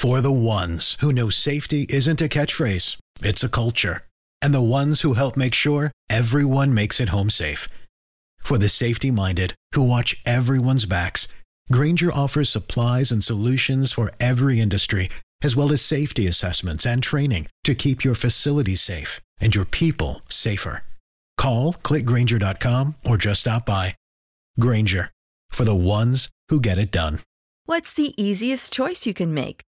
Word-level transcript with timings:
For 0.00 0.22
the 0.22 0.32
ones 0.32 0.96
who 1.00 1.12
know 1.12 1.28
safety 1.28 1.84
isn't 1.90 2.22
a 2.22 2.28
catchphrase, 2.28 2.96
it's 3.20 3.44
a 3.44 3.50
culture. 3.50 4.00
And 4.40 4.54
the 4.54 4.62
ones 4.62 5.02
who 5.02 5.12
help 5.12 5.36
make 5.36 5.52
sure 5.52 5.92
everyone 6.08 6.72
makes 6.72 7.00
it 7.00 7.10
home 7.10 7.28
safe. 7.28 7.68
For 8.38 8.56
the 8.56 8.70
safety 8.70 9.10
minded 9.10 9.52
who 9.74 9.86
watch 9.86 10.16
everyone's 10.24 10.86
backs, 10.86 11.28
Grainger 11.70 12.10
offers 12.10 12.48
supplies 12.48 13.12
and 13.12 13.22
solutions 13.22 13.92
for 13.92 14.10
every 14.18 14.58
industry, 14.58 15.10
as 15.42 15.54
well 15.54 15.70
as 15.70 15.82
safety 15.82 16.26
assessments 16.26 16.86
and 16.86 17.02
training 17.02 17.48
to 17.64 17.74
keep 17.74 18.02
your 18.02 18.14
facilities 18.14 18.80
safe 18.80 19.20
and 19.38 19.54
your 19.54 19.66
people 19.66 20.22
safer. 20.30 20.82
Call 21.36 21.74
clickgrainger.com 21.74 22.94
or 23.04 23.18
just 23.18 23.40
stop 23.40 23.66
by. 23.66 23.94
Grainger 24.58 25.10
for 25.50 25.64
the 25.64 25.76
ones 25.76 26.30
who 26.48 26.58
get 26.58 26.78
it 26.78 26.90
done. 26.90 27.18
What's 27.66 27.92
the 27.92 28.14
easiest 28.16 28.72
choice 28.72 29.04
you 29.04 29.12
can 29.12 29.34
make? 29.34 29.60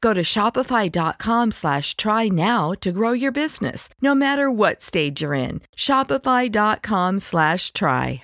Go 0.00 0.12
to 0.12 0.22
shopify.com 0.22 1.52
slash 1.52 1.96
try 1.96 2.28
now 2.28 2.72
to 2.80 2.92
grow 2.92 3.12
your 3.12 3.32
business, 3.32 3.88
no 4.02 4.14
matter 4.14 4.50
what 4.50 4.82
stage 4.82 5.22
you're 5.22 5.34
in. 5.34 5.62
Shopify.com 5.76 7.20
slash 7.20 7.72
try. 7.72 8.22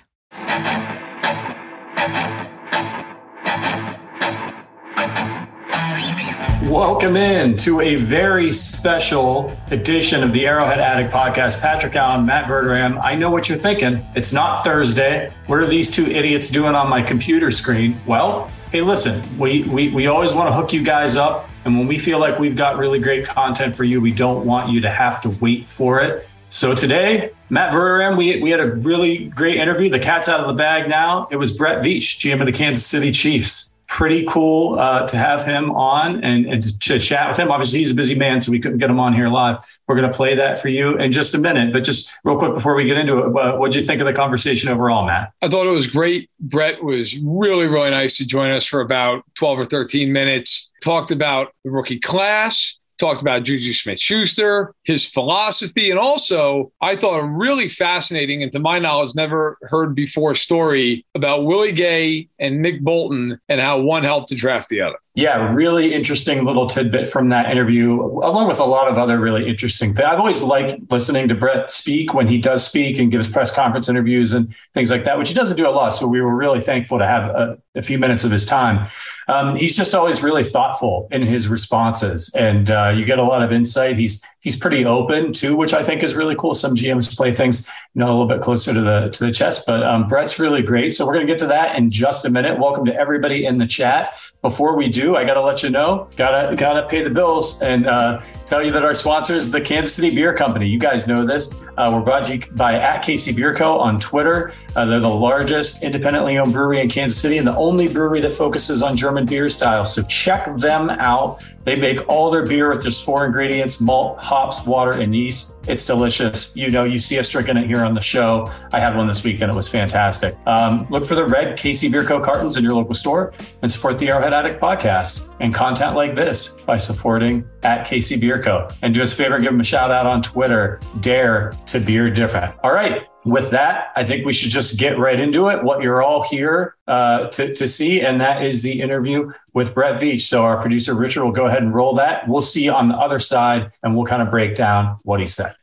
Welcome 6.73 7.17
in 7.17 7.55
to 7.57 7.81
a 7.81 7.97
very 7.97 8.51
special 8.51 9.55
edition 9.69 10.23
of 10.23 10.33
the 10.33 10.47
Arrowhead 10.47 10.79
Addict 10.79 11.13
podcast. 11.13 11.59
Patrick 11.59 11.95
Allen, 11.95 12.25
Matt 12.25 12.45
Verderame. 12.45 12.99
I 13.03 13.13
know 13.13 13.29
what 13.29 13.47
you're 13.47 13.59
thinking. 13.59 14.03
It's 14.15 14.33
not 14.33 14.63
Thursday. 14.63 15.31
What 15.45 15.59
are 15.59 15.67
these 15.67 15.91
two 15.91 16.07
idiots 16.07 16.49
doing 16.49 16.73
on 16.73 16.89
my 16.89 17.01
computer 17.03 17.51
screen? 17.51 17.99
Well, 18.07 18.47
hey, 18.71 18.81
listen, 18.81 19.21
we, 19.37 19.63
we, 19.63 19.89
we 19.89 20.07
always 20.07 20.33
want 20.33 20.49
to 20.49 20.53
hook 20.53 20.73
you 20.73 20.83
guys 20.83 21.15
up. 21.15 21.47
And 21.65 21.77
when 21.77 21.87
we 21.87 21.97
feel 21.97 22.19
like 22.19 22.39
we've 22.39 22.55
got 22.55 22.77
really 22.77 22.99
great 22.99 23.25
content 23.25 23.75
for 23.75 23.83
you, 23.83 24.01
we 24.01 24.11
don't 24.11 24.45
want 24.45 24.69
you 24.69 24.81
to 24.81 24.89
have 24.89 25.21
to 25.21 25.29
wait 25.41 25.67
for 25.67 26.01
it. 26.01 26.27
So 26.49 26.75
today, 26.75 27.31
Matt 27.49 27.73
Verderame, 27.73 28.17
we, 28.17 28.41
we 28.41 28.51
had 28.51 28.59
a 28.59 28.67
really 28.67 29.25
great 29.29 29.57
interview. 29.57 29.89
The 29.89 29.99
cat's 29.99 30.29
out 30.29 30.39
of 30.39 30.47
the 30.47 30.53
bag 30.53 30.87
now. 30.87 31.27
It 31.31 31.37
was 31.37 31.55
Brett 31.55 31.83
Veach, 31.83 32.19
GM 32.19 32.39
of 32.41 32.45
the 32.45 32.51
Kansas 32.51 32.85
City 32.85 33.11
Chiefs 33.11 33.72
pretty 33.93 34.25
cool 34.25 34.79
uh, 34.79 35.05
to 35.05 35.15
have 35.15 35.45
him 35.45 35.69
on 35.69 36.23
and, 36.23 36.47
and 36.47 36.81
to, 36.81 36.97
chat 36.97 37.27
with 37.27 37.37
him. 37.37 37.51
Obviously, 37.51 37.77
he's 37.77 37.91
a 37.91 37.95
busy 37.95 38.15
man, 38.15 38.41
so 38.41 38.51
we 38.51 38.59
couldn't 38.59 38.79
get 38.79 38.89
him 38.89 38.99
on 38.99 39.13
here 39.13 39.29
live. 39.29 39.57
We're 39.87 39.95
going 39.95 40.09
to 40.09 40.17
play 40.17 40.33
that 40.33 40.59
for 40.59 40.69
you 40.69 40.97
in 40.97 41.11
just 41.11 41.35
a 41.35 41.37
minute. 41.37 41.71
But 41.71 41.83
just 41.83 42.11
real 42.23 42.35
quick 42.39 42.55
before 42.55 42.73
we 42.73 42.85
get 42.85 42.97
into 42.97 43.19
it, 43.19 43.29
what 43.29 43.71
did 43.71 43.79
you 43.79 43.85
think 43.85 44.01
of 44.01 44.07
the 44.07 44.13
conversation 44.13 44.69
overall, 44.69 45.05
Matt? 45.05 45.31
I 45.43 45.47
thought 45.47 45.67
it 45.67 45.75
was 45.75 45.85
great. 45.85 46.31
Brett 46.39 46.83
was 46.83 47.15
really, 47.19 47.67
really 47.67 47.91
nice 47.91 48.17
to 48.17 48.25
join 48.25 48.49
us 48.49 48.65
for 48.65 48.81
about 48.81 49.25
12 49.35 49.59
or 49.59 49.65
13 49.65 50.11
minutes. 50.11 50.71
Talked 50.81 51.11
about 51.11 51.53
the 51.63 51.69
rookie 51.69 51.99
class, 51.99 52.79
talked 53.03 53.21
about 53.21 53.43
Juju 53.43 53.73
Smith 53.73 53.99
Schuster, 53.99 54.73
his 54.85 55.05
philosophy, 55.05 55.89
and 55.89 55.99
also 55.99 56.71
I 56.79 56.95
thought 56.95 57.19
a 57.19 57.27
really 57.27 57.67
fascinating 57.67 58.43
and 58.43 58.51
to 58.53 58.59
my 58.59 58.79
knowledge 58.79 59.13
never 59.13 59.57
heard 59.63 59.93
before 59.93 60.33
story 60.35 61.05
about 61.13 61.43
Willie 61.43 61.73
Gay 61.73 62.29
and 62.39 62.61
Nick 62.61 62.81
Bolton 62.81 63.41
and 63.49 63.59
how 63.59 63.81
one 63.81 64.03
helped 64.03 64.29
to 64.29 64.35
draft 64.35 64.69
the 64.69 64.79
other. 64.79 64.95
Yeah, 65.15 65.53
really 65.53 65.93
interesting 65.93 66.43
little 66.43 66.67
tidbit 66.67 67.07
from 67.07 67.29
that 67.29 67.51
interview, 67.51 68.01
along 68.01 68.47
with 68.47 68.57
a 68.57 68.65
lot 68.65 68.87
of 68.87 68.97
other 68.97 69.19
really 69.19 69.47
interesting 69.47 69.93
things. 69.93 70.07
I've 70.07 70.17
always 70.17 70.41
liked 70.41 70.73
listening 70.89 71.27
to 71.27 71.35
Brett 71.35 71.69
speak 71.69 72.15
when 72.15 72.27
he 72.27 72.39
does 72.39 72.65
speak 72.65 72.97
and 72.97 73.11
gives 73.11 73.29
press 73.29 73.53
conference 73.53 73.87
interviews 73.87 74.33
and 74.33 74.55
things 74.73 74.89
like 74.89 75.03
that, 75.03 75.19
which 75.19 75.29
he 75.29 75.35
doesn't 75.35 75.55
do 75.55 75.67
a 75.67 75.69
lot. 75.69 75.89
So 75.89 76.07
we 76.07 76.19
were 76.19 76.35
really 76.35 76.61
thankful 76.61 76.97
to 76.97 77.05
have 77.05 77.29
a, 77.29 77.59
a 77.75 77.83
few 77.83 77.99
minutes 77.99 78.23
of 78.23 78.31
his 78.31 78.43
time. 78.43 78.87
Um, 79.27 79.55
he's 79.55 79.77
just 79.77 79.95
always 79.95 80.21
really 80.21 80.43
thoughtful 80.43 81.07
in 81.11 81.21
his 81.21 81.47
responses, 81.47 82.33
and 82.35 82.69
uh, 82.69 82.89
you 82.89 83.05
get 83.05 83.19
a 83.19 83.23
lot 83.23 83.41
of 83.41 83.53
insight. 83.53 83.97
He's 83.97 84.23
he's 84.41 84.57
pretty 84.57 84.85
open 84.85 85.31
too, 85.31 85.55
which 85.55 85.73
I 85.73 85.83
think 85.83 86.03
is 86.03 86.15
really 86.15 86.35
cool. 86.35 86.53
Some 86.53 86.75
GMs 86.75 87.15
play 87.15 87.31
things 87.31 87.69
you 87.93 87.99
know 87.99 88.07
a 88.07 88.11
little 88.11 88.27
bit 88.27 88.41
closer 88.41 88.73
to 88.73 88.81
the 88.81 89.09
to 89.09 89.25
the 89.25 89.31
chest, 89.31 89.65
but 89.65 89.83
um, 89.83 90.07
Brett's 90.07 90.39
really 90.39 90.61
great. 90.61 90.93
So 90.93 91.05
we're 91.05 91.13
going 91.13 91.25
to 91.25 91.31
get 91.31 91.39
to 91.39 91.47
that 91.47 91.77
in 91.77 91.89
just 91.89 92.25
a 92.25 92.29
minute. 92.29 92.59
Welcome 92.59 92.85
to 92.85 92.95
everybody 92.95 93.45
in 93.45 93.57
the 93.57 93.67
chat. 93.67 94.13
Before 94.41 94.75
we 94.75 94.89
do, 94.89 95.02
I 95.17 95.25
got 95.25 95.33
to 95.35 95.41
let 95.41 95.61
you 95.63 95.69
know, 95.69 96.07
gotta 96.15 96.55
gotta 96.55 96.87
pay 96.87 97.03
the 97.03 97.09
bills 97.09 97.61
and 97.61 97.85
uh, 97.85 98.21
tell 98.45 98.63
you 98.63 98.71
that 98.71 98.83
our 98.83 98.93
sponsor 98.93 99.35
is 99.35 99.51
the 99.51 99.61
Kansas 99.61 99.93
City 99.93 100.15
Beer 100.15 100.33
Company. 100.33 100.67
You 100.67 100.79
guys 100.79 101.07
know 101.07 101.25
this. 101.25 101.59
Uh, 101.77 101.91
we're 101.93 102.01
brought 102.01 102.25
to 102.25 102.37
you 102.37 102.45
by 102.51 102.75
at 102.75 103.03
KC 103.03 103.35
Beer 103.35 103.53
Co. 103.53 103.79
on 103.79 103.99
Twitter. 103.99 104.53
Uh, 104.75 104.85
they're 104.85 104.99
the 104.99 105.09
largest 105.09 105.83
independently 105.83 106.37
owned 106.37 106.53
brewery 106.53 106.79
in 106.81 106.89
Kansas 106.89 107.19
City 107.19 107.37
and 107.37 107.47
the 107.47 107.55
only 107.55 107.87
brewery 107.87 108.21
that 108.21 108.33
focuses 108.33 108.81
on 108.81 108.95
German 108.95 109.25
beer 109.25 109.49
style. 109.49 109.85
So 109.85 110.01
check 110.03 110.55
them 110.57 110.89
out. 110.89 111.43
They 111.63 111.75
make 111.75 112.07
all 112.09 112.29
their 112.29 112.45
beer 112.45 112.73
with 112.73 112.83
just 112.83 113.05
four 113.05 113.25
ingredients: 113.25 113.79
malt, 113.79 114.19
hops, 114.19 114.65
water, 114.65 114.93
and 114.93 115.15
yeast. 115.15 115.61
It's 115.67 115.85
delicious. 115.85 116.55
You 116.55 116.69
know, 116.69 116.83
you 116.83 116.99
see 116.99 117.19
us 117.19 117.29
drinking 117.29 117.57
it 117.57 117.67
here 117.67 117.83
on 117.83 117.93
the 117.93 118.01
show. 118.01 118.51
I 118.71 118.79
had 118.79 118.95
one 118.95 119.07
this 119.07 119.23
weekend. 119.23 119.51
It 119.51 119.55
was 119.55 119.69
fantastic. 119.69 120.35
Um, 120.45 120.87
look 120.89 121.05
for 121.05 121.15
the 121.15 121.25
red 121.25 121.57
KC 121.57 121.91
Beer 121.91 122.03
Co. 122.03 122.19
cartons 122.19 122.57
in 122.57 122.63
your 122.63 122.73
local 122.73 122.93
store 122.93 123.33
and 123.61 123.71
support 123.71 123.97
the 123.99 124.09
Arrowhead 124.09 124.33
Addict 124.33 124.61
podcast 124.61 125.33
and 125.39 125.53
content 125.53 125.95
like 125.95 126.15
this 126.15 126.61
by 126.61 126.77
supporting 126.77 127.47
at 127.63 127.87
KC 127.87 128.19
Beer 128.19 128.41
Co. 128.41 128.69
And 128.81 128.93
do 128.93 129.01
us 129.01 129.13
a 129.13 129.15
favor, 129.15 129.39
give 129.39 129.51
them 129.51 129.61
a 129.61 129.63
shout 129.63 129.91
out 129.91 130.05
on 130.05 130.21
Twitter. 130.21 130.79
Dare 130.99 131.53
to 131.67 131.79
beer 131.79 132.09
different. 132.09 132.53
All 132.63 132.73
right 132.73 133.07
with 133.25 133.51
that, 133.51 133.91
I 133.95 134.03
think 134.03 134.25
we 134.25 134.33
should 134.33 134.51
just 134.51 134.79
get 134.79 134.97
right 134.99 135.19
into 135.19 135.49
it. 135.49 135.63
What 135.63 135.81
you're 135.81 136.01
all 136.01 136.23
here 136.23 136.75
uh, 136.87 137.27
to, 137.27 137.53
to 137.55 137.67
see, 137.67 138.01
and 138.01 138.19
that 138.21 138.43
is 138.43 138.61
the 138.61 138.81
interview 138.81 139.31
with 139.53 139.73
Brett 139.73 140.01
Veach. 140.01 140.23
So 140.23 140.43
our 140.43 140.59
producer 140.61 140.93
Richard 140.93 141.23
will 141.23 141.31
go 141.31 141.45
ahead 141.45 141.63
and 141.63 141.73
roll 141.73 141.95
that. 141.95 142.27
We'll 142.27 142.41
see 142.41 142.65
you 142.65 142.73
on 142.73 142.89
the 142.89 142.95
other 142.95 143.19
side, 143.19 143.71
and 143.81 143.95
we'll 143.95 144.05
kind 144.05 144.21
of 144.21 144.29
break 144.29 144.55
down 144.55 144.97
what 145.03 145.19
he 145.19 145.25
said. 145.25 145.55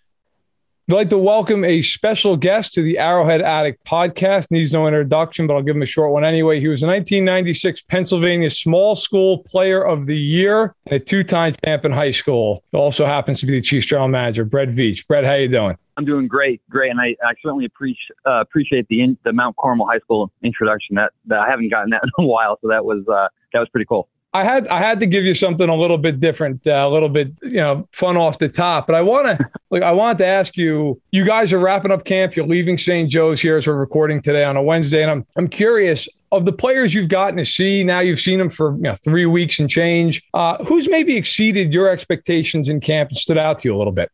I'd 0.89 0.95
like 0.95 1.11
to 1.11 1.19
welcome 1.19 1.63
a 1.63 1.83
special 1.83 2.37
guest 2.37 2.75
to 2.75 2.83
the 2.83 2.99
Arrowhead 2.99 3.43
Addict 3.43 3.85
podcast. 3.85 4.51
Needs 4.51 4.73
no 4.73 4.89
introduction, 4.89 5.47
but 5.47 5.55
I'll 5.55 5.63
give 5.63 5.77
him 5.77 5.83
a 5.83 5.87
short 5.87 6.11
one 6.11 6.25
anyway. 6.25 6.59
He 6.59 6.67
was 6.67 6.83
a 6.83 6.87
1996 6.89 7.83
Pennsylvania 7.83 8.51
Small 8.51 8.97
School 8.97 9.39
Player 9.45 9.87
of 9.87 10.07
the 10.07 10.19
Year 10.19 10.75
and 10.87 10.95
a 10.95 10.99
two-time 10.99 11.55
champ 11.65 11.85
in 11.85 11.93
high 11.93 12.11
school. 12.11 12.65
He 12.73 12.79
also 12.79 13.07
happens 13.07 13.39
to 13.39 13.47
be 13.47 13.53
the 13.53 13.61
Chiefs 13.61 13.87
General 13.87 14.09
Manager, 14.09 14.45
Brett 14.45 14.71
Veach. 14.71 15.07
Brett, 15.07 15.25
how 15.25 15.35
you 15.35 15.47
doing? 15.47 15.77
I'm 16.01 16.07
doing 16.07 16.29
great, 16.29 16.63
great, 16.71 16.91
and 16.91 16.99
I, 16.99 17.15
I 17.23 17.35
certainly 17.43 17.67
appreciate 17.67 18.17
uh, 18.27 18.41
appreciate 18.41 18.89
the 18.89 19.03
in, 19.03 19.19
the 19.23 19.35
Mount 19.35 19.55
Carmel 19.59 19.87
High 19.87 19.99
School 19.99 20.33
introduction. 20.43 20.97
That, 20.97 21.13
that 21.27 21.41
I 21.41 21.51
haven't 21.51 21.69
gotten 21.69 21.91
that 21.91 22.01
in 22.19 22.25
a 22.25 22.27
while, 22.27 22.59
so 22.63 22.69
that 22.69 22.87
was 22.87 23.07
uh, 23.07 23.29
that 23.53 23.59
was 23.59 23.69
pretty 23.69 23.85
cool. 23.85 24.09
I 24.33 24.45
had 24.45 24.67
I 24.69 24.79
had 24.79 24.99
to 25.01 25.07
give 25.07 25.25
you 25.25 25.35
something 25.35 25.69
a 25.69 25.75
little 25.75 25.99
bit 25.99 26.19
different, 26.19 26.67
uh, 26.67 26.71
a 26.71 26.89
little 26.89 27.11
bit 27.11 27.33
you 27.43 27.59
know 27.59 27.87
fun 27.93 28.17
off 28.17 28.39
the 28.39 28.49
top. 28.49 28.87
But 28.87 28.97
I 28.97 29.03
want 29.03 29.27
to 29.27 29.51
like 29.69 29.83
I 29.83 29.93
wanted 29.93 30.19
to 30.19 30.27
ask 30.27 30.57
you. 30.57 30.99
You 31.13 31.27
guys 31.27 31.53
are 31.53 31.59
wrapping 31.59 31.91
up 31.91 32.07
camp. 32.07 32.35
You're 32.35 32.47
leaving 32.47 32.79
St. 32.79 33.11
Joe's 33.11 33.43
here 33.43 33.59
as 33.59 33.67
we're 33.67 33.75
recording 33.75 34.23
today 34.23 34.45
on 34.45 34.57
a 34.57 34.63
Wednesday, 34.63 35.03
and 35.03 35.11
I'm 35.11 35.27
I'm 35.37 35.49
curious 35.49 36.09
of 36.33 36.45
the 36.45 36.53
players 36.53 36.95
you've 36.95 37.09
gotten 37.09 37.37
to 37.37 37.45
see. 37.45 37.85
Now 37.85 38.01
you've 38.01 38.21
seen 38.21 38.39
them 38.39 38.51
for 38.51 38.75
you 38.77 38.83
know, 38.83 38.97
three 39.05 39.27
weeks 39.27 39.59
and 39.59 39.69
change. 39.69 40.23
Uh, 40.35 40.63
who's 40.65 40.89
maybe 40.89 41.17
exceeded 41.17 41.73
your 41.73 41.89
expectations 41.89 42.69
in 42.69 42.81
camp 42.81 43.11
and 43.11 43.19
stood 43.19 43.39
out 43.39 43.59
to 43.61 43.69
you 43.69 43.77
a 43.77 43.79
little 43.79 43.93
bit? 43.93 44.11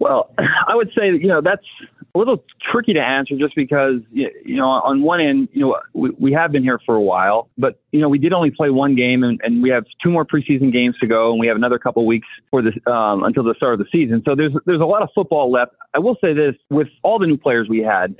Well, 0.00 0.34
I 0.38 0.74
would 0.74 0.90
say 0.96 1.06
you 1.06 1.28
know 1.28 1.40
that's 1.40 1.64
a 2.14 2.18
little 2.18 2.44
tricky 2.72 2.92
to 2.92 3.00
answer 3.00 3.36
just 3.36 3.56
because 3.56 4.00
you 4.12 4.56
know 4.56 4.66
on 4.66 5.02
one 5.02 5.20
end 5.20 5.48
you 5.52 5.60
know 5.60 5.76
we, 5.94 6.10
we 6.10 6.32
have 6.32 6.52
been 6.52 6.62
here 6.62 6.78
for 6.86 6.94
a 6.94 7.00
while 7.00 7.48
but 7.58 7.80
you 7.90 8.00
know 8.00 8.08
we 8.08 8.18
did 8.18 8.32
only 8.32 8.50
play 8.50 8.70
one 8.70 8.94
game 8.94 9.24
and, 9.24 9.40
and 9.42 9.62
we 9.62 9.68
have 9.68 9.84
two 10.02 10.10
more 10.10 10.24
preseason 10.24 10.72
games 10.72 10.94
to 11.00 11.06
go 11.06 11.32
and 11.32 11.40
we 11.40 11.46
have 11.46 11.56
another 11.56 11.78
couple 11.78 12.06
weeks 12.06 12.28
for 12.50 12.62
this 12.62 12.74
um, 12.86 13.24
until 13.24 13.42
the 13.42 13.54
start 13.56 13.72
of 13.72 13.78
the 13.80 13.86
season 13.90 14.22
so 14.24 14.34
there's 14.36 14.52
there's 14.64 14.80
a 14.80 14.86
lot 14.86 15.02
of 15.02 15.08
football 15.14 15.50
left 15.50 15.72
i 15.94 15.98
will 15.98 16.16
say 16.20 16.32
this 16.32 16.54
with 16.70 16.88
all 17.02 17.18
the 17.18 17.26
new 17.26 17.36
players 17.36 17.68
we 17.68 17.80
had 17.80 18.14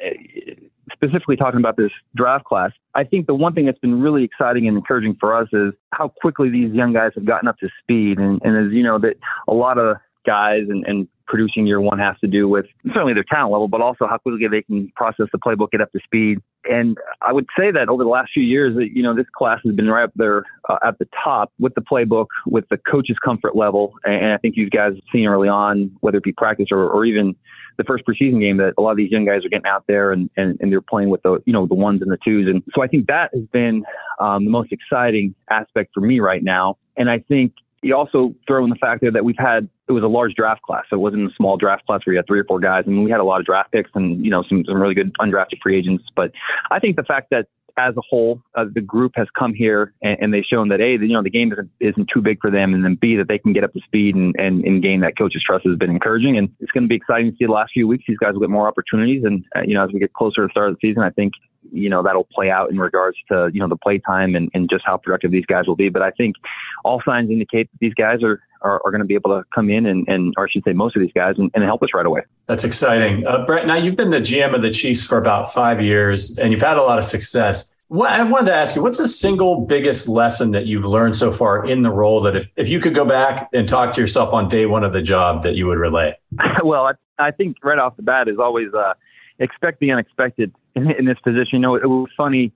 specifically 1.04 1.36
talking 1.36 1.60
about 1.60 1.76
this 1.76 1.90
draft 2.14 2.44
class, 2.44 2.70
I 2.94 3.04
think 3.04 3.26
the 3.26 3.34
one 3.34 3.54
thing 3.54 3.66
that's 3.66 3.78
been 3.78 4.00
really 4.00 4.24
exciting 4.24 4.66
and 4.66 4.76
encouraging 4.76 5.16
for 5.20 5.36
us 5.36 5.48
is 5.52 5.72
how 5.92 6.08
quickly 6.08 6.48
these 6.50 6.72
young 6.72 6.92
guys 6.92 7.12
have 7.14 7.24
gotten 7.24 7.48
up 7.48 7.58
to 7.58 7.68
speed. 7.80 8.18
And, 8.18 8.40
and 8.44 8.66
as 8.66 8.72
you 8.72 8.82
know, 8.82 8.98
that 8.98 9.16
a 9.48 9.54
lot 9.54 9.78
of 9.78 9.96
guys 10.26 10.62
and, 10.68 10.84
and 10.86 11.08
producing 11.26 11.66
year 11.66 11.80
one 11.80 11.98
has 11.98 12.16
to 12.20 12.26
do 12.26 12.48
with 12.48 12.66
certainly 12.92 13.14
their 13.14 13.24
talent 13.24 13.52
level, 13.52 13.68
but 13.68 13.80
also 13.80 14.06
how 14.06 14.18
quickly 14.18 14.46
they 14.48 14.62
can 14.62 14.90
process 14.96 15.26
the 15.32 15.38
playbook, 15.38 15.70
get 15.70 15.80
up 15.80 15.90
to 15.92 16.00
speed. 16.04 16.38
And 16.68 16.96
I 17.22 17.32
would 17.32 17.46
say 17.58 17.70
that 17.70 17.88
over 17.88 18.02
the 18.02 18.10
last 18.10 18.30
few 18.32 18.42
years, 18.42 18.74
that 18.76 18.90
you 18.94 19.02
know, 19.02 19.14
this 19.14 19.26
class 19.36 19.60
has 19.64 19.74
been 19.74 19.88
right 19.88 20.04
up 20.04 20.12
there 20.16 20.44
uh, 20.68 20.78
at 20.84 20.98
the 20.98 21.08
top 21.22 21.52
with 21.58 21.74
the 21.74 21.80
playbook, 21.80 22.26
with 22.46 22.68
the 22.70 22.78
coach's 22.78 23.18
comfort 23.24 23.56
level. 23.56 23.94
And 24.04 24.32
I 24.32 24.38
think 24.38 24.56
you 24.56 24.70
guys 24.70 24.94
have 24.94 25.02
seen 25.12 25.26
early 25.26 25.48
on, 25.48 25.90
whether 26.00 26.18
it 26.18 26.24
be 26.24 26.32
practice 26.32 26.68
or, 26.70 26.88
or 26.88 27.04
even 27.04 27.34
the 27.76 27.84
first 27.84 28.04
preseason 28.06 28.40
game, 28.40 28.56
that 28.58 28.74
a 28.78 28.80
lot 28.80 28.92
of 28.92 28.96
these 28.96 29.10
young 29.10 29.24
guys 29.24 29.44
are 29.44 29.48
getting 29.48 29.66
out 29.66 29.84
there 29.88 30.12
and, 30.12 30.30
and, 30.36 30.56
and 30.60 30.70
they're 30.70 30.80
playing 30.80 31.10
with 31.10 31.22
the, 31.22 31.42
you 31.44 31.52
know, 31.52 31.66
the 31.66 31.74
ones 31.74 32.02
and 32.02 32.10
the 32.10 32.18
twos. 32.24 32.46
And 32.48 32.62
so 32.74 32.82
I 32.82 32.86
think 32.86 33.06
that 33.08 33.30
has 33.34 33.44
been 33.52 33.84
um, 34.20 34.44
the 34.44 34.50
most 34.50 34.72
exciting 34.72 35.34
aspect 35.50 35.90
for 35.92 36.00
me 36.00 36.20
right 36.20 36.42
now. 36.42 36.76
And 36.96 37.10
I 37.10 37.18
think 37.18 37.52
you 37.84 37.94
also 37.94 38.34
throw 38.46 38.64
in 38.64 38.70
the 38.70 38.76
factor 38.76 39.10
that 39.10 39.24
we've 39.24 39.38
had 39.38 39.68
it 39.88 39.92
was 39.92 40.02
a 40.02 40.08
large 40.08 40.34
draft 40.34 40.62
class, 40.62 40.84
so 40.88 40.96
it 40.96 41.00
wasn't 41.00 41.30
a 41.30 41.34
small 41.36 41.56
draft 41.58 41.84
class 41.86 42.00
where 42.04 42.14
you 42.14 42.18
had 42.18 42.26
three 42.26 42.40
or 42.40 42.44
four 42.44 42.58
guys. 42.58 42.84
I 42.86 42.90
mean, 42.90 43.04
we 43.04 43.10
had 43.10 43.20
a 43.20 43.24
lot 43.24 43.40
of 43.40 43.46
draft 43.46 43.72
picks 43.72 43.90
and 43.94 44.24
you 44.24 44.30
know 44.30 44.42
some 44.48 44.64
some 44.66 44.80
really 44.80 44.94
good 44.94 45.12
undrafted 45.20 45.60
free 45.62 45.78
agents. 45.78 46.04
But 46.16 46.32
I 46.70 46.78
think 46.78 46.96
the 46.96 47.02
fact 47.02 47.28
that 47.30 47.46
as 47.76 47.96
a 47.96 48.00
whole, 48.08 48.40
uh, 48.54 48.64
the 48.72 48.80
group 48.80 49.12
has 49.16 49.26
come 49.36 49.52
here 49.52 49.92
and, 50.00 50.16
and, 50.20 50.32
they've 50.32 50.44
shown 50.44 50.68
that 50.68 50.80
a, 50.80 50.92
you 50.92 51.08
know, 51.08 51.24
the 51.24 51.30
game 51.30 51.52
isn't, 51.52 51.70
isn't 51.80 52.08
too 52.12 52.22
big 52.22 52.38
for 52.40 52.48
them, 52.48 52.72
and 52.72 52.84
then 52.84 52.96
b, 53.00 53.16
that 53.16 53.26
they 53.26 53.38
can 53.38 53.52
get 53.52 53.64
up 53.64 53.72
to 53.72 53.80
speed 53.80 54.14
and, 54.14 54.32
and, 54.38 54.64
and 54.64 54.80
gain 54.80 55.00
that 55.00 55.18
coach's 55.18 55.42
trust 55.42 55.66
has 55.66 55.76
been 55.76 55.90
encouraging, 55.90 56.38
and 56.38 56.48
it's 56.60 56.70
going 56.70 56.84
to 56.84 56.88
be 56.88 56.94
exciting 56.94 57.32
to 57.32 57.36
see 57.36 57.46
the 57.46 57.52
last 57.52 57.72
few 57.72 57.88
weeks. 57.88 58.04
These 58.06 58.18
guys 58.18 58.34
will 58.34 58.40
get 58.40 58.50
more 58.50 58.68
opportunities, 58.68 59.24
and 59.24 59.44
uh, 59.56 59.62
you 59.66 59.74
know, 59.74 59.84
as 59.84 59.90
we 59.92 59.98
get 59.98 60.12
closer 60.12 60.42
to 60.42 60.46
the 60.46 60.50
start 60.50 60.68
of 60.68 60.76
the 60.80 60.88
season, 60.88 61.02
I 61.02 61.10
think 61.10 61.32
you 61.72 61.88
know 61.88 62.02
that'll 62.02 62.28
play 62.32 62.50
out 62.50 62.70
in 62.70 62.78
regards 62.78 63.16
to 63.30 63.50
you 63.52 63.60
know 63.60 63.68
the 63.68 63.76
play 63.76 63.98
time 63.98 64.34
and, 64.34 64.50
and 64.54 64.68
just 64.70 64.84
how 64.84 64.96
productive 64.96 65.30
these 65.30 65.46
guys 65.46 65.66
will 65.66 65.76
be. 65.76 65.88
But 65.88 66.02
I 66.02 66.10
think 66.10 66.36
all 66.84 67.02
signs 67.04 67.30
indicate 67.30 67.70
that 67.72 67.78
these 67.80 67.94
guys 67.94 68.22
are 68.22 68.40
are, 68.64 68.80
are 68.84 68.90
going 68.90 69.00
to 69.00 69.06
be 69.06 69.14
able 69.14 69.30
to 69.30 69.44
come 69.54 69.70
in 69.70 69.86
and, 69.86 70.08
and 70.08 70.34
or 70.36 70.46
I 70.46 70.50
should 70.50 70.64
say 70.64 70.72
most 70.72 70.96
of 70.96 71.02
these 71.02 71.12
guys 71.14 71.34
and, 71.38 71.50
and 71.54 71.62
help 71.62 71.82
us 71.82 71.90
right 71.94 72.06
away. 72.06 72.22
That's 72.46 72.64
exciting, 72.64 73.26
uh, 73.26 73.44
Brett. 73.44 73.66
Now 73.66 73.76
you've 73.76 73.96
been 73.96 74.10
the 74.10 74.20
GM 74.20 74.54
of 74.54 74.62
the 74.62 74.70
Chiefs 74.70 75.06
for 75.06 75.18
about 75.18 75.52
five 75.52 75.80
years 75.80 76.38
and 76.38 76.50
you've 76.50 76.62
had 76.62 76.76
a 76.76 76.82
lot 76.82 76.98
of 76.98 77.04
success. 77.04 77.72
What, 77.88 78.12
I 78.12 78.22
wanted 78.22 78.46
to 78.46 78.54
ask 78.54 78.74
you, 78.74 78.82
what's 78.82 78.98
the 78.98 79.06
single 79.06 79.66
biggest 79.66 80.08
lesson 80.08 80.52
that 80.52 80.66
you've 80.66 80.86
learned 80.86 81.14
so 81.14 81.30
far 81.30 81.66
in 81.66 81.82
the 81.82 81.90
role 81.90 82.22
that 82.22 82.34
if, 82.34 82.48
if 82.56 82.70
you 82.70 82.80
could 82.80 82.94
go 82.94 83.04
back 83.04 83.48
and 83.52 83.68
talk 83.68 83.92
to 83.94 84.00
yourself 84.00 84.32
on 84.32 84.48
day 84.48 84.64
one 84.66 84.82
of 84.82 84.92
the 84.92 85.02
job 85.02 85.42
that 85.42 85.54
you 85.54 85.66
would 85.66 85.78
relay? 85.78 86.18
well, 86.64 86.86
I, 86.86 86.92
I 87.18 87.30
think 87.30 87.58
right 87.62 87.78
off 87.78 87.96
the 87.96 88.02
bat 88.02 88.26
is 88.28 88.38
always 88.38 88.72
uh, 88.72 88.94
expect 89.38 89.80
the 89.80 89.90
unexpected 89.92 90.52
in, 90.74 90.90
in 90.90 91.04
this 91.04 91.18
position. 91.22 91.54
You 91.54 91.58
know, 91.60 91.74
it, 91.74 91.84
it 91.84 91.88
was 91.88 92.10
funny. 92.16 92.52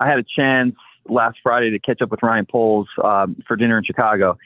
I 0.00 0.08
had 0.08 0.18
a 0.18 0.24
chance 0.24 0.74
last 1.08 1.38
Friday 1.42 1.70
to 1.70 1.78
catch 1.78 2.02
up 2.02 2.10
with 2.10 2.22
Ryan 2.22 2.46
Poles 2.50 2.88
um, 3.02 3.36
for 3.46 3.56
dinner 3.56 3.78
in 3.78 3.84
Chicago, 3.84 4.38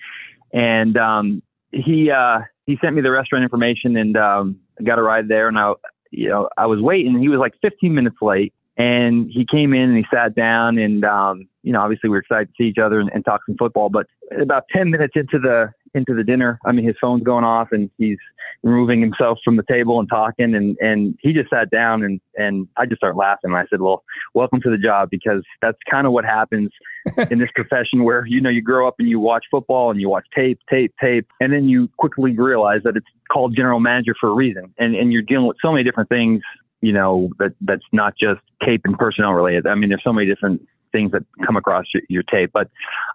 and 0.52 0.96
um, 0.96 1.42
he 1.72 2.10
uh, 2.10 2.40
he 2.66 2.78
sent 2.82 2.94
me 2.94 3.02
the 3.02 3.10
restaurant 3.10 3.42
information 3.42 3.96
and 3.96 4.16
um, 4.16 4.60
got 4.84 4.98
a 4.98 5.02
ride 5.02 5.28
there. 5.28 5.48
And 5.48 5.58
I, 5.58 5.74
you 6.10 6.28
know, 6.28 6.48
I 6.56 6.66
was 6.66 6.80
waiting. 6.80 7.18
He 7.18 7.28
was 7.28 7.38
like 7.38 7.54
15 7.62 7.94
minutes 7.94 8.16
late, 8.20 8.52
and 8.76 9.30
he 9.30 9.46
came 9.50 9.72
in 9.72 9.90
and 9.90 9.96
he 9.96 10.04
sat 10.12 10.34
down 10.34 10.78
and 10.78 11.04
um, 11.04 11.48
you 11.66 11.72
know, 11.72 11.80
obviously 11.80 12.08
we 12.08 12.14
were 12.14 12.20
excited 12.20 12.46
to 12.46 12.54
see 12.56 12.68
each 12.68 12.78
other 12.78 13.00
and, 13.00 13.10
and 13.12 13.24
talk 13.24 13.40
some 13.44 13.56
football. 13.56 13.88
But 13.88 14.06
about 14.40 14.64
10 14.72 14.88
minutes 14.88 15.14
into 15.16 15.40
the 15.40 15.72
into 15.96 16.14
the 16.14 16.22
dinner, 16.22 16.58
I 16.64 16.72
mean, 16.72 16.86
his 16.86 16.96
phone's 17.00 17.22
going 17.22 17.44
off 17.44 17.68
and 17.72 17.90
he's 17.98 18.18
removing 18.62 19.00
himself 19.00 19.38
from 19.44 19.56
the 19.56 19.62
table 19.68 20.00
and 20.00 20.08
talking, 20.08 20.54
and 20.54 20.76
and 20.80 21.18
he 21.20 21.32
just 21.32 21.50
sat 21.50 21.70
down 21.70 22.02
and 22.02 22.20
and 22.36 22.68
I 22.76 22.86
just 22.86 22.98
started 22.98 23.16
laughing. 23.16 23.50
And 23.50 23.56
I 23.56 23.64
said, 23.70 23.80
"Well, 23.80 24.04
welcome 24.34 24.60
to 24.62 24.70
the 24.70 24.78
job," 24.78 25.10
because 25.10 25.42
that's 25.62 25.78
kind 25.90 26.06
of 26.06 26.12
what 26.12 26.24
happens 26.24 26.70
in 27.30 27.38
this 27.38 27.50
profession, 27.54 28.04
where 28.04 28.26
you 28.26 28.40
know 28.40 28.50
you 28.50 28.62
grow 28.62 28.86
up 28.86 28.96
and 28.98 29.08
you 29.08 29.20
watch 29.20 29.44
football 29.50 29.90
and 29.90 30.00
you 30.00 30.08
watch 30.08 30.26
tape, 30.34 30.60
tape, 30.68 30.94
tape, 31.00 31.26
and 31.40 31.52
then 31.52 31.68
you 31.68 31.88
quickly 31.96 32.32
realize 32.36 32.80
that 32.84 32.96
it's 32.96 33.06
called 33.32 33.56
general 33.56 33.80
manager 33.80 34.14
for 34.20 34.28
a 34.28 34.34
reason, 34.34 34.72
and 34.78 34.94
and 34.94 35.12
you're 35.12 35.22
dealing 35.22 35.46
with 35.46 35.56
so 35.62 35.72
many 35.72 35.84
different 35.84 36.08
things 36.08 36.42
you 36.82 36.92
know 36.92 37.30
that 37.38 37.52
that's 37.62 37.84
not 37.92 38.14
just 38.18 38.40
tape 38.64 38.82
and 38.84 38.98
personnel 38.98 39.32
related. 39.32 39.66
I 39.66 39.74
mean, 39.74 39.88
there's 39.88 40.04
so 40.04 40.12
many 40.12 40.26
different 40.26 40.62
things 40.92 41.12
that 41.12 41.24
come 41.44 41.56
across 41.56 41.84
your, 41.92 42.02
your 42.08 42.22
tape. 42.22 42.50
But 42.52 42.68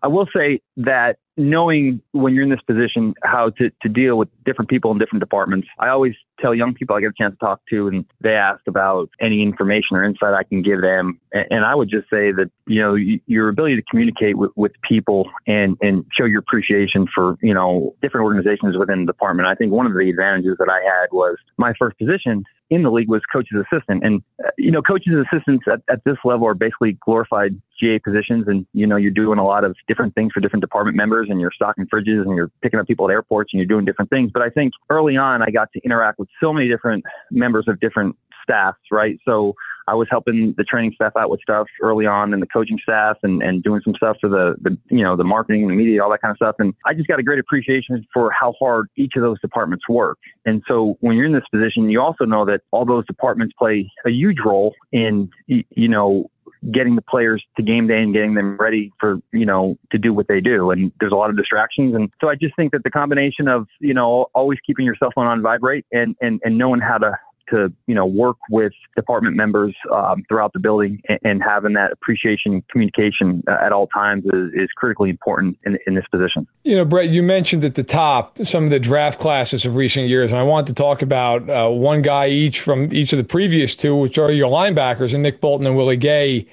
I 0.03 0.07
will 0.07 0.27
say 0.35 0.61
that 0.77 1.17
knowing 1.37 2.01
when 2.11 2.33
you're 2.33 2.43
in 2.43 2.49
this 2.49 2.61
position 2.67 3.13
how 3.23 3.49
to, 3.51 3.71
to 3.81 3.89
deal 3.89 4.17
with 4.17 4.29
different 4.45 4.69
people 4.69 4.91
in 4.91 4.97
different 4.97 5.21
departments, 5.21 5.67
I 5.79 5.89
always 5.89 6.13
tell 6.39 6.53
young 6.53 6.73
people 6.73 6.95
I 6.95 7.01
get 7.01 7.09
a 7.09 7.13
chance 7.17 7.33
to 7.33 7.45
talk 7.45 7.61
to 7.69 7.87
and 7.87 8.05
they 8.21 8.33
ask 8.33 8.61
about 8.67 9.09
any 9.19 9.41
information 9.41 9.95
or 9.95 10.03
insight 10.03 10.33
I 10.33 10.43
can 10.43 10.61
give 10.61 10.81
them. 10.81 11.19
And, 11.33 11.63
I 11.63 11.75
would 11.75 11.89
just 11.89 12.09
say 12.09 12.31
that, 12.31 12.49
you 12.65 12.81
know, 12.81 12.95
your 13.27 13.47
ability 13.47 13.75
to 13.75 13.83
communicate 13.89 14.37
with, 14.37 14.51
with 14.55 14.71
people 14.87 15.29
and, 15.47 15.77
and 15.79 16.03
show 16.17 16.25
your 16.25 16.39
appreciation 16.39 17.07
for, 17.13 17.37
you 17.41 17.53
know, 17.53 17.95
different 18.01 18.25
organizations 18.25 18.75
within 18.77 19.05
the 19.05 19.13
department. 19.13 19.47
I 19.47 19.55
think 19.55 19.71
one 19.71 19.85
of 19.85 19.93
the 19.93 20.09
advantages 20.09 20.57
that 20.57 20.69
I 20.69 20.81
had 20.83 21.07
was 21.11 21.37
my 21.57 21.73
first 21.79 21.97
position 21.97 22.43
in 22.71 22.83
the 22.83 22.89
league 22.89 23.09
was 23.09 23.21
coach's 23.31 23.63
assistant. 23.71 24.03
And, 24.03 24.23
uh, 24.43 24.49
you 24.57 24.71
know, 24.71 24.81
coaches 24.81 25.13
assistants 25.13 25.65
at, 25.71 25.81
at 25.89 26.03
this 26.05 26.15
level 26.23 26.47
are 26.47 26.53
basically 26.53 26.97
glorified 27.05 27.61
GA 27.79 27.99
positions. 27.99 28.45
And, 28.47 28.65
you 28.73 28.87
know, 28.87 28.95
you're 28.95 29.11
doing 29.11 29.39
a 29.39 29.45
lot 29.45 29.65
of 29.65 29.75
different 29.87 30.15
things 30.15 30.31
for 30.33 30.39
different 30.39 30.61
department 30.61 30.95
members 30.95 31.20
and 31.29 31.39
you're 31.39 31.51
stocking 31.53 31.85
fridges 31.85 32.25
and 32.25 32.35
you're 32.35 32.51
picking 32.61 32.79
up 32.79 32.87
people 32.87 33.09
at 33.09 33.13
airports 33.13 33.51
and 33.53 33.59
you're 33.59 33.67
doing 33.67 33.85
different 33.85 34.09
things. 34.09 34.31
But 34.33 34.41
I 34.41 34.49
think 34.49 34.73
early 34.89 35.17
on, 35.17 35.41
I 35.41 35.51
got 35.51 35.71
to 35.73 35.81
interact 35.83 36.19
with 36.19 36.29
so 36.41 36.53
many 36.53 36.67
different 36.67 37.03
members 37.31 37.65
of 37.67 37.79
different 37.79 38.15
staffs, 38.43 38.79
right? 38.91 39.17
So 39.25 39.53
I 39.87 39.95
was 39.95 40.07
helping 40.09 40.53
the 40.57 40.63
training 40.63 40.93
staff 40.95 41.13
out 41.17 41.29
with 41.29 41.41
stuff 41.41 41.67
early 41.81 42.05
on 42.05 42.33
and 42.33 42.41
the 42.41 42.47
coaching 42.47 42.77
staff 42.81 43.17
and, 43.23 43.41
and 43.41 43.63
doing 43.63 43.81
some 43.83 43.93
stuff 43.95 44.17
for 44.21 44.29
the, 44.29 44.55
the, 44.61 44.77
you 44.89 45.03
know, 45.03 45.15
the 45.15 45.23
marketing 45.23 45.63
and 45.63 45.71
the 45.71 45.75
media, 45.75 46.03
all 46.03 46.09
that 46.11 46.21
kind 46.21 46.31
of 46.31 46.37
stuff. 46.37 46.55
And 46.59 46.73
I 46.85 46.93
just 46.93 47.07
got 47.07 47.19
a 47.19 47.23
great 47.23 47.39
appreciation 47.39 48.05
for 48.13 48.31
how 48.31 48.53
hard 48.59 48.87
each 48.95 49.13
of 49.15 49.21
those 49.21 49.39
departments 49.41 49.87
work. 49.89 50.17
And 50.45 50.61
so 50.67 50.97
when 51.01 51.15
you're 51.15 51.25
in 51.25 51.33
this 51.33 51.43
position, 51.51 51.89
you 51.89 52.01
also 52.01 52.25
know 52.25 52.45
that 52.45 52.61
all 52.71 52.85
those 52.85 53.05
departments 53.05 53.53
play 53.57 53.91
a 54.05 54.09
huge 54.09 54.37
role 54.45 54.75
in, 54.91 55.29
you 55.47 55.87
know, 55.87 56.29
getting 56.71 56.95
the 56.95 57.01
players 57.01 57.43
to 57.57 57.63
game 57.63 57.87
day 57.87 58.01
and 58.01 58.13
getting 58.13 58.35
them 58.35 58.55
ready 58.57 58.91
for, 58.99 59.17
you 59.31 59.45
know, 59.45 59.77
to 59.91 59.97
do 59.97 60.13
what 60.13 60.27
they 60.27 60.39
do. 60.39 60.69
And 60.69 60.91
there's 60.99 61.11
a 61.11 61.15
lot 61.15 61.29
of 61.29 61.37
distractions. 61.37 61.95
And 61.95 62.11
so 62.21 62.29
I 62.29 62.35
just 62.35 62.55
think 62.55 62.71
that 62.73 62.83
the 62.83 62.91
combination 62.91 63.47
of, 63.47 63.67
you 63.79 63.93
know, 63.93 64.27
always 64.35 64.59
keeping 64.65 64.85
your 64.85 64.95
cell 64.95 65.09
phone 65.15 65.25
on 65.25 65.41
vibrate 65.41 65.85
and, 65.91 66.15
and, 66.21 66.39
and 66.43 66.57
knowing 66.57 66.79
how 66.79 66.99
to 66.99 67.17
to 67.49 67.71
you 67.87 67.95
know 67.95 68.05
work 68.05 68.37
with 68.49 68.73
department 68.95 69.35
members 69.35 69.75
um, 69.93 70.23
throughout 70.27 70.53
the 70.53 70.59
building 70.59 71.01
and, 71.07 71.19
and, 71.23 71.41
having 71.43 71.73
that 71.73 71.91
appreciation 71.91 72.63
communication 72.71 73.43
uh, 73.47 73.57
at 73.65 73.71
all 73.71 73.87
times 73.87 74.23
is, 74.25 74.51
is 74.53 74.69
critically 74.75 75.09
important 75.09 75.57
in, 75.65 75.77
in, 75.87 75.95
this 75.95 76.05
position. 76.11 76.47
You 76.63 76.77
know, 76.77 76.85
Brett, 76.85 77.09
you 77.09 77.23
mentioned 77.23 77.65
at 77.65 77.75
the 77.75 77.83
top 77.83 78.37
some 78.43 78.65
of 78.65 78.69
the 78.69 78.79
draft 78.79 79.19
classes 79.19 79.65
of 79.65 79.75
recent 79.75 80.07
years, 80.07 80.31
and 80.31 80.39
I 80.39 80.43
want 80.43 80.67
to 80.67 80.73
talk 80.73 81.01
about 81.01 81.49
uh, 81.49 81.69
one 81.69 82.01
guy 82.01 82.27
each 82.27 82.59
from 82.59 82.93
each 82.93 83.13
of 83.13 83.17
the 83.17 83.23
previous 83.23 83.75
two, 83.75 83.95
which 83.95 84.17
are 84.17 84.31
your 84.31 84.49
linebackers, 84.49 85.13
and 85.13 85.23
Nick 85.23 85.41
Bolton 85.41 85.65
and 85.65 85.75
Willie 85.75 85.97
Gay. 85.97 86.47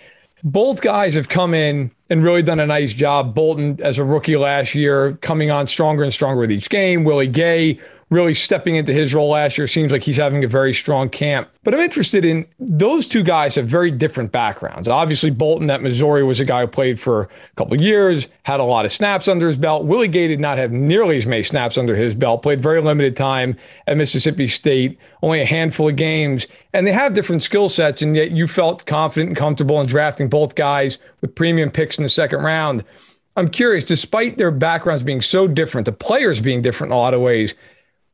Both 0.45 0.83
guys 0.83 1.15
have 1.15 1.29
come 1.29 1.53
in 1.53 1.91
and 2.11 2.23
really 2.23 2.43
done 2.43 2.61
a 2.61 2.67
nice 2.67 2.95
job. 2.95 3.35
Bolton, 3.35 3.79
as 3.83 3.99
a 3.99 4.05
rookie 4.05 4.37
last 4.37 4.75
year, 4.75 5.15
coming 5.21 5.51
on 5.51 5.67
stronger 5.67 6.03
and 6.03 6.13
stronger 6.13 6.41
with 6.41 6.53
each 6.53 6.71
game. 6.71 7.05
Willie 7.05 7.27
Gay, 7.27 7.79
really 8.11 8.35
stepping 8.35 8.77
into 8.77 8.93
his 8.93 9.15
role 9.15 9.31
last 9.31 9.59
year. 9.59 9.67
Seems 9.67 9.93
like 9.93 10.03
he's 10.03 10.17
having 10.17 10.43
a 10.45 10.49
very 10.49 10.73
strong 10.73 11.09
camp. 11.09 11.49
But 11.63 11.75
I'm 11.75 11.81
interested 11.81 12.25
in 12.25 12.47
those 12.59 13.07
two 13.07 13.23
guys 13.23 13.55
have 13.57 13.67
very 13.67 13.91
different 13.91 14.33
backgrounds. 14.33 14.89
Obviously, 14.89 15.31
Bolton 15.31 15.71
at 15.71 15.83
Missouri 15.83 16.25
was 16.25 16.41
a 16.41 16.45
guy 16.45 16.63
who 16.63 16.67
played 16.67 16.99
for 16.99 17.23
a 17.23 17.29
couple 17.57 17.79
years, 17.81 18.29
had 18.45 18.61
a 18.61 18.65
lot 18.65 18.87
of 18.87 18.93
snaps 18.93 19.29
under 19.29 19.47
his 19.47 19.59
belt. 19.59 19.85
Willie 19.85 20.09
Gay 20.09 20.29
did 20.29 20.41
not 20.41 20.57
have 20.57 20.73
nearly 20.73 21.19
as 21.19 21.27
many 21.27 21.43
snaps 21.43 21.77
under 21.77 21.95
his 21.95 22.15
belt, 22.15 22.43
played 22.43 22.63
very 22.63 22.81
limited 22.81 23.17
time 23.17 23.57
at 23.87 23.99
Mississippi 23.99 24.49
State, 24.49 24.99
only 25.23 25.41
a 25.41 25.47
handful 25.47 25.89
of 25.89 25.97
games. 25.97 26.47
And 26.73 26.87
they 26.87 26.93
have 26.93 27.13
different 27.13 27.43
skill 27.43 27.69
sets, 27.69 28.01
and 28.01 28.17
yet 28.17 28.31
you 28.31 28.47
felt 28.47 28.87
confident 28.87 29.31
and 29.31 29.37
comfortable 29.37 29.81
in 29.81 29.87
drafting 29.87 30.29
both 30.29 30.55
guys 30.55 30.99
with 31.21 31.35
premium 31.35 31.71
picks 31.71 31.99
in 31.99 32.03
the 32.05 32.09
second 32.09 32.41
round. 32.41 32.85
I'm 33.37 33.49
curious, 33.49 33.85
despite 33.85 34.37
their 34.37 34.51
backgrounds 34.51 35.05
being 35.05 35.21
so 35.21 35.47
different, 35.47 35.85
the 35.85 35.93
players 35.93 36.41
being 36.41 36.61
different 36.61 36.93
in 36.93 36.97
a 36.97 37.01
lot 37.01 37.15
of 37.15 37.21
ways, 37.21 37.55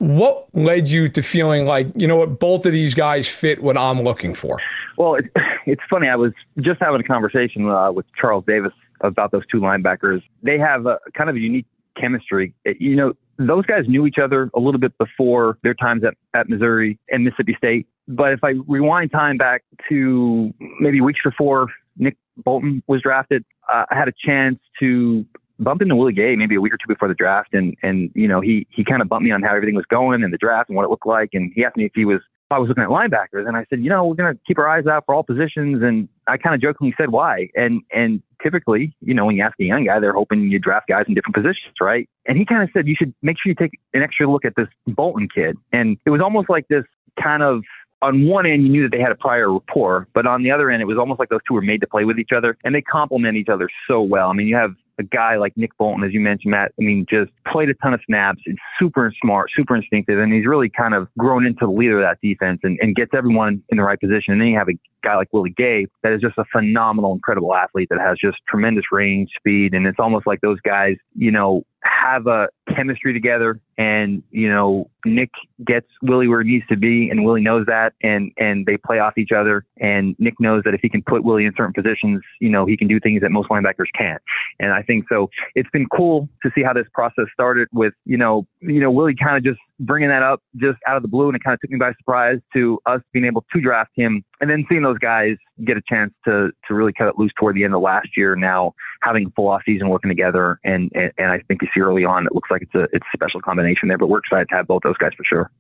what 0.05 0.47
led 0.53 0.89
you 0.89 1.09
to 1.09 1.23
feeling 1.23 1.65
like, 1.65 1.87
you 1.95 2.07
know 2.07 2.17
what, 2.17 2.39
both 2.39 2.67
of 2.67 2.73
these 2.73 2.95
guys 2.95 3.27
fit 3.27 3.63
what 3.63 3.79
I'm 3.79 4.03
looking 4.03 4.35
for? 4.35 4.59
Well, 4.99 5.15
it, 5.15 5.25
it's 5.67 5.83
funny. 5.89 6.09
I 6.09 6.17
was 6.17 6.33
just 6.61 6.81
having 6.81 7.01
a 7.01 7.05
conversation 7.05 7.69
uh, 7.69 7.91
with 7.91 8.07
Charles 8.21 8.45
Davis 8.47 8.73
about 9.01 9.33
those 9.33 9.47
two 9.51 9.61
linebackers. 9.61 10.23
They 10.43 10.59
have 10.59 10.87
a 10.87 10.99
kind 11.17 11.31
of 11.31 11.37
a 11.37 11.39
unique 11.39 11.67
chemistry. 11.99 12.55
You 12.65 12.97
know, 12.97 13.15
those 13.39 13.65
guys 13.65 13.85
knew 13.89 14.07
each 14.07 14.19
other 14.23 14.51
a 14.55 14.61
little 14.61 14.81
bit 14.81 14.97
before 14.99 15.59
their 15.63 15.75
times 15.75 16.05
at, 16.05 16.15
at 16.39 16.49
Missouri 16.49 16.99
and 17.11 17.25
Mississippi 17.25 17.55
State. 17.57 17.87
But 18.07 18.33
if 18.33 18.45
I 18.45 18.55
rewind 18.69 19.11
time 19.11 19.39
back 19.39 19.63
to 19.89 20.53
maybe 20.81 21.01
weeks 21.01 21.21
before 21.25 21.69
Nick 21.97 22.17
Bolton 22.37 22.83
was 22.87 23.01
drafted, 23.01 23.45
uh, 23.73 23.87
I 23.91 23.95
had 23.95 24.09
a 24.09 24.13
chance 24.25 24.59
to 24.81 25.25
bumped 25.59 25.83
into 25.83 25.97
Willie 25.97 26.13
Gay 26.13 26.37
maybe 26.37 26.55
a 26.55 26.61
week 26.61 26.75
or 26.75 26.77
two 26.77 26.89
before 26.89 27.09
the 27.09 27.15
draft, 27.15 27.55
and 27.55 27.77
and 27.83 28.11
you 28.15 28.29
know 28.29 28.41
he 28.41 28.67
he 28.71 28.85
kind 28.85 29.03
of 29.03 29.09
bumped 29.09 29.25
me 29.25 29.33
on 29.33 29.43
how 29.43 29.55
everything 29.55 29.75
was 29.75 29.87
going 29.87 30.23
in 30.23 30.31
the 30.31 30.39
draft 30.39 30.69
and 30.69 30.77
what 30.77 30.85
it 30.85 30.91
looked 30.91 31.07
like, 31.07 31.31
and 31.33 31.53
he 31.55 31.65
asked 31.65 31.77
me 31.77 31.85
if 31.85 31.93
he 31.95 32.05
was 32.05 32.21
if 32.47 32.53
I 32.53 32.59
was 32.59 32.69
looking 32.69 32.85
at 32.85 32.91
linebackers 32.91 33.49
and 33.49 33.57
I 33.57 33.65
said, 33.71 33.81
you 33.81 33.89
know, 33.89 34.05
we're 34.05 34.17
to 34.17 34.39
keep 34.47 34.59
our 34.59 34.69
eyes 34.69 34.87
out 34.87 35.05
for 35.07 35.15
all 35.15 35.23
positions. 35.23 35.83
And 35.83 36.09
I 36.27 36.37
kind 36.37 36.55
of 36.55 36.61
jokingly 36.61 36.95
said, 36.99 37.09
why? 37.09 37.49
And, 37.55 37.81
and 37.91 38.23
typically, 38.43 38.95
you 39.01 39.15
know, 39.15 39.25
when 39.25 39.37
you 39.37 39.43
ask 39.43 39.59
a 39.59 39.65
young 39.65 39.87
guy, 39.87 39.99
they're 39.99 40.13
hoping 40.13 40.51
you 40.51 40.59
draft 40.59 40.89
guys 40.89 41.07
in 41.09 41.15
different 41.15 41.35
positions, 41.35 41.73
right? 41.81 42.07
And 42.27 42.37
he 42.37 42.45
kind 42.45 42.63
of 42.63 42.69
said, 42.75 42.87
you 42.87 42.97
should 42.99 43.15
make 43.23 43.39
sure 43.43 43.49
you 43.49 43.55
take 43.55 43.79
an 43.95 44.03
extra 44.03 44.31
look 44.31 44.45
at 44.45 44.57
this 44.57 44.69
Bolton 44.87 45.27
kid. 45.35 45.57
And 45.73 45.97
it 46.05 46.11
was 46.11 46.21
almost 46.21 46.51
like 46.51 46.69
this 46.69 46.85
kind 47.19 47.43
of 47.43 47.63
on 48.03 48.27
one 48.27 48.45
end, 48.45 48.63
you 48.63 48.69
knew 48.69 48.83
that 48.83 48.91
they 48.93 49.01
had 49.01 49.13
a 49.13 49.15
prior 49.15 49.51
rapport, 49.51 50.07
but 50.13 50.27
on 50.27 50.43
the 50.43 50.51
other 50.51 50.71
end, 50.71 50.83
it 50.83 50.85
was 50.85 50.99
almost 50.99 51.19
like 51.19 51.31
those 51.31 51.41
two 51.49 51.55
were 51.55 51.63
made 51.63 51.81
to 51.81 51.87
play 51.87 52.05
with 52.05 52.19
each 52.19 52.33
other, 52.37 52.59
and 52.63 52.75
they 52.75 52.83
complement 52.83 53.39
each 53.39 53.49
other 53.49 53.71
so 53.89 54.03
well. 54.03 54.29
I 54.29 54.35
mean, 54.35 54.47
you 54.47 54.57
have 54.57 54.75
a 54.99 55.03
guy 55.03 55.37
like 55.37 55.57
Nick 55.57 55.77
Bolton, 55.79 56.05
as 56.05 56.13
you 56.13 56.21
mentioned, 56.21 56.53
Matt, 56.53 56.73
I 56.81 56.85
mean, 56.85 57.07
just 57.09 57.31
played 57.51 57.69
a 57.69 57.75
ton 57.75 57.95
of 57.95 58.01
snaps 58.07 58.43
and 58.47 58.59
super 58.79 59.13
smart, 59.23 59.51
super 59.55 59.77
instinctive. 59.77 60.19
And 60.19 60.33
he's 60.33 60.47
really 60.47 60.69
kind 60.69 60.95
of 60.95 61.09
grown 61.19 61.47
into 61.47 61.67
the 61.67 61.73
leader 61.73 61.99
of 61.99 62.05
that 62.05 62.19
defense 62.27 62.61
and, 62.63 62.79
and 62.81 62.95
gets 62.95 63.11
everyone 63.15 63.63
in 63.71 63.79
the 63.79 63.83
right 63.83 63.99
position. 63.99 64.33
And 64.33 64.41
then 64.41 64.49
you 64.49 64.59
have 64.59 64.69
a 64.69 64.79
guy 65.03 65.17
like 65.17 65.29
Willie 65.33 65.55
Gay 65.57 65.87
that 66.03 66.13
is 66.13 66.21
just 66.21 66.39
a 66.39 66.45
phenomenal, 66.53 67.13
incredible 67.13 67.55
athlete 67.55 67.89
that 67.91 68.01
has 68.01 68.17
just 68.21 68.39
tremendous 68.49 68.85
range, 68.91 69.31
speed. 69.37 69.75
And 69.75 69.87
it's 69.87 69.99
almost 69.99 70.27
like 70.27 70.41
those 70.41 70.61
guys, 70.61 70.97
you 71.15 71.31
know, 71.31 71.65
have 71.85 72.27
a 72.27 72.49
chemistry 72.75 73.13
together 73.13 73.61
and 73.77 74.23
you 74.31 74.49
know 74.49 74.91
Nick 75.05 75.31
gets 75.67 75.87
Willie 76.03 76.29
where 76.29 76.43
he 76.43 76.53
needs 76.53 76.67
to 76.69 76.77
be 76.77 77.11
and 77.11 77.25
Willie 77.25 77.43
knows 77.43 77.67
that 77.67 77.93
and 78.03 78.33
and 78.39 78.65
they 78.67 78.77
play 78.77 78.99
off 78.99 79.19
each 79.19 79.33
other 79.33 79.67
and 79.79 80.17
Nick 80.19 80.35
knows 80.41 80.63
that 80.65 80.75
if 80.75 80.81
he 80.81 80.89
can 80.89 81.03
put 81.03 81.25
Willie 81.25 81.45
in 81.45 81.53
certain 81.57 81.73
positions 81.73 82.23
you 82.41 82.49
know 82.49 82.65
he 82.65 82.77
can 82.77 82.89
do 82.89 82.99
things 82.99 83.21
that 83.21 83.31
most 83.31 83.49
linebackers 83.49 83.91
can't. 83.97 84.23
And 84.59 84.73
I 84.73 84.83
think 84.83 85.05
so 85.09 85.31
it's 85.55 85.69
been 85.71 85.87
cool 85.95 86.29
to 86.43 86.51
see 86.55 86.63
how 86.63 86.73
this 86.73 86.87
process 86.95 87.27
started 87.33 87.69
with 87.73 87.93
you 88.05 88.17
know 88.17 88.47
you 88.61 88.81
know 88.81 88.91
Willie 88.91 89.15
kind 89.15 89.37
of 89.37 89.45
just 89.45 89.61
bringing 89.87 90.09
that 90.09 90.23
up 90.23 90.41
just 90.57 90.79
out 90.87 90.97
of 90.97 91.03
the 91.03 91.09
blue 91.09 91.29
and 91.29 91.37
it 91.37 91.43
kind 91.43 91.55
of 91.55 91.61
took 91.61 91.71
me 91.71 91.79
by 91.79 91.93
surprise 91.99 92.39
to 92.53 92.79
us 92.87 93.01
being 93.13 93.25
able 93.25 93.45
to 93.53 93.61
draft 93.61 93.91
him 93.95 94.25
and 94.41 94.51
then 94.51 94.65
seeing 94.69 94.83
those 94.83 94.99
guys 94.99 95.37
get 95.65 95.77
a 95.77 95.83
chance 95.89 96.13
to 96.25 96.51
to 96.67 96.75
really 96.75 96.93
cut 96.93 97.09
it 97.09 97.19
loose 97.19 97.33
toward 97.39 97.57
the 97.57 97.65
end 97.65 97.75
of 97.75 97.81
last 97.81 98.09
year 98.17 98.37
now 98.37 98.73
having 99.03 99.27
a 99.27 99.31
full 99.31 99.49
off 99.49 99.63
season 99.67 99.89
working 99.89 100.09
together 100.09 100.59
and, 100.65 100.91
and 100.95 101.13
and 101.19 101.31
I 101.31 101.41
think 101.49 101.63
you 101.63 101.69
see 101.75 101.81
early 101.81 102.05
on 102.05 102.27
it 102.27 102.35
looks 102.35 102.51
like 102.51 102.63
it's 102.63 102.75
a 102.75 102.85
it's 102.93 103.05
a 103.15 103.17
special 103.17 103.41
combination 103.41 103.89
there 103.89 103.99
but 103.99 104.09
we're 104.09 104.19
excited 104.19 104.49
to 104.51 104.57
have 104.57 104.67
both 104.67 104.83
those 104.83 104.97
guys 104.99 105.13
for 105.17 105.25
sure. 105.25 105.51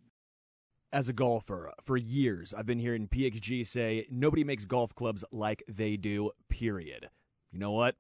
As 0.92 1.08
a 1.08 1.12
golfer 1.12 1.72
for 1.82 1.96
years 1.96 2.54
i've 2.54 2.66
been 2.66 2.78
hearing 2.78 3.08
pxg 3.08 3.66
say 3.66 4.06
nobody 4.10 4.44
makes 4.44 4.64
golf 4.64 4.94
clubs 4.94 5.24
like 5.32 5.62
they 5.68 5.96
do 5.96 6.30
period. 6.48 7.08
You 7.52 7.58
know 7.58 7.72
what? 7.72 7.96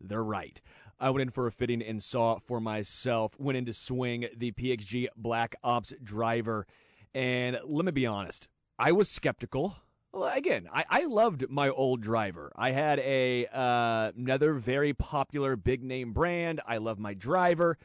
They're 0.00 0.24
right 0.24 0.60
I 1.00 1.10
went 1.10 1.22
in 1.22 1.30
for 1.30 1.46
a 1.46 1.52
fitting 1.52 1.82
and 1.82 2.02
saw 2.02 2.38
for 2.38 2.60
myself. 2.60 3.38
Went 3.38 3.58
in 3.58 3.64
to 3.66 3.72
swing 3.72 4.26
the 4.36 4.52
PXG 4.52 5.08
Black 5.16 5.56
Ops 5.64 5.92
driver. 6.02 6.66
And 7.14 7.58
let 7.64 7.84
me 7.84 7.92
be 7.92 8.06
honest, 8.06 8.48
I 8.78 8.92
was 8.92 9.08
skeptical. 9.08 9.76
Well, 10.12 10.30
again, 10.34 10.68
I, 10.72 10.84
I 10.90 11.04
loved 11.04 11.48
my 11.48 11.70
old 11.70 12.02
driver. 12.02 12.52
I 12.54 12.72
had 12.72 12.98
a 12.98 13.46
uh, 13.46 14.12
another 14.16 14.52
very 14.52 14.92
popular 14.92 15.56
big 15.56 15.82
name 15.82 16.12
brand. 16.12 16.60
I 16.66 16.76
love 16.76 16.98
my 16.98 17.14
driver, 17.14 17.78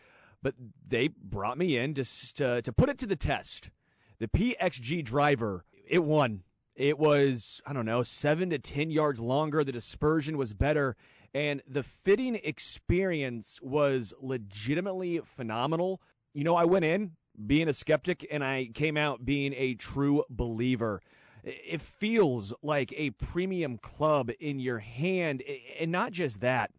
but 0.43 0.55
they 0.85 1.07
brought 1.07 1.57
me 1.57 1.77
in 1.77 1.93
just 1.93 2.35
to 2.37 2.61
to 2.61 2.73
put 2.73 2.89
it 2.89 2.97
to 2.99 3.05
the 3.05 3.15
test. 3.15 3.69
The 4.19 4.27
PXG 4.27 5.05
driver, 5.05 5.63
it 5.87 6.03
won. 6.03 6.43
It 6.75 6.99
was 6.99 7.61
I 7.65 7.71
don't 7.71 7.85
know 7.85 8.03
seven 8.03 8.49
to 8.49 8.59
ten 8.59 8.91
yards 8.91 9.21
longer. 9.21 9.63
The 9.63 9.71
dispersion 9.71 10.37
was 10.37 10.53
better 10.53 10.97
and 11.33 11.61
the 11.67 11.83
fitting 11.83 12.35
experience 12.35 13.59
was 13.61 14.13
legitimately 14.21 15.19
phenomenal. 15.19 16.01
You 16.33 16.43
know, 16.43 16.55
I 16.55 16.65
went 16.65 16.85
in 16.85 17.11
being 17.45 17.67
a 17.67 17.73
skeptic 17.73 18.25
and 18.31 18.43
I 18.43 18.69
came 18.73 18.97
out 18.97 19.25
being 19.25 19.53
a 19.55 19.75
true 19.75 20.23
believer. 20.29 21.01
It 21.43 21.81
feels 21.81 22.53
like 22.61 22.93
a 22.97 23.11
premium 23.11 23.77
club 23.77 24.31
in 24.39 24.59
your 24.59 24.79
hand. 24.79 25.43
And 25.79 25.91
not 25.91 26.11
just 26.11 26.41
that, 26.41 26.71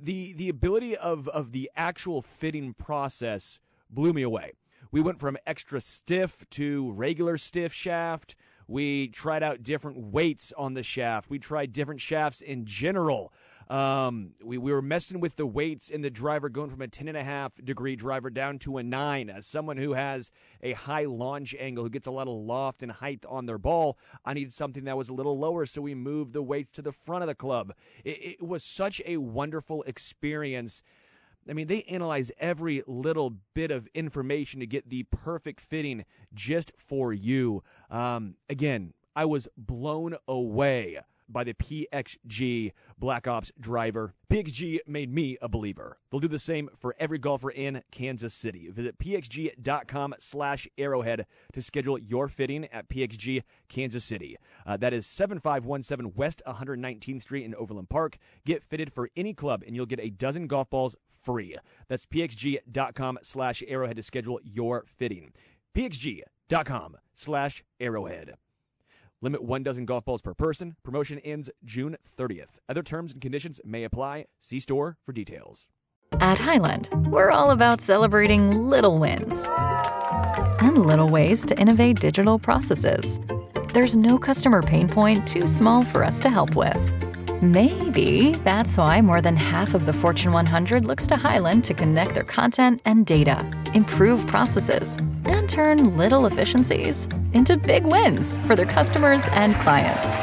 the, 0.00 0.32
the 0.32 0.48
ability 0.48 0.96
of, 0.96 1.28
of 1.28 1.52
the 1.52 1.70
actual 1.76 2.22
fitting 2.22 2.72
process 2.72 3.58
blew 3.90 4.12
me 4.12 4.22
away. 4.22 4.52
We 4.90 5.00
went 5.00 5.20
from 5.20 5.36
extra 5.46 5.80
stiff 5.80 6.48
to 6.50 6.92
regular 6.92 7.36
stiff 7.36 7.74
shaft. 7.74 8.36
We 8.68 9.08
tried 9.08 9.42
out 9.42 9.62
different 9.62 9.96
weights 9.98 10.52
on 10.56 10.74
the 10.74 10.82
shaft. 10.82 11.30
We 11.30 11.38
tried 11.38 11.72
different 11.72 12.02
shafts 12.02 12.42
in 12.42 12.66
general. 12.66 13.32
Um, 13.70 14.32
we, 14.42 14.58
we 14.58 14.72
were 14.72 14.82
messing 14.82 15.20
with 15.20 15.36
the 15.36 15.46
weights 15.46 15.88
in 15.88 16.02
the 16.02 16.10
driver, 16.10 16.50
going 16.50 16.68
from 16.68 16.82
a 16.82 16.88
10 16.88 17.08
and 17.08 17.16
a 17.16 17.24
half 17.24 17.54
degree 17.62 17.96
driver 17.96 18.28
down 18.28 18.58
to 18.60 18.76
a 18.76 18.82
nine. 18.82 19.30
As 19.30 19.46
someone 19.46 19.78
who 19.78 19.94
has 19.94 20.30
a 20.62 20.72
high 20.74 21.06
launch 21.06 21.54
angle, 21.58 21.84
who 21.84 21.90
gets 21.90 22.06
a 22.06 22.10
lot 22.10 22.28
of 22.28 22.34
loft 22.34 22.82
and 22.82 22.92
height 22.92 23.24
on 23.26 23.46
their 23.46 23.58
ball, 23.58 23.98
I 24.24 24.34
needed 24.34 24.52
something 24.52 24.84
that 24.84 24.96
was 24.96 25.08
a 25.08 25.14
little 25.14 25.38
lower. 25.38 25.64
So 25.64 25.80
we 25.80 25.94
moved 25.94 26.34
the 26.34 26.42
weights 26.42 26.70
to 26.72 26.82
the 26.82 26.92
front 26.92 27.22
of 27.22 27.28
the 27.28 27.34
club. 27.34 27.72
It, 28.04 28.38
it 28.40 28.46
was 28.46 28.64
such 28.64 29.00
a 29.06 29.16
wonderful 29.16 29.82
experience. 29.84 30.82
I 31.48 31.52
mean, 31.54 31.66
they 31.66 31.82
analyze 31.84 32.30
every 32.38 32.82
little 32.86 33.34
bit 33.54 33.70
of 33.70 33.88
information 33.94 34.60
to 34.60 34.66
get 34.66 34.88
the 34.88 35.04
perfect 35.04 35.60
fitting 35.60 36.04
just 36.34 36.72
for 36.76 37.12
you. 37.12 37.62
Um, 37.90 38.34
again, 38.48 38.92
I 39.16 39.24
was 39.24 39.48
blown 39.56 40.16
away 40.26 41.00
by 41.28 41.44
the 41.44 41.54
PXG 41.54 42.72
Black 42.98 43.26
Ops 43.26 43.52
driver. 43.60 44.14
PXG 44.30 44.78
made 44.86 45.12
me 45.12 45.36
a 45.40 45.48
believer. 45.48 45.98
They'll 46.10 46.20
do 46.20 46.28
the 46.28 46.38
same 46.38 46.68
for 46.78 46.94
every 46.98 47.18
golfer 47.18 47.50
in 47.50 47.82
Kansas 47.90 48.34
City. 48.34 48.68
Visit 48.70 48.98
pxg.com 48.98 50.14
slash 50.18 50.66
arrowhead 50.76 51.26
to 51.52 51.62
schedule 51.62 51.98
your 51.98 52.28
fitting 52.28 52.64
at 52.66 52.88
PXG 52.88 53.42
Kansas 53.68 54.04
City. 54.04 54.36
Uh, 54.66 54.76
that 54.76 54.92
is 54.92 55.06
7517 55.06 56.14
West 56.16 56.42
119th 56.46 57.22
Street 57.22 57.44
in 57.44 57.54
Overland 57.54 57.88
Park. 57.88 58.18
Get 58.44 58.62
fitted 58.62 58.92
for 58.92 59.10
any 59.16 59.34
club 59.34 59.62
and 59.66 59.76
you'll 59.76 59.86
get 59.86 60.00
a 60.00 60.10
dozen 60.10 60.46
golf 60.46 60.70
balls 60.70 60.96
free. 61.28 61.56
That's 61.88 62.06
pxg.com 62.06 63.18
slash 63.22 63.62
arrowhead 63.68 63.96
to 63.96 64.02
schedule 64.02 64.40
your 64.42 64.86
fitting. 64.86 65.32
pxg.com 65.76 66.96
slash 67.14 67.62
arrowhead. 67.78 68.34
Limit 69.20 69.42
one 69.42 69.62
dozen 69.62 69.84
golf 69.84 70.06
balls 70.06 70.22
per 70.22 70.32
person. 70.32 70.76
Promotion 70.82 71.18
ends 71.18 71.50
June 71.66 71.96
30th. 72.18 72.60
Other 72.66 72.82
terms 72.82 73.12
and 73.12 73.20
conditions 73.20 73.60
may 73.62 73.84
apply. 73.84 74.24
See 74.40 74.58
store 74.58 74.96
for 75.04 75.12
details. 75.12 75.68
At 76.18 76.38
Highland, 76.38 76.88
we're 77.10 77.30
all 77.30 77.50
about 77.50 77.82
celebrating 77.82 78.50
little 78.50 78.98
wins 78.98 79.46
and 80.60 80.78
little 80.86 81.10
ways 81.10 81.44
to 81.44 81.58
innovate 81.60 82.00
digital 82.00 82.38
processes. 82.38 83.20
There's 83.74 83.96
no 83.96 84.18
customer 84.18 84.62
pain 84.62 84.88
point 84.88 85.28
too 85.28 85.46
small 85.46 85.84
for 85.84 86.02
us 86.02 86.20
to 86.20 86.30
help 86.30 86.56
with. 86.56 87.07
Maybe 87.40 88.32
that's 88.42 88.76
why 88.76 89.00
more 89.00 89.20
than 89.20 89.36
half 89.36 89.72
of 89.72 89.86
the 89.86 89.92
Fortune 89.92 90.32
100 90.32 90.84
looks 90.84 91.06
to 91.06 91.14
Highland 91.14 91.62
to 91.66 91.72
connect 91.74 92.14
their 92.14 92.24
content 92.24 92.82
and 92.84 93.06
data, 93.06 93.48
improve 93.74 94.26
processes, 94.26 94.96
and 95.24 95.48
turn 95.48 95.96
little 95.96 96.26
efficiencies 96.26 97.06
into 97.34 97.56
big 97.56 97.86
wins 97.86 98.38
for 98.38 98.56
their 98.56 98.66
customers 98.66 99.28
and 99.34 99.54
clients. 99.54 100.14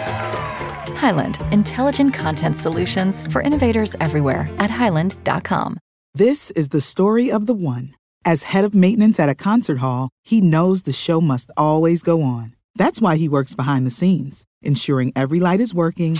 Highland, 1.00 1.38
intelligent 1.54 2.14
content 2.14 2.58
solutions 2.58 3.32
for 3.32 3.42
innovators 3.42 3.96
everywhere 4.02 4.50
at 4.60 4.70
highland.com. 4.70 5.80
This 6.16 6.52
is 6.52 6.68
the 6.70 6.82
story 6.82 7.32
of 7.32 7.46
the 7.46 7.54
one. 7.54 7.96
As 8.26 8.44
head 8.44 8.66
of 8.66 8.76
maintenance 8.76 9.22
at 9.22 9.30
a 9.30 9.36
concert 9.36 9.78
hall, 9.78 10.10
he 10.26 10.42
knows 10.42 10.82
the 10.82 10.92
show 10.92 11.22
must 11.22 11.50
always 11.56 12.04
go 12.04 12.24
on. 12.24 12.58
That's 12.76 13.00
why 13.00 13.16
he 13.16 13.30
works 13.30 13.56
behind 13.56 13.88
the 13.88 13.92
scenes, 13.92 14.44
ensuring 14.62 15.14
every 15.16 15.40
light 15.40 15.62
is 15.62 15.74
working 15.74 16.20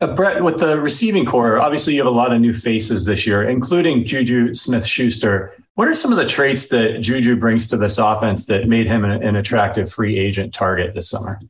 Uh, 0.00 0.14
Brett, 0.14 0.44
with 0.44 0.58
the 0.58 0.78
receiving 0.80 1.26
corps, 1.26 1.58
obviously 1.58 1.94
you 1.94 2.00
have 2.00 2.06
a 2.06 2.16
lot 2.16 2.32
of 2.32 2.40
new 2.40 2.52
faces 2.52 3.04
this 3.04 3.26
year, 3.26 3.48
including 3.48 4.04
Juju 4.04 4.54
Smith 4.54 4.86
Schuster. 4.86 5.52
What 5.74 5.88
are 5.88 5.94
some 5.94 6.12
of 6.12 6.18
the 6.18 6.26
traits 6.26 6.68
that 6.68 7.00
Juju 7.00 7.36
brings 7.36 7.66
to 7.68 7.76
this 7.76 7.98
offense 7.98 8.46
that 8.46 8.68
made 8.68 8.86
him 8.86 9.04
an, 9.04 9.22
an 9.22 9.34
attractive 9.34 9.90
free 9.90 10.16
agent 10.16 10.54
target 10.54 10.94
this 10.94 11.10
summer? 11.10 11.40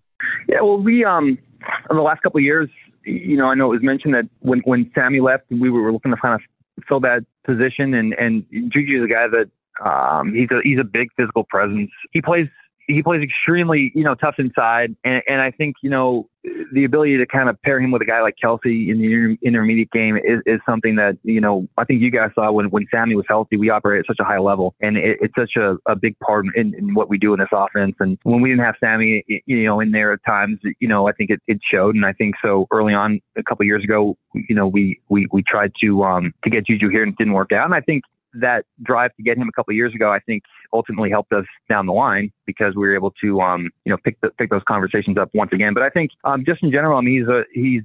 Yeah, 0.48 0.62
well, 0.62 0.78
we 0.78 1.04
um, 1.04 1.38
in 1.90 1.96
the 1.96 2.02
last 2.02 2.22
couple 2.22 2.38
of 2.38 2.44
years, 2.44 2.70
you 3.04 3.36
know, 3.36 3.46
I 3.46 3.54
know 3.54 3.66
it 3.66 3.76
was 3.76 3.82
mentioned 3.82 4.14
that 4.14 4.28
when 4.40 4.60
when 4.60 4.90
Sammy 4.94 5.20
left, 5.20 5.44
we 5.50 5.68
were 5.68 5.92
looking 5.92 6.10
to 6.10 6.16
kind 6.16 6.34
of 6.34 6.40
fill 6.88 7.00
that 7.00 7.26
position, 7.44 7.92
and 7.92 8.14
and 8.14 8.46
Juju 8.50 8.98
is 8.98 9.04
a 9.04 9.12
guy 9.12 9.26
that 9.28 9.50
um, 9.84 10.34
he's 10.34 10.50
a 10.50 10.60
he's 10.62 10.78
a 10.78 10.84
big 10.84 11.08
physical 11.16 11.44
presence. 11.44 11.90
He 12.12 12.22
plays 12.22 12.48
he 12.88 13.02
plays 13.02 13.22
extremely, 13.22 13.92
you 13.94 14.02
know, 14.02 14.14
tough 14.14 14.36
inside, 14.38 14.96
and, 15.04 15.22
and 15.28 15.40
I 15.40 15.50
think 15.50 15.76
you 15.82 15.90
know 15.90 16.28
the 16.72 16.84
ability 16.84 17.18
to 17.18 17.26
kind 17.26 17.48
of 17.48 17.60
pair 17.62 17.78
him 17.78 17.90
with 17.90 18.00
a 18.00 18.04
guy 18.06 18.22
like 18.22 18.36
Kelce 18.42 18.64
in 18.64 18.98
the 18.98 19.12
inter- 19.12 19.36
intermediate 19.42 19.90
game 19.90 20.16
is, 20.16 20.40
is 20.46 20.60
something 20.66 20.96
that 20.96 21.18
you 21.22 21.40
know 21.40 21.68
I 21.76 21.84
think 21.84 22.00
you 22.00 22.10
guys 22.10 22.30
saw 22.34 22.50
when 22.50 22.70
when 22.70 22.86
Sammy 22.90 23.14
was 23.14 23.26
healthy. 23.28 23.56
We 23.56 23.68
operate 23.68 24.00
at 24.00 24.06
such 24.06 24.20
a 24.20 24.24
high 24.24 24.38
level, 24.38 24.74
and 24.80 24.96
it, 24.96 25.18
it's 25.20 25.34
such 25.38 25.52
a, 25.56 25.76
a 25.86 25.94
big 25.94 26.18
part 26.20 26.46
in, 26.54 26.74
in 26.74 26.94
what 26.94 27.10
we 27.10 27.18
do 27.18 27.34
in 27.34 27.40
this 27.40 27.48
offense. 27.52 27.94
And 28.00 28.18
when 28.22 28.40
we 28.40 28.48
didn't 28.48 28.64
have 28.64 28.76
Sammy, 28.80 29.22
you 29.26 29.64
know, 29.64 29.80
in 29.80 29.90
there 29.92 30.12
at 30.12 30.20
times, 30.26 30.58
you 30.80 30.88
know, 30.88 31.08
I 31.08 31.12
think 31.12 31.30
it, 31.30 31.40
it 31.46 31.58
showed. 31.70 31.94
And 31.94 32.06
I 32.06 32.14
think 32.14 32.36
so 32.42 32.66
early 32.72 32.94
on, 32.94 33.20
a 33.36 33.42
couple 33.42 33.66
years 33.66 33.84
ago, 33.84 34.16
you 34.34 34.54
know, 34.54 34.66
we 34.66 34.98
we 35.10 35.28
we 35.30 35.42
tried 35.42 35.72
to 35.82 36.04
um 36.04 36.32
to 36.44 36.50
get 36.50 36.66
Juju 36.66 36.88
here 36.88 37.02
and 37.02 37.12
it 37.12 37.18
didn't 37.18 37.34
work 37.34 37.52
out. 37.52 37.66
And 37.66 37.74
I 37.74 37.80
think 37.80 38.04
that 38.34 38.64
drive 38.82 39.14
to 39.16 39.22
get 39.22 39.36
him 39.36 39.48
a 39.48 39.52
couple 39.52 39.72
of 39.72 39.76
years 39.76 39.94
ago, 39.94 40.12
I 40.12 40.20
think 40.20 40.42
ultimately 40.72 41.10
helped 41.10 41.32
us 41.32 41.46
down 41.68 41.86
the 41.86 41.92
line 41.92 42.30
because 42.46 42.74
we 42.74 42.82
were 42.82 42.94
able 42.94 43.12
to, 43.22 43.40
um, 43.40 43.70
you 43.84 43.90
know, 43.90 43.98
pick 44.04 44.20
the, 44.20 44.30
pick 44.30 44.50
those 44.50 44.62
conversations 44.68 45.16
up 45.18 45.30
once 45.34 45.50
again. 45.52 45.74
But 45.74 45.82
I 45.82 45.90
think, 45.90 46.10
um, 46.24 46.44
just 46.44 46.62
in 46.62 46.70
general, 46.70 46.98
I 46.98 47.00
mean, 47.00 47.20
he's 47.20 47.28
a, 47.28 47.42
he's 47.52 47.82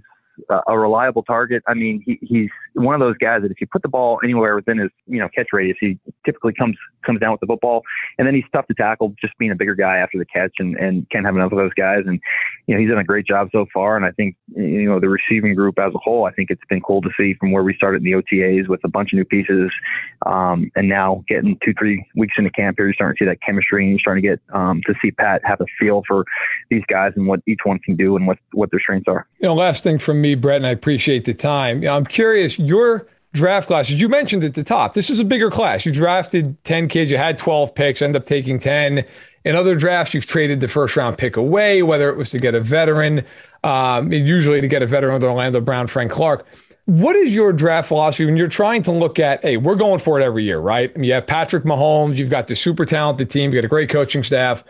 a 0.67 0.77
reliable 0.77 1.23
target. 1.23 1.63
I 1.67 1.73
mean, 1.73 2.03
he, 2.05 2.19
he's 2.21 2.49
one 2.73 2.95
of 2.95 3.01
those 3.01 3.17
guys 3.17 3.41
that 3.41 3.51
if 3.51 3.61
you 3.61 3.67
put 3.67 3.81
the 3.81 3.87
ball 3.87 4.19
anywhere 4.23 4.55
within 4.55 4.77
his, 4.77 4.89
you 5.05 5.19
know, 5.19 5.29
catch 5.29 5.47
radius, 5.53 5.77
he 5.79 5.99
typically 6.25 6.53
comes 6.53 6.75
comes 7.05 7.19
down 7.19 7.31
with 7.31 7.41
the 7.41 7.47
football, 7.47 7.83
and 8.17 8.27
then 8.27 8.33
he's 8.33 8.43
tough 8.53 8.65
to 8.67 8.73
tackle, 8.73 9.13
just 9.21 9.37
being 9.37 9.51
a 9.51 9.55
bigger 9.55 9.75
guy 9.75 9.97
after 9.97 10.17
the 10.17 10.25
catch, 10.25 10.53
and 10.59 10.75
and 10.77 11.09
can't 11.09 11.25
have 11.25 11.35
enough 11.35 11.51
of 11.51 11.57
those 11.57 11.73
guys. 11.73 12.03
And 12.05 12.19
you 12.67 12.75
know, 12.75 12.81
he's 12.81 12.89
done 12.89 12.99
a 12.99 13.03
great 13.03 13.25
job 13.25 13.49
so 13.51 13.65
far. 13.73 13.95
And 13.95 14.05
I 14.05 14.11
think 14.11 14.35
you 14.55 14.89
know 14.89 14.99
the 14.99 15.09
receiving 15.09 15.53
group 15.55 15.77
as 15.79 15.93
a 15.93 15.99
whole, 15.99 16.25
I 16.25 16.31
think 16.31 16.49
it's 16.49 16.61
been 16.69 16.81
cool 16.81 17.01
to 17.01 17.09
see 17.17 17.35
from 17.35 17.51
where 17.51 17.63
we 17.63 17.73
started 17.75 18.03
in 18.05 18.11
the 18.11 18.13
OTAs 18.13 18.67
with 18.67 18.81
a 18.83 18.89
bunch 18.89 19.13
of 19.13 19.17
new 19.17 19.25
pieces, 19.25 19.71
um, 20.25 20.71
and 20.75 20.89
now 20.89 21.23
getting 21.27 21.57
two 21.63 21.73
three 21.77 22.05
weeks 22.15 22.35
into 22.37 22.49
camp 22.51 22.77
here, 22.77 22.87
you're 22.87 22.93
starting 22.93 23.17
to 23.17 23.23
see 23.23 23.29
that 23.29 23.41
chemistry, 23.41 23.83
and 23.83 23.91
you're 23.91 23.99
starting 23.99 24.23
to 24.23 24.29
get 24.29 24.39
um, 24.53 24.81
to 24.85 24.93
see 25.01 25.11
Pat 25.11 25.41
have 25.43 25.61
a 25.61 25.65
feel 25.79 26.03
for 26.07 26.25
these 26.69 26.83
guys 26.91 27.13
and 27.15 27.27
what 27.27 27.41
each 27.47 27.59
one 27.63 27.79
can 27.79 27.95
do 27.95 28.15
and 28.15 28.27
what 28.27 28.37
what 28.53 28.71
their 28.71 28.79
strengths 28.79 29.07
are. 29.07 29.27
You 29.39 29.49
know, 29.49 29.55
last 29.55 29.83
thing 29.83 29.99
from 29.99 30.21
me, 30.21 30.35
Brett, 30.35 30.57
and 30.57 30.67
I 30.67 30.71
appreciate 30.71 31.25
the 31.25 31.33
time. 31.33 31.85
I'm 31.85 32.05
curious, 32.05 32.57
your 32.63 33.07
draft 33.33 33.67
classes, 33.67 33.99
you 33.99 34.07
mentioned 34.07 34.43
at 34.43 34.53
the 34.53 34.63
top, 34.63 34.93
this 34.93 35.09
is 35.09 35.19
a 35.19 35.25
bigger 35.25 35.49
class. 35.49 35.85
You 35.85 35.91
drafted 35.91 36.61
10 36.63 36.87
kids, 36.87 37.11
you 37.11 37.17
had 37.17 37.37
12 37.37 37.75
picks, 37.75 38.01
end 38.01 38.15
up 38.15 38.25
taking 38.25 38.59
10. 38.59 39.03
In 39.45 39.55
other 39.55 39.75
drafts, 39.75 40.13
you've 40.13 40.25
traded 40.25 40.61
the 40.61 40.67
first 40.67 40.95
round 40.95 41.17
pick 41.17 41.35
away, 41.35 41.83
whether 41.83 42.09
it 42.09 42.15
was 42.15 42.29
to 42.29 42.39
get 42.39 42.55
a 42.55 42.61
veteran, 42.61 43.25
um, 43.63 44.11
usually 44.11 44.61
to 44.61 44.67
get 44.67 44.81
a 44.81 44.87
veteran 44.87 45.15
with 45.15 45.23
Orlando 45.23 45.59
Brown, 45.59 45.87
Frank 45.87 46.11
Clark. 46.11 46.45
What 46.85 47.15
is 47.15 47.33
your 47.33 47.53
draft 47.53 47.87
philosophy 47.87 48.25
when 48.25 48.37
you're 48.37 48.47
trying 48.47 48.83
to 48.83 48.91
look 48.91 49.17
at, 49.17 49.41
hey, 49.41 49.57
we're 49.57 49.75
going 49.75 49.99
for 49.99 50.19
it 50.19 50.23
every 50.23 50.43
year, 50.43 50.59
right? 50.59 50.91
I 50.93 50.97
mean, 50.97 51.05
you 51.05 51.13
have 51.13 51.25
Patrick 51.25 51.63
Mahomes, 51.63 52.15
you've 52.15 52.29
got 52.29 52.47
the 52.47 52.55
super 52.55 52.85
talented 52.85 53.29
team, 53.29 53.51
you've 53.51 53.61
got 53.61 53.65
a 53.65 53.69
great 53.69 53.89
coaching 53.89 54.23
staff, 54.23 54.63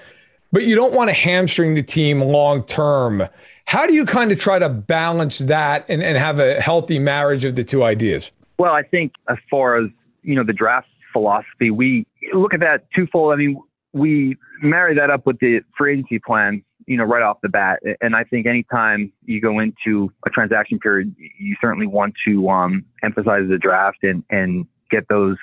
but 0.51 0.63
you 0.63 0.75
don't 0.75 0.93
want 0.93 1.09
to 1.09 1.13
hamstring 1.13 1.73
the 1.73 1.83
team 1.83 2.21
long 2.21 2.63
term. 2.63 3.27
How 3.65 3.87
do 3.87 3.93
you 3.93 4.05
kind 4.05 4.31
of 4.31 4.39
try 4.39 4.59
to 4.59 4.69
balance 4.69 5.39
that 5.39 5.85
and, 5.89 6.03
and 6.03 6.17
have 6.17 6.39
a 6.39 6.61
healthy 6.61 6.99
marriage 6.99 7.45
of 7.45 7.55
the 7.55 7.63
two 7.63 7.83
ideas? 7.83 8.31
Well, 8.59 8.73
I 8.73 8.83
think 8.83 9.13
as 9.29 9.37
far 9.49 9.77
as, 9.77 9.89
you 10.21 10.35
know, 10.35 10.43
the 10.43 10.53
draft 10.53 10.87
philosophy, 11.11 11.71
we 11.71 12.05
look 12.33 12.53
at 12.53 12.59
that 12.59 12.85
twofold. 12.95 13.33
I 13.33 13.37
mean, 13.37 13.61
we 13.93 14.37
marry 14.61 14.95
that 14.95 15.09
up 15.09 15.25
with 15.25 15.39
the 15.39 15.61
free 15.77 15.93
agency 15.93 16.19
plan, 16.19 16.63
you 16.85 16.97
know, 16.97 17.03
right 17.03 17.23
off 17.23 17.37
the 17.41 17.49
bat. 17.49 17.79
And 18.01 18.15
I 18.15 18.23
think 18.23 18.45
anytime 18.45 19.11
you 19.25 19.41
go 19.41 19.59
into 19.59 20.11
a 20.25 20.29
transaction 20.29 20.79
period, 20.79 21.15
you 21.39 21.55
certainly 21.61 21.87
want 21.87 22.13
to 22.27 22.49
um, 22.49 22.85
emphasize 23.03 23.47
the 23.49 23.57
draft 23.57 24.03
and, 24.03 24.23
and 24.29 24.65
get 24.91 25.07
those 25.09 25.37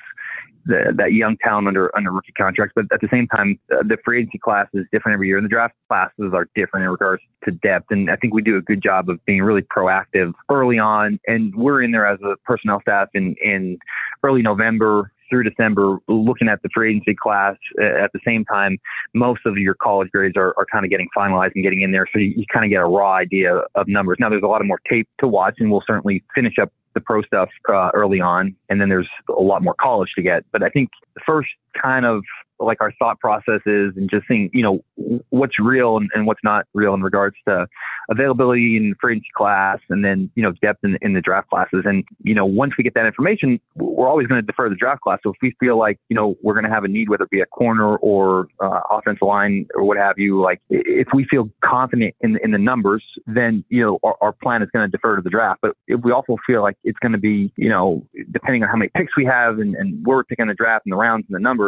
the, 0.66 0.92
that 0.96 1.12
young 1.12 1.36
talent 1.42 1.68
under 1.68 1.94
under 1.96 2.12
rookie 2.12 2.32
contracts. 2.32 2.72
But 2.74 2.86
at 2.92 3.00
the 3.00 3.08
same 3.10 3.26
time, 3.28 3.58
uh, 3.72 3.82
the 3.82 3.96
free 4.04 4.20
agency 4.20 4.38
class 4.38 4.66
is 4.74 4.84
different 4.92 5.14
every 5.14 5.28
year, 5.28 5.38
and 5.38 5.44
the 5.44 5.48
draft 5.48 5.74
classes 5.88 6.32
are 6.34 6.48
different 6.54 6.84
in 6.84 6.90
regards 6.90 7.22
to 7.44 7.50
depth. 7.50 7.86
And 7.90 8.10
I 8.10 8.16
think 8.16 8.34
we 8.34 8.42
do 8.42 8.56
a 8.56 8.62
good 8.62 8.82
job 8.82 9.08
of 9.08 9.24
being 9.24 9.42
really 9.42 9.62
proactive 9.62 10.32
early 10.50 10.78
on. 10.78 11.18
And 11.26 11.54
we're 11.54 11.82
in 11.82 11.90
there 11.92 12.06
as 12.06 12.18
a 12.22 12.36
personnel 12.44 12.80
staff 12.82 13.08
in 13.14 13.34
in 13.42 13.78
early 14.22 14.42
November 14.42 15.12
through 15.30 15.44
December, 15.44 15.98
looking 16.08 16.48
at 16.48 16.60
the 16.62 16.68
free 16.74 16.90
agency 16.90 17.14
class. 17.14 17.56
Uh, 17.80 17.84
at 17.84 18.12
the 18.12 18.18
same 18.26 18.44
time, 18.44 18.76
most 19.14 19.40
of 19.46 19.56
your 19.56 19.74
college 19.74 20.10
grades 20.10 20.36
are, 20.36 20.52
are 20.58 20.66
kind 20.70 20.84
of 20.84 20.90
getting 20.90 21.08
finalized 21.16 21.52
and 21.54 21.62
getting 21.62 21.82
in 21.82 21.92
there, 21.92 22.06
so 22.12 22.18
you, 22.18 22.34
you 22.36 22.44
kind 22.52 22.64
of 22.64 22.70
get 22.70 22.80
a 22.80 22.84
raw 22.84 23.14
idea 23.14 23.62
of 23.76 23.86
numbers. 23.86 24.18
Now, 24.20 24.28
there's 24.28 24.42
a 24.42 24.48
lot 24.48 24.60
of 24.60 24.66
more 24.66 24.80
tape 24.90 25.08
to 25.20 25.28
watch, 25.28 25.54
and 25.58 25.70
we'll 25.70 25.84
certainly 25.86 26.24
finish 26.34 26.54
up 26.60 26.73
the 26.94 27.00
pro 27.00 27.22
stuff 27.22 27.48
uh, 27.68 27.90
early 27.94 28.20
on, 28.20 28.54
and 28.68 28.80
then 28.80 28.88
there's 28.88 29.08
a 29.28 29.42
lot 29.42 29.62
more 29.62 29.74
college 29.80 30.10
to 30.16 30.22
get. 30.22 30.44
But 30.52 30.62
I 30.62 30.68
think 30.68 30.90
the 31.14 31.20
first 31.26 31.50
kind 31.80 32.06
of 32.06 32.23
like 32.59 32.78
our 32.80 32.93
thought 32.99 33.19
processes 33.21 33.95
and 33.97 34.11
just 34.11 34.26
seeing, 34.28 34.50
you 34.52 34.63
know, 34.63 34.85
what's 35.30 35.59
real 35.59 35.97
and, 35.97 36.11
and 36.15 36.26
what's 36.26 36.41
not 36.45 36.67
real 36.75 36.93
in 36.93 37.00
regards 37.00 37.37
to 37.49 37.67
availability 38.11 38.76
in 38.76 38.95
agency 39.09 39.26
class 39.35 39.78
and 39.89 40.04
then, 40.04 40.30
you 40.35 40.43
know, 40.43 40.52
depth 40.61 40.80
in, 40.85 40.99
in 41.00 41.15
the 41.15 41.21
draft 41.21 41.49
classes. 41.49 41.85
And, 41.85 42.04
you 42.23 42.35
know, 42.35 42.45
once 42.45 42.75
we 42.76 42.85
get 42.85 42.93
that 42.95 43.06
information, 43.06 43.61
we're 43.76 44.09
always 44.09 44.26
going 44.26 44.41
to 44.41 44.47
defer 44.47 44.69
the 44.69 44.75
draft 44.75 45.00
class. 45.00 45.21
So 45.23 45.30
if 45.30 45.37
we 45.41 45.54
feel 45.59 45.78
like, 45.78 45.99
you 46.11 46.17
know, 46.17 46.35
we're 46.43 46.52
going 46.52 46.65
to 46.65 46.71
have 46.71 46.85
a 46.85 46.89
need, 46.89 47.09
whether 47.09 47.25
it 47.25 47.30
be 47.30 47.41
a 47.41 47.47
corner 47.47 47.97
or 47.97 48.49
uh, 48.63 48.80
offensive 48.91 49.23
line 49.23 49.67
or 49.75 49.85
what 49.85 49.97
have 49.97 50.19
you, 50.19 50.43
like 50.43 50.61
if 50.69 51.09
we 51.15 51.25
feel 51.30 51.49
confident 51.65 52.15
in, 52.21 52.39
in 52.43 52.50
the 52.50 52.59
numbers, 52.59 53.02
then, 53.26 53.65
you 53.69 53.83
know, 53.83 53.99
our, 54.02 54.17
our 54.21 54.33
plan 54.33 54.63
is 54.63 54.69
going 54.73 54.87
to 54.87 54.91
defer 54.91 55.17
to 55.17 55.23
the 55.23 55.30
draft. 55.30 55.61
But 55.63 55.76
if 55.87 56.00
we 56.02 56.13
also 56.13 56.37
feel 56.47 56.63
like 56.63 56.76
it's 56.85 56.99
going 56.99 57.13
to 57.13 57.19
be, 57.19 57.52
you 57.56 57.71
know, 57.71 58.06
depending 58.33 58.63
on 58.65 58.69
how 58.69 58.76
many 58.76 58.91
picks 58.95 59.17
we 59.17 59.25
have 59.25 59.61
and, 59.61 59.75
and 59.76 60.04
where 60.04 60.19
we're 60.19 60.25
picking 60.25 60.49
the 60.49 60.54
draft 60.54 60.85
and 60.85 60.93
the 60.93 60.97
rounds 60.97 61.25
and 61.28 61.35
the 61.35 61.41
numbers, 61.41 61.59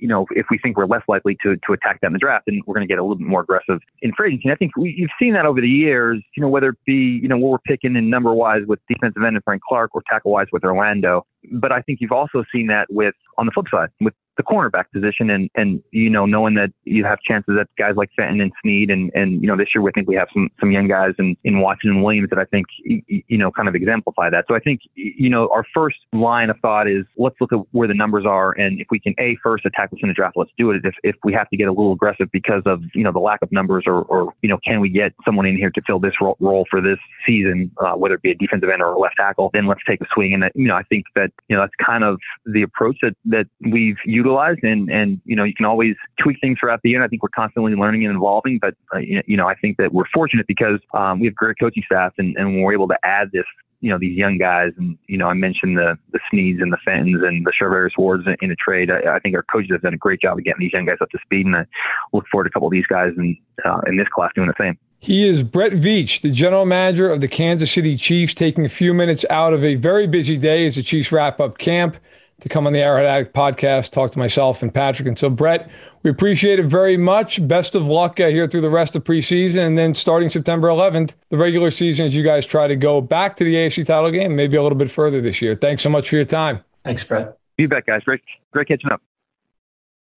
you 0.00 0.08
know, 0.08 0.26
if 0.30 0.46
we 0.50 0.58
think 0.58 0.76
we're 0.76 0.86
less 0.86 1.02
likely 1.08 1.36
to, 1.42 1.56
to 1.66 1.72
attack 1.72 2.00
that 2.00 2.08
in 2.08 2.12
the 2.12 2.18
draft, 2.18 2.46
then 2.46 2.60
we're 2.66 2.74
going 2.74 2.86
to 2.86 2.92
get 2.92 2.98
a 2.98 3.02
little 3.02 3.16
bit 3.16 3.26
more 3.26 3.40
aggressive 3.40 3.80
in 4.02 4.12
free 4.16 4.28
agency. 4.28 4.48
And 4.48 4.52
I 4.52 4.56
think 4.56 4.76
we, 4.76 4.94
you've 4.96 5.10
seen 5.18 5.32
that 5.34 5.46
over 5.46 5.60
the 5.60 5.68
years, 5.68 6.22
you 6.36 6.40
know, 6.40 6.48
whether 6.48 6.70
it 6.70 6.78
be, 6.86 7.18
you 7.22 7.28
know, 7.28 7.36
what 7.36 7.50
we're 7.50 7.58
picking 7.58 7.96
in 7.96 8.10
number 8.10 8.32
wise 8.32 8.62
with 8.66 8.80
defensive 8.88 9.22
end 9.22 9.36
and 9.36 9.44
Frank 9.44 9.62
Clark 9.68 9.94
or 9.94 10.02
tackle 10.08 10.32
wise 10.32 10.46
with 10.52 10.64
Orlando. 10.64 11.26
But 11.52 11.72
I 11.72 11.82
think 11.82 12.00
you've 12.00 12.12
also 12.12 12.44
seen 12.52 12.66
that 12.68 12.86
with, 12.90 13.14
on 13.36 13.46
the 13.46 13.52
flip 13.52 13.66
side, 13.70 13.90
with 14.00 14.14
the 14.36 14.44
cornerback 14.44 14.84
position 14.92 15.30
and, 15.30 15.50
and, 15.56 15.82
you 15.90 16.08
know, 16.08 16.24
knowing 16.24 16.54
that 16.54 16.70
you 16.84 17.04
have 17.04 17.18
chances 17.22 17.56
that 17.56 17.66
guys 17.76 17.94
like 17.96 18.08
Fenton 18.16 18.40
and 18.40 18.52
Sneed 18.62 18.88
and, 18.88 19.10
and, 19.12 19.42
you 19.42 19.48
know, 19.48 19.56
this 19.56 19.66
year 19.74 19.82
we 19.82 19.90
think 19.90 20.06
we 20.06 20.14
have 20.14 20.28
some, 20.32 20.48
some 20.60 20.70
young 20.70 20.86
guys 20.86 21.14
in, 21.18 21.36
in 21.42 21.58
Watson 21.58 21.90
and 21.90 22.04
Williams 22.04 22.30
that 22.30 22.38
I 22.38 22.44
think, 22.44 22.66
you 22.84 23.36
know, 23.36 23.50
kind 23.50 23.68
of 23.68 23.74
exemplify 23.74 24.30
that. 24.30 24.44
So 24.46 24.54
I 24.54 24.60
think, 24.60 24.80
you 24.94 25.28
know, 25.28 25.48
our 25.52 25.64
first 25.74 25.96
line 26.12 26.50
of 26.50 26.56
thought 26.60 26.88
is 26.88 27.04
let's 27.16 27.34
look 27.40 27.52
at 27.52 27.58
where 27.72 27.88
the 27.88 27.94
numbers 27.94 28.26
are. 28.26 28.52
And 28.52 28.80
if 28.80 28.86
we 28.92 29.00
can 29.00 29.12
A, 29.18 29.36
first 29.42 29.66
attack 29.66 29.90
what's 29.90 30.04
in 30.04 30.08
the 30.08 30.14
draft, 30.14 30.36
let's 30.36 30.52
do 30.56 30.70
it. 30.70 30.82
If, 30.84 30.94
if 31.02 31.16
we 31.24 31.32
have 31.32 31.48
to 31.50 31.56
get 31.56 31.66
a 31.66 31.72
little 31.72 31.92
aggressive 31.92 32.28
because 32.32 32.62
of, 32.64 32.80
you 32.94 33.02
know, 33.02 33.10
the 33.10 33.18
lack 33.18 33.42
of 33.42 33.50
numbers 33.50 33.84
or, 33.88 34.02
or 34.02 34.32
you 34.42 34.48
know, 34.48 34.58
can 34.64 34.80
we 34.80 34.88
get 34.88 35.14
someone 35.24 35.46
in 35.46 35.56
here 35.56 35.70
to 35.70 35.82
fill 35.84 35.98
this 35.98 36.14
role 36.20 36.64
for 36.70 36.80
this 36.80 36.98
season, 37.26 37.72
uh, 37.84 37.94
whether 37.94 38.14
it 38.14 38.22
be 38.22 38.30
a 38.30 38.36
defensive 38.36 38.68
end 38.68 38.82
or 38.82 38.92
a 38.92 38.98
left 39.00 39.16
tackle, 39.16 39.50
then 39.52 39.66
let's 39.66 39.80
take 39.84 40.00
a 40.00 40.06
swing. 40.14 40.32
And, 40.32 40.44
that, 40.44 40.52
you 40.54 40.68
know, 40.68 40.76
I 40.76 40.84
think 40.84 41.06
that, 41.16 41.27
you 41.48 41.56
know, 41.56 41.62
that's 41.62 41.74
kind 41.84 42.04
of 42.04 42.18
the 42.46 42.62
approach 42.62 42.96
that, 43.02 43.14
that 43.26 43.46
we've 43.70 43.98
utilized. 44.04 44.62
And 44.62 44.90
and 44.90 45.20
you 45.24 45.36
know 45.36 45.44
you 45.44 45.54
can 45.54 45.66
always 45.66 45.94
tweak 46.20 46.38
things 46.40 46.58
throughout 46.58 46.80
the 46.82 46.90
year. 46.90 46.98
And 46.98 47.04
I 47.04 47.08
think 47.08 47.22
we're 47.22 47.30
constantly 47.30 47.74
learning 47.74 48.06
and 48.06 48.16
evolving. 48.16 48.58
But 48.60 48.74
uh, 48.94 48.98
you 48.98 49.36
know 49.36 49.48
I 49.48 49.54
think 49.54 49.76
that 49.78 49.92
we're 49.92 50.08
fortunate 50.12 50.46
because 50.46 50.80
um, 50.94 51.20
we 51.20 51.26
have 51.26 51.34
great 51.34 51.56
coaching 51.60 51.82
staff 51.84 52.12
and, 52.18 52.36
and 52.36 52.62
we're 52.62 52.72
able 52.72 52.88
to 52.88 52.98
add 53.04 53.30
this 53.32 53.44
you 53.80 53.90
know 53.90 53.98
these 53.98 54.16
young 54.16 54.38
guys. 54.38 54.72
And 54.76 54.98
you 55.06 55.18
know 55.18 55.28
I 55.28 55.34
mentioned 55.34 55.76
the 55.76 55.98
the 56.12 56.20
Sneeds 56.32 56.60
and 56.60 56.72
the 56.72 56.78
Fentons 56.86 57.26
and 57.26 57.46
the 57.46 57.52
Charvarius 57.60 57.96
Wards 57.96 58.26
in, 58.26 58.36
in 58.42 58.50
a 58.50 58.56
trade. 58.56 58.90
I, 58.90 59.16
I, 59.16 59.18
think 59.20 59.34
our 59.34 59.44
coaches 59.44 59.70
have 59.72 59.82
done 59.82 59.94
a 59.94 59.98
great 59.98 60.20
job 60.20 60.38
of 60.38 60.44
getting 60.44 60.60
these 60.60 60.72
young 60.72 60.86
guys 60.86 60.98
up 61.00 61.10
to 61.10 61.18
speed. 61.22 61.46
And 61.46 61.56
I 61.56 61.64
look 62.12 62.24
forward 62.30 62.44
to 62.44 62.48
a 62.48 62.52
couple 62.52 62.68
of 62.68 62.72
these 62.72 62.86
guys 62.86 63.12
in 63.16 63.36
uh, 63.64 63.80
in 63.86 63.96
this 63.96 64.08
class 64.08 64.30
doing 64.34 64.48
the 64.48 64.54
same. 64.58 64.78
He 65.00 65.28
is 65.28 65.42
Brett 65.42 65.72
Veach, 65.72 66.22
the 66.22 66.30
general 66.30 66.66
manager 66.66 67.08
of 67.08 67.20
the 67.20 67.28
Kansas 67.28 67.70
City 67.70 67.96
Chiefs, 67.96 68.34
taking 68.34 68.64
a 68.64 68.68
few 68.68 68.92
minutes 68.92 69.24
out 69.30 69.52
of 69.52 69.64
a 69.64 69.76
very 69.76 70.06
busy 70.06 70.36
day 70.36 70.66
as 70.66 70.74
the 70.74 70.82
Chiefs 70.82 71.12
wrap 71.12 71.40
up 71.40 71.58
camp 71.58 71.96
to 72.40 72.48
come 72.48 72.66
on 72.66 72.72
the 72.72 72.80
Arrowhead 72.80 73.06
Addict 73.06 73.34
podcast, 73.34 73.92
talk 73.92 74.10
to 74.12 74.18
myself 74.18 74.62
and 74.62 74.72
Patrick. 74.72 75.08
And 75.08 75.18
so, 75.18 75.28
Brett, 75.28 75.70
we 76.02 76.10
appreciate 76.10 76.58
it 76.58 76.66
very 76.66 76.96
much. 76.96 77.46
Best 77.46 77.74
of 77.74 77.86
luck 77.86 78.20
uh, 78.20 78.28
here 78.28 78.46
through 78.46 78.60
the 78.60 78.70
rest 78.70 78.94
of 78.94 79.04
preseason. 79.04 79.66
And 79.66 79.78
then 79.78 79.94
starting 79.94 80.30
September 80.30 80.68
11th, 80.68 81.12
the 81.30 81.36
regular 81.36 81.70
season, 81.70 82.06
as 82.06 82.14
you 82.14 82.22
guys 82.22 82.46
try 82.46 82.68
to 82.68 82.76
go 82.76 83.00
back 83.00 83.36
to 83.38 83.44
the 83.44 83.54
AFC 83.54 83.86
title 83.86 84.10
game, 84.10 84.36
maybe 84.36 84.56
a 84.56 84.62
little 84.62 84.78
bit 84.78 84.90
further 84.90 85.20
this 85.20 85.42
year. 85.42 85.54
Thanks 85.54 85.82
so 85.82 85.90
much 85.90 86.08
for 86.08 86.16
your 86.16 86.24
time. 86.24 86.62
Thanks, 86.84 87.02
Brett. 87.04 87.36
You 87.56 87.66
bet, 87.66 87.86
guys. 87.86 88.02
Great, 88.04 88.20
great 88.52 88.68
catching 88.68 88.90
up. 88.92 89.02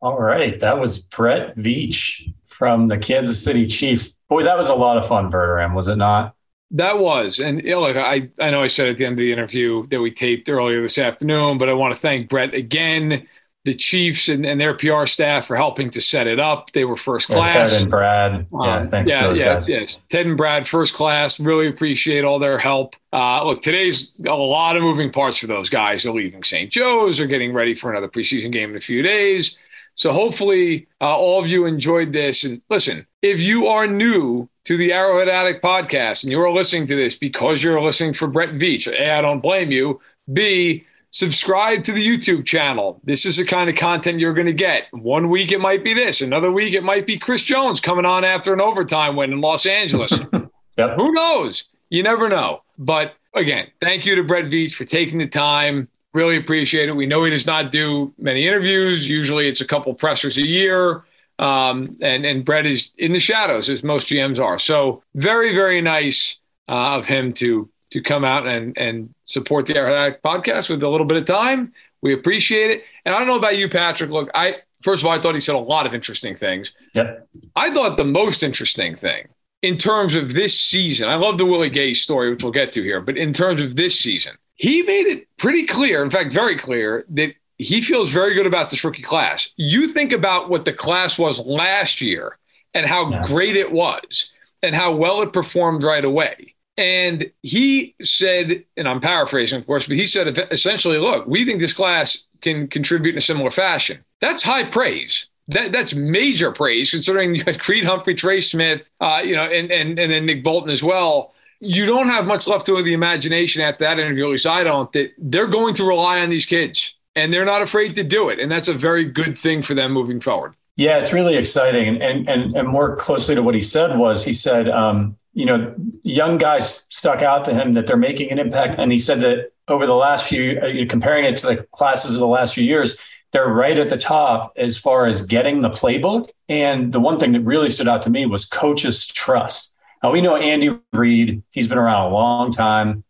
All 0.01 0.19
right. 0.19 0.59
That 0.59 0.79
was 0.79 0.99
Brett 0.99 1.55
Veach 1.55 2.31
from 2.51 2.87
the 2.87 2.97
Kansas 2.97 3.43
City 3.43 3.65
Chiefs. 3.65 4.17
Boy, 4.29 4.43
that 4.43 4.57
was 4.57 4.69
a 4.69 4.75
lot 4.75 4.97
of 4.97 5.07
fun, 5.07 5.31
Verderame, 5.31 5.73
was 5.73 5.87
it 5.87 5.95
not? 5.95 6.35
That 6.71 6.99
was, 6.99 7.39
and 7.39 7.61
you 7.63 7.71
know, 7.71 7.81
look, 7.81 7.97
I 7.97 8.29
I 8.39 8.49
know 8.51 8.63
I 8.63 8.67
said 8.67 8.87
at 8.87 8.97
the 8.97 9.05
end 9.05 9.13
of 9.13 9.17
the 9.17 9.33
interview 9.33 9.85
that 9.87 9.99
we 9.99 10.09
taped 10.09 10.49
earlier 10.49 10.81
this 10.81 10.97
afternoon, 10.97 11.57
but 11.57 11.67
I 11.67 11.73
want 11.73 11.93
to 11.93 11.99
thank 11.99 12.29
Brett 12.29 12.53
again, 12.53 13.27
the 13.65 13.75
Chiefs 13.75 14.29
and, 14.29 14.45
and 14.45 14.59
their 14.59 14.73
PR 14.73 15.05
staff 15.05 15.47
for 15.47 15.57
helping 15.57 15.89
to 15.89 15.99
set 15.99 16.27
it 16.27 16.39
up. 16.39 16.71
They 16.71 16.85
were 16.85 16.95
first 16.95 17.27
class. 17.27 17.49
Yeah, 17.49 17.65
Ted 17.65 17.81
and 17.81 17.91
Brad, 17.91 18.47
yeah, 18.53 18.77
um, 18.77 18.85
thanks 18.85 19.11
yeah, 19.11 19.33
yeah, 19.33 19.53
guys. 19.53 19.67
Yes, 19.67 20.01
Ted 20.09 20.27
and 20.27 20.37
Brad, 20.37 20.65
first 20.65 20.93
class. 20.93 21.41
Really 21.41 21.67
appreciate 21.67 22.23
all 22.23 22.39
their 22.39 22.57
help. 22.57 22.95
Uh, 23.11 23.43
look, 23.43 23.61
today's 23.61 24.21
a 24.25 24.33
lot 24.33 24.77
of 24.77 24.81
moving 24.81 25.11
parts 25.11 25.37
for 25.37 25.47
those 25.47 25.69
guys. 25.69 26.03
They're 26.03 26.13
leaving 26.13 26.43
St. 26.43 26.71
Joe's. 26.71 27.17
They're 27.17 27.27
getting 27.27 27.53
ready 27.53 27.75
for 27.75 27.91
another 27.91 28.07
preseason 28.07 28.51
game 28.51 28.69
in 28.69 28.77
a 28.77 28.81
few 28.81 29.01
days. 29.01 29.57
So 29.95 30.11
hopefully, 30.11 30.87
uh, 30.99 31.15
all 31.15 31.41
of 31.41 31.49
you 31.49 31.65
enjoyed 31.65 32.13
this. 32.13 32.43
And 32.43 32.61
listen, 32.69 33.05
if 33.21 33.41
you 33.41 33.67
are 33.67 33.87
new 33.87 34.49
to 34.65 34.77
the 34.77 34.93
Arrowhead 34.93 35.29
Addict 35.29 35.63
podcast 35.63 36.23
and 36.23 36.31
you 36.31 36.41
are 36.41 36.51
listening 36.51 36.85
to 36.87 36.95
this 36.95 37.15
because 37.15 37.63
you're 37.63 37.81
listening 37.81 38.13
for 38.13 38.27
Brett 38.27 38.51
Veach, 38.51 38.87
A, 38.87 39.17
I 39.17 39.21
don't 39.21 39.41
blame 39.41 39.71
you. 39.71 39.99
B, 40.31 40.85
subscribe 41.09 41.83
to 41.83 41.91
the 41.91 42.05
YouTube 42.05 42.45
channel. 42.45 42.99
This 43.03 43.25
is 43.25 43.37
the 43.37 43.45
kind 43.45 43.69
of 43.69 43.75
content 43.75 44.19
you're 44.19 44.33
going 44.33 44.47
to 44.47 44.53
get. 44.53 44.87
One 44.91 45.29
week 45.29 45.51
it 45.51 45.59
might 45.59 45.83
be 45.83 45.93
this, 45.93 46.21
another 46.21 46.51
week 46.51 46.73
it 46.73 46.83
might 46.83 47.05
be 47.05 47.17
Chris 47.17 47.43
Jones 47.43 47.81
coming 47.81 48.05
on 48.05 48.23
after 48.23 48.53
an 48.53 48.61
overtime 48.61 49.15
win 49.15 49.33
in 49.33 49.41
Los 49.41 49.65
Angeles. 49.65 50.11
yep. 50.77 50.95
Who 50.95 51.11
knows? 51.11 51.65
You 51.89 52.03
never 52.03 52.29
know. 52.29 52.63
But 52.77 53.15
again, 53.35 53.67
thank 53.81 54.05
you 54.05 54.15
to 54.15 54.23
Brett 54.23 54.45
Veach 54.45 54.73
for 54.73 54.85
taking 54.85 55.19
the 55.19 55.27
time. 55.27 55.89
Really 56.13 56.37
appreciate 56.37 56.89
it. 56.89 56.95
We 56.95 57.05
know 57.05 57.23
he 57.23 57.31
does 57.31 57.47
not 57.47 57.71
do 57.71 58.13
many 58.17 58.47
interviews. 58.47 59.09
Usually 59.09 59.47
it's 59.47 59.61
a 59.61 59.67
couple 59.67 59.93
pressers 59.93 60.37
a 60.37 60.45
year. 60.45 61.03
Um, 61.39 61.97
and, 62.01 62.25
and 62.25 62.45
Brett 62.45 62.65
is 62.65 62.93
in 62.97 63.13
the 63.13 63.19
shadows, 63.19 63.69
as 63.69 63.83
most 63.83 64.07
GMs 64.07 64.39
are. 64.39 64.59
So 64.59 65.03
very, 65.15 65.55
very 65.55 65.81
nice 65.81 66.39
uh, 66.67 66.97
of 66.97 67.05
him 67.05 67.33
to 67.33 67.69
to 67.91 68.01
come 68.01 68.23
out 68.23 68.47
and, 68.47 68.77
and 68.77 69.13
support 69.25 69.65
the 69.65 69.75
Air 69.75 70.17
podcast 70.23 70.69
with 70.69 70.81
a 70.81 70.87
little 70.87 71.05
bit 71.05 71.17
of 71.17 71.25
time. 71.25 71.73
We 72.01 72.13
appreciate 72.13 72.71
it. 72.71 72.83
And 73.03 73.13
I 73.13 73.19
don't 73.19 73.27
know 73.27 73.35
about 73.35 73.57
you, 73.57 73.67
Patrick. 73.67 74.11
Look, 74.11 74.29
I 74.33 74.57
first 74.81 75.03
of 75.03 75.07
all, 75.07 75.13
I 75.13 75.19
thought 75.19 75.35
he 75.35 75.41
said 75.41 75.55
a 75.55 75.59
lot 75.59 75.85
of 75.85 75.93
interesting 75.93 76.35
things. 76.35 76.71
Yep. 76.93 77.27
I 77.55 77.71
thought 77.71 77.97
the 77.97 78.05
most 78.05 78.43
interesting 78.43 78.95
thing 78.95 79.27
in 79.61 79.77
terms 79.77 80.15
of 80.15 80.33
this 80.33 80.59
season, 80.59 81.07
I 81.07 81.15
love 81.15 81.37
the 81.37 81.45
Willie 81.45 81.69
Gay 81.69 81.93
story, 81.93 82.31
which 82.31 82.43
we'll 82.43 82.51
get 82.51 82.71
to 82.73 82.83
here, 82.83 82.99
but 82.99 83.17
in 83.17 83.31
terms 83.33 83.61
of 83.61 83.75
this 83.75 83.99
season, 83.99 84.35
he 84.61 84.83
made 84.83 85.07
it 85.07 85.27
pretty 85.37 85.65
clear, 85.65 86.03
in 86.03 86.11
fact, 86.11 86.31
very 86.31 86.55
clear, 86.55 87.03
that 87.09 87.33
he 87.57 87.81
feels 87.81 88.11
very 88.11 88.35
good 88.35 88.45
about 88.45 88.69
this 88.69 88.83
rookie 88.83 89.01
class. 89.01 89.49
You 89.55 89.87
think 89.87 90.11
about 90.11 90.51
what 90.51 90.65
the 90.65 90.71
class 90.71 91.17
was 91.17 91.43
last 91.43 91.99
year 91.99 92.37
and 92.75 92.85
how 92.85 93.09
yeah. 93.09 93.23
great 93.25 93.55
it 93.55 93.71
was 93.71 94.31
and 94.61 94.75
how 94.75 94.91
well 94.91 95.23
it 95.23 95.33
performed 95.33 95.81
right 95.81 96.05
away. 96.05 96.53
And 96.77 97.31
he 97.41 97.95
said, 98.03 98.63
and 98.77 98.87
I'm 98.87 99.01
paraphrasing, 99.01 99.57
of 99.57 99.65
course, 99.65 99.87
but 99.87 99.97
he 99.97 100.05
said 100.05 100.37
essentially, 100.51 100.99
look, 100.99 101.25
we 101.25 101.43
think 101.43 101.59
this 101.59 101.73
class 101.73 102.27
can 102.41 102.67
contribute 102.67 103.13
in 103.13 103.17
a 103.17 103.21
similar 103.21 103.49
fashion. 103.49 104.05
That's 104.19 104.43
high 104.43 104.65
praise. 104.65 105.25
That, 105.47 105.71
that's 105.71 105.95
major 105.95 106.51
praise 106.51 106.91
considering 106.91 107.33
you 107.33 107.43
had 107.43 107.59
Creed 107.59 107.83
Humphrey, 107.83 108.13
Trey 108.13 108.41
Smith, 108.41 108.91
uh, 108.99 109.23
you 109.25 109.35
know, 109.35 109.45
and, 109.45 109.71
and, 109.71 109.97
and 109.97 110.11
then 110.11 110.27
Nick 110.27 110.43
Bolton 110.43 110.69
as 110.69 110.83
well 110.83 111.33
you 111.61 111.85
don't 111.85 112.07
have 112.07 112.25
much 112.25 112.47
left 112.47 112.65
to 112.65 112.81
the 112.81 112.93
imagination 112.93 113.61
after 113.61 113.85
that 113.85 113.99
interview, 113.99 114.25
at 114.25 114.31
least 114.31 114.47
I 114.47 114.63
don't, 114.63 114.91
that 114.93 115.11
they're 115.17 115.47
going 115.47 115.75
to 115.75 115.83
rely 115.83 116.19
on 116.19 116.29
these 116.29 116.45
kids 116.45 116.95
and 117.15 117.31
they're 117.31 117.45
not 117.45 117.61
afraid 117.61 117.95
to 117.95 118.03
do 118.03 118.29
it. 118.29 118.39
And 118.39 118.51
that's 118.51 118.67
a 118.67 118.73
very 118.73 119.05
good 119.05 119.37
thing 119.37 119.61
for 119.61 119.75
them 119.75 119.91
moving 119.91 120.19
forward. 120.19 120.55
Yeah, 120.75 120.97
it's 120.97 121.13
really 121.13 121.35
exciting. 121.35 122.01
And, 122.01 122.27
and, 122.27 122.55
and 122.55 122.67
more 122.67 122.95
closely 122.95 123.35
to 123.35 123.43
what 123.43 123.53
he 123.53 123.61
said 123.61 123.97
was 123.97 124.25
he 124.25 124.33
said, 124.33 124.69
um, 124.69 125.15
you 125.33 125.45
know, 125.45 125.75
young 126.01 126.39
guys 126.39 126.87
stuck 126.89 127.21
out 127.21 127.45
to 127.45 127.53
him 127.53 127.73
that 127.73 127.85
they're 127.85 127.97
making 127.97 128.31
an 128.31 128.39
impact. 128.39 128.79
And 128.79 128.91
he 128.91 128.97
said 128.97 129.19
that 129.21 129.51
over 129.67 129.85
the 129.85 129.93
last 129.93 130.25
few, 130.27 130.59
uh, 130.59 130.85
comparing 130.89 131.25
it 131.25 131.37
to 131.37 131.47
the 131.47 131.57
classes 131.71 132.15
of 132.15 132.21
the 132.21 132.27
last 132.27 132.55
few 132.55 132.63
years, 132.63 132.99
they're 133.31 133.47
right 133.47 133.77
at 133.77 133.89
the 133.89 133.97
top 133.97 134.53
as 134.57 134.77
far 134.77 135.05
as 135.05 135.25
getting 135.25 135.61
the 135.61 135.69
playbook. 135.69 136.29
And 136.49 136.91
the 136.91 136.99
one 136.99 137.19
thing 137.19 137.33
that 137.33 137.41
really 137.41 137.69
stood 137.69 137.87
out 137.87 138.01
to 138.03 138.09
me 138.09 138.25
was 138.25 138.45
coaches' 138.45 139.05
trust. 139.05 139.77
Now, 140.03 140.11
we 140.11 140.21
know 140.21 140.35
Andy 140.35 140.79
Reid, 140.93 141.43
he's 141.51 141.67
been 141.67 141.77
around 141.77 142.11
a 142.11 142.13
long 142.13 142.51
time. 142.51 143.03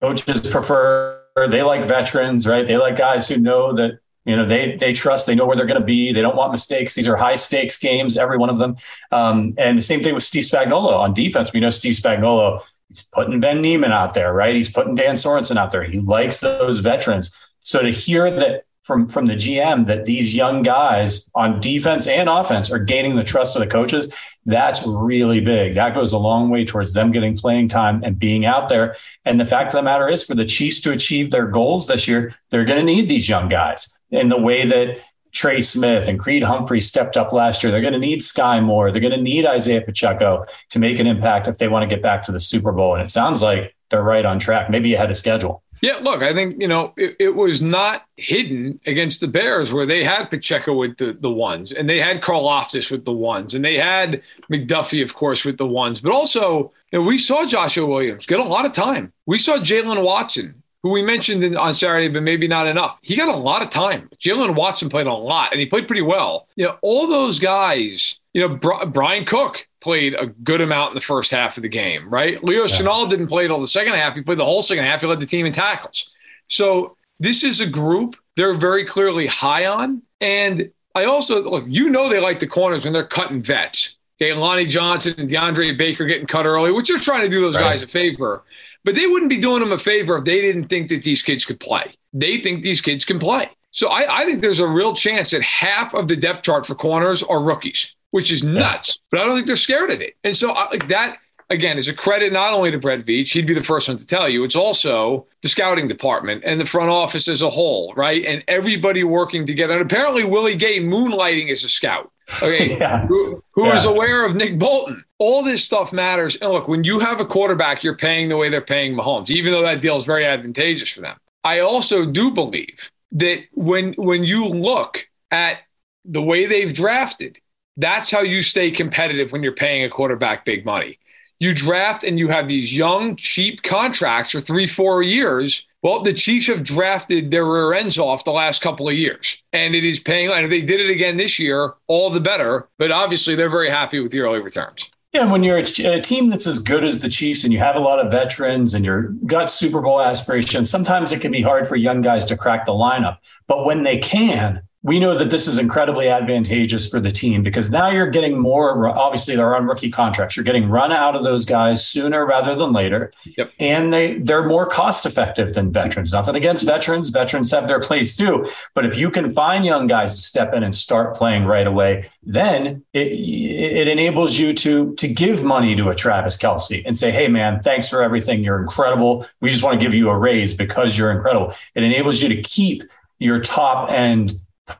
Coaches 0.00 0.48
prefer, 0.48 1.20
they 1.48 1.62
like 1.62 1.84
veterans, 1.84 2.46
right? 2.46 2.66
They 2.66 2.76
like 2.76 2.96
guys 2.96 3.28
who 3.28 3.38
know 3.38 3.72
that, 3.74 3.98
you 4.24 4.34
know, 4.34 4.44
they 4.44 4.74
they 4.76 4.92
trust, 4.92 5.26
they 5.26 5.34
know 5.34 5.46
where 5.46 5.56
they're 5.56 5.66
going 5.66 5.80
to 5.80 5.86
be. 5.86 6.12
They 6.12 6.22
don't 6.22 6.36
want 6.36 6.50
mistakes. 6.50 6.94
These 6.94 7.08
are 7.08 7.16
high 7.16 7.36
stakes 7.36 7.78
games, 7.78 8.16
every 8.16 8.38
one 8.38 8.50
of 8.50 8.58
them. 8.58 8.76
Um, 9.12 9.54
and 9.56 9.78
the 9.78 9.82
same 9.82 10.02
thing 10.02 10.14
with 10.14 10.24
Steve 10.24 10.44
Spagnuolo 10.44 10.98
on 10.98 11.14
defense. 11.14 11.52
We 11.52 11.60
know 11.60 11.70
Steve 11.70 11.94
Spagnuolo, 11.94 12.60
he's 12.88 13.02
putting 13.02 13.38
Ben 13.38 13.60
Niemann 13.60 13.92
out 13.92 14.14
there, 14.14 14.32
right? 14.32 14.54
He's 14.54 14.70
putting 14.70 14.94
Dan 14.94 15.14
Sorensen 15.14 15.56
out 15.56 15.70
there. 15.70 15.84
He 15.84 16.00
likes 16.00 16.40
those 16.40 16.80
veterans. 16.80 17.36
So 17.60 17.82
to 17.82 17.90
hear 17.90 18.30
that 18.30 18.64
from 18.86 19.08
from 19.08 19.26
the 19.26 19.34
GM 19.34 19.86
that 19.86 20.04
these 20.04 20.32
young 20.32 20.62
guys 20.62 21.28
on 21.34 21.58
defense 21.58 22.06
and 22.06 22.28
offense 22.28 22.70
are 22.70 22.78
gaining 22.78 23.16
the 23.16 23.24
trust 23.24 23.56
of 23.56 23.60
the 23.60 23.66
coaches, 23.66 24.14
that's 24.44 24.86
really 24.86 25.40
big. 25.40 25.74
That 25.74 25.92
goes 25.92 26.12
a 26.12 26.18
long 26.18 26.50
way 26.50 26.64
towards 26.64 26.94
them 26.94 27.10
getting 27.10 27.36
playing 27.36 27.66
time 27.66 28.04
and 28.04 28.16
being 28.16 28.46
out 28.46 28.68
there. 28.68 28.94
And 29.24 29.40
the 29.40 29.44
fact 29.44 29.74
of 29.74 29.78
the 29.78 29.82
matter 29.82 30.08
is, 30.08 30.24
for 30.24 30.36
the 30.36 30.44
Chiefs 30.44 30.80
to 30.82 30.92
achieve 30.92 31.32
their 31.32 31.48
goals 31.48 31.88
this 31.88 32.06
year, 32.06 32.36
they're 32.50 32.64
going 32.64 32.78
to 32.78 32.86
need 32.86 33.08
these 33.08 33.28
young 33.28 33.48
guys. 33.48 33.92
In 34.10 34.28
the 34.28 34.40
way 34.40 34.64
that 34.64 35.00
Trey 35.32 35.60
Smith 35.60 36.06
and 36.06 36.18
Creed 36.18 36.44
Humphrey 36.44 36.80
stepped 36.80 37.16
up 37.16 37.32
last 37.32 37.62
year. 37.62 37.70
They're 37.70 37.82
going 37.82 37.92
to 37.92 37.98
need 37.98 38.20
Skyy 38.20 38.62
Moore. 38.62 38.90
They're 38.90 39.02
going 39.02 39.12
to 39.12 39.20
need 39.20 39.44
Isaiah 39.44 39.82
Pacheco 39.82 40.46
to 40.70 40.78
make 40.78 40.98
an 40.98 41.06
impact 41.06 41.48
if 41.48 41.58
they 41.58 41.68
want 41.68 41.82
to 41.82 41.94
get 41.94 42.02
back 42.02 42.22
to 42.22 42.32
the 42.32 42.40
Super 42.40 42.72
Bowl. 42.72 42.94
And 42.94 43.02
it 43.02 43.10
sounds 43.10 43.42
like 43.42 43.76
they're 43.90 44.02
right 44.02 44.24
on 44.24 44.38
track, 44.38 44.70
maybe 44.70 44.94
ahead 44.94 45.10
of 45.10 45.16
schedule. 45.18 45.62
Yeah, 45.82 45.96
look, 45.96 46.22
I 46.22 46.32
think, 46.32 46.60
you 46.60 46.68
know, 46.68 46.92
it, 46.96 47.16
it, 47.18 47.34
was 47.34 47.60
not 47.60 48.06
hidden 48.16 48.80
against 48.86 49.20
the 49.20 49.28
Bears 49.28 49.72
where 49.72 49.86
they 49.86 50.02
had 50.02 50.30
Pacheco 50.30 50.74
with 50.74 50.96
the, 50.96 51.12
the 51.12 51.30
ones 51.30 51.72
and 51.72 51.88
they 51.88 52.00
had 52.00 52.22
Karlaftis 52.22 52.90
with 52.90 53.04
the 53.04 53.12
ones 53.12 53.54
and 53.54 53.64
they 53.64 53.76
had 53.76 54.22
McDuffie, 54.50 55.02
of 55.02 55.14
course, 55.14 55.44
with 55.44 55.58
the 55.58 55.66
ones. 55.66 56.00
But 56.00 56.12
also, 56.12 56.72
you 56.92 56.98
know, 56.98 57.06
we 57.06 57.18
saw 57.18 57.46
Joshua 57.46 57.86
Williams 57.86 58.26
get 58.26 58.40
a 58.40 58.44
lot 58.44 58.64
of 58.64 58.72
time. 58.72 59.12
We 59.26 59.38
saw 59.38 59.58
Jaylen 59.58 60.02
Watson, 60.02 60.62
who 60.82 60.92
we 60.92 61.02
mentioned 61.02 61.44
in, 61.44 61.56
on 61.56 61.74
Saturday, 61.74 62.08
but 62.08 62.22
maybe 62.22 62.48
not 62.48 62.66
enough. 62.66 62.98
He 63.02 63.16
got 63.16 63.28
a 63.28 63.38
lot 63.38 63.62
of 63.62 63.70
time. 63.70 64.08
Jaylen 64.18 64.54
Watson 64.54 64.88
played 64.88 65.06
a 65.06 65.12
lot 65.12 65.52
and 65.52 65.60
he 65.60 65.66
played 65.66 65.86
pretty 65.86 66.02
well. 66.02 66.48
You 66.56 66.66
know, 66.66 66.78
all 66.80 67.06
those 67.06 67.38
guys, 67.38 68.18
you 68.32 68.46
know, 68.46 68.56
Bryan 68.56 69.24
Cook 69.24 69.66
played 69.86 70.16
a 70.18 70.26
good 70.26 70.60
amount 70.60 70.90
in 70.90 70.94
the 70.96 71.00
first 71.00 71.30
half 71.30 71.56
of 71.56 71.62
the 71.62 71.68
game, 71.68 72.10
right? 72.10 72.42
Leo 72.42 72.64
yeah. 72.64 72.66
Chenal 72.66 73.08
didn't 73.08 73.28
play 73.28 73.44
it 73.44 73.52
all 73.52 73.60
the 73.60 73.68
second 73.68 73.94
half. 73.94 74.16
He 74.16 74.20
played 74.20 74.36
the 74.36 74.44
whole 74.44 74.62
second 74.62 74.82
half. 74.82 75.00
He 75.00 75.06
led 75.06 75.20
the 75.20 75.26
team 75.26 75.46
in 75.46 75.52
tackles. 75.52 76.10
So 76.48 76.96
this 77.20 77.44
is 77.44 77.60
a 77.60 77.68
group 77.68 78.16
they're 78.34 78.56
very 78.56 78.84
clearly 78.84 79.28
high 79.28 79.66
on. 79.66 80.02
And 80.20 80.72
I 80.96 81.04
also 81.04 81.48
look, 81.48 81.62
you 81.68 81.88
know, 81.88 82.08
they 82.08 82.18
like 82.18 82.40
the 82.40 82.48
corners 82.48 82.82
when 82.82 82.92
they're 82.92 83.06
cutting 83.06 83.40
vets. 83.40 83.96
Okay, 84.20 84.32
Lonnie 84.32 84.66
Johnson 84.66 85.14
and 85.18 85.30
DeAndre 85.30 85.78
Baker 85.78 86.04
getting 86.04 86.26
cut 86.26 86.46
early, 86.46 86.72
which 86.72 86.88
they're 86.88 86.98
trying 86.98 87.22
to 87.22 87.28
do 87.28 87.40
those 87.40 87.56
right. 87.56 87.62
guys 87.62 87.82
a 87.84 87.86
favor. 87.86 88.42
But 88.82 88.96
they 88.96 89.06
wouldn't 89.06 89.30
be 89.30 89.38
doing 89.38 89.60
them 89.60 89.70
a 89.70 89.78
favor 89.78 90.18
if 90.18 90.24
they 90.24 90.40
didn't 90.40 90.64
think 90.64 90.88
that 90.88 91.02
these 91.02 91.22
kids 91.22 91.44
could 91.44 91.60
play. 91.60 91.92
They 92.12 92.38
think 92.38 92.62
these 92.62 92.80
kids 92.80 93.04
can 93.04 93.20
play. 93.20 93.50
So 93.70 93.88
I, 93.88 94.22
I 94.22 94.24
think 94.24 94.40
there's 94.40 94.58
a 94.58 94.66
real 94.66 94.94
chance 94.94 95.30
that 95.30 95.42
half 95.42 95.94
of 95.94 96.08
the 96.08 96.16
depth 96.16 96.42
chart 96.42 96.66
for 96.66 96.74
corners 96.74 97.22
are 97.22 97.40
rookies 97.40 97.95
which 98.16 98.32
is 98.32 98.42
nuts. 98.42 98.98
But 99.10 99.20
I 99.20 99.26
don't 99.26 99.34
think 99.34 99.46
they're 99.46 99.56
scared 99.56 99.90
of 99.90 100.00
it. 100.00 100.14
And 100.24 100.34
so 100.34 100.52
uh, 100.52 100.68
like 100.70 100.88
that 100.88 101.18
again 101.50 101.76
is 101.76 101.86
a 101.86 101.92
credit 101.92 102.32
not 102.32 102.54
only 102.54 102.70
to 102.70 102.78
Brett 102.78 103.04
Veach, 103.04 103.30
he'd 103.34 103.46
be 103.46 103.52
the 103.52 103.62
first 103.62 103.88
one 103.88 103.98
to 103.98 104.06
tell 104.06 104.26
you. 104.26 104.42
It's 104.42 104.56
also 104.56 105.26
the 105.42 105.50
scouting 105.50 105.86
department 105.86 106.42
and 106.46 106.58
the 106.58 106.64
front 106.64 106.88
office 106.88 107.28
as 107.28 107.42
a 107.42 107.50
whole, 107.50 107.92
right? 107.94 108.24
And 108.24 108.42
everybody 108.48 109.04
working 109.04 109.44
together. 109.44 109.74
And 109.74 109.82
apparently 109.82 110.24
Willie 110.24 110.56
Gay 110.56 110.80
moonlighting 110.80 111.50
as 111.50 111.62
a 111.62 111.68
scout. 111.68 112.10
Okay, 112.42 112.78
yeah. 112.78 113.06
who, 113.06 113.44
who 113.52 113.66
yeah. 113.66 113.76
is 113.76 113.84
aware 113.84 114.24
of 114.24 114.34
Nick 114.34 114.58
Bolton? 114.58 115.04
All 115.18 115.42
this 115.42 115.62
stuff 115.62 115.92
matters. 115.92 116.36
And 116.36 116.50
look, 116.50 116.68
when 116.68 116.84
you 116.84 116.98
have 117.00 117.20
a 117.20 117.26
quarterback, 117.26 117.84
you're 117.84 117.96
paying 117.96 118.30
the 118.30 118.38
way 118.38 118.48
they're 118.48 118.62
paying 118.62 118.94
Mahomes, 118.96 119.28
even 119.28 119.52
though 119.52 119.62
that 119.62 119.82
deal 119.82 119.98
is 119.98 120.06
very 120.06 120.24
advantageous 120.24 120.88
for 120.88 121.02
them. 121.02 121.18
I 121.44 121.58
also 121.58 122.06
do 122.06 122.30
believe 122.30 122.90
that 123.12 123.44
when 123.52 123.92
when 123.98 124.24
you 124.24 124.48
look 124.48 125.06
at 125.30 125.58
the 126.06 126.22
way 126.22 126.46
they've 126.46 126.72
drafted, 126.72 127.38
that's 127.76 128.10
how 128.10 128.20
you 128.20 128.42
stay 128.42 128.70
competitive 128.70 129.32
when 129.32 129.42
you're 129.42 129.52
paying 129.52 129.84
a 129.84 129.90
quarterback 129.90 130.44
big 130.44 130.64
money. 130.64 130.98
You 131.38 131.54
draft 131.54 132.02
and 132.02 132.18
you 132.18 132.28
have 132.28 132.48
these 132.48 132.76
young, 132.76 133.16
cheap 133.16 133.62
contracts 133.62 134.30
for 134.32 134.40
three, 134.40 134.66
four 134.66 135.02
years. 135.02 135.66
Well, 135.82 136.00
the 136.00 136.14
Chiefs 136.14 136.46
have 136.46 136.62
drafted 136.62 137.30
their 137.30 137.44
rear 137.44 137.74
ends 137.74 137.98
off 137.98 138.24
the 138.24 138.32
last 138.32 138.62
couple 138.62 138.88
of 138.88 138.94
years, 138.94 139.36
and 139.52 139.74
it 139.74 139.84
is 139.84 140.00
paying. 140.00 140.30
And 140.30 140.44
if 140.44 140.50
they 140.50 140.62
did 140.62 140.80
it 140.80 140.90
again 140.90 141.18
this 141.18 141.38
year, 141.38 141.74
all 141.86 142.08
the 142.08 142.20
better. 142.20 142.68
But 142.78 142.90
obviously, 142.90 143.34
they're 143.34 143.50
very 143.50 143.68
happy 143.68 144.00
with 144.00 144.12
the 144.12 144.20
early 144.20 144.40
returns. 144.40 144.90
Yeah, 145.12 145.22
and 145.22 145.30
when 145.30 145.42
you're 145.42 145.58
a, 145.58 146.00
team 146.00 146.28
that's 146.28 146.46
as 146.46 146.58
good 146.58 146.84
as 146.84 147.00
the 147.00 147.08
Chiefs 147.08 147.44
and 147.44 147.52
you 147.52 147.58
have 147.58 147.76
a 147.76 147.80
lot 147.80 148.04
of 148.04 148.10
veterans 148.10 148.74
and 148.74 148.84
you've 148.84 149.26
got 149.26 149.50
Super 149.50 149.80
Bowl 149.80 150.00
aspirations, 150.00 150.70
sometimes 150.70 151.12
it 151.12 151.20
can 151.20 151.30
be 151.30 151.40
hard 151.40 151.66
for 151.66 151.76
young 151.76 152.02
guys 152.02 152.24
to 152.26 152.36
crack 152.36 152.66
the 152.66 152.72
lineup. 152.72 153.18
But 153.46 153.64
when 153.64 153.82
they 153.82 153.98
can, 153.98 154.62
we 154.86 155.00
know 155.00 155.18
that 155.18 155.30
this 155.30 155.48
is 155.48 155.58
incredibly 155.58 156.08
advantageous 156.08 156.88
for 156.88 157.00
the 157.00 157.10
team 157.10 157.42
because 157.42 157.72
now 157.72 157.90
you're 157.90 158.08
getting 158.08 158.38
more 158.38 158.88
obviously 158.88 159.34
they're 159.34 159.56
on 159.56 159.66
rookie 159.66 159.90
contracts. 159.90 160.36
You're 160.36 160.44
getting 160.44 160.70
run 160.70 160.92
out 160.92 161.16
of 161.16 161.24
those 161.24 161.44
guys 161.44 161.84
sooner 161.84 162.24
rather 162.24 162.54
than 162.54 162.72
later. 162.72 163.12
Yep. 163.36 163.50
and 163.58 163.92
they 163.92 164.18
they're 164.18 164.46
more 164.46 164.64
cost 164.64 165.04
effective 165.04 165.54
than 165.54 165.72
veterans. 165.72 166.12
Nothing 166.12 166.36
against 166.36 166.64
veterans. 166.64 167.08
Veterans 167.08 167.50
have 167.50 167.66
their 167.66 167.80
place 167.80 168.14
too. 168.14 168.46
But 168.74 168.86
if 168.86 168.96
you 168.96 169.10
can 169.10 169.28
find 169.32 169.64
young 169.64 169.88
guys 169.88 170.14
to 170.14 170.22
step 170.22 170.54
in 170.54 170.62
and 170.62 170.72
start 170.72 171.16
playing 171.16 171.46
right 171.46 171.66
away 171.66 172.08
then 172.22 172.84
it, 172.92 173.08
it 173.08 173.88
enables 173.88 174.38
you 174.38 174.52
to 174.52 174.94
to 174.94 175.08
give 175.08 175.42
money 175.42 175.74
to 175.74 175.88
a 175.88 175.96
Travis 175.96 176.36
Kelce 176.36 176.84
and 176.86 176.96
say 176.96 177.10
hey 177.10 177.26
man 177.26 177.60
thanks 177.60 177.88
for 177.88 178.04
everything. 178.04 178.44
You're 178.44 178.60
incredible. 178.60 179.26
We 179.40 179.48
just 179.48 179.64
want 179.64 179.80
to 179.80 179.84
give 179.84 179.94
you 179.94 180.10
a 180.10 180.16
raise 180.16 180.54
because 180.54 180.96
you're 180.96 181.10
incredible. 181.10 181.52
It 181.74 181.82
enables 181.82 182.22
you 182.22 182.28
to 182.28 182.40
keep 182.40 182.84
your 183.18 183.40
top 183.40 183.90
end 183.90 184.34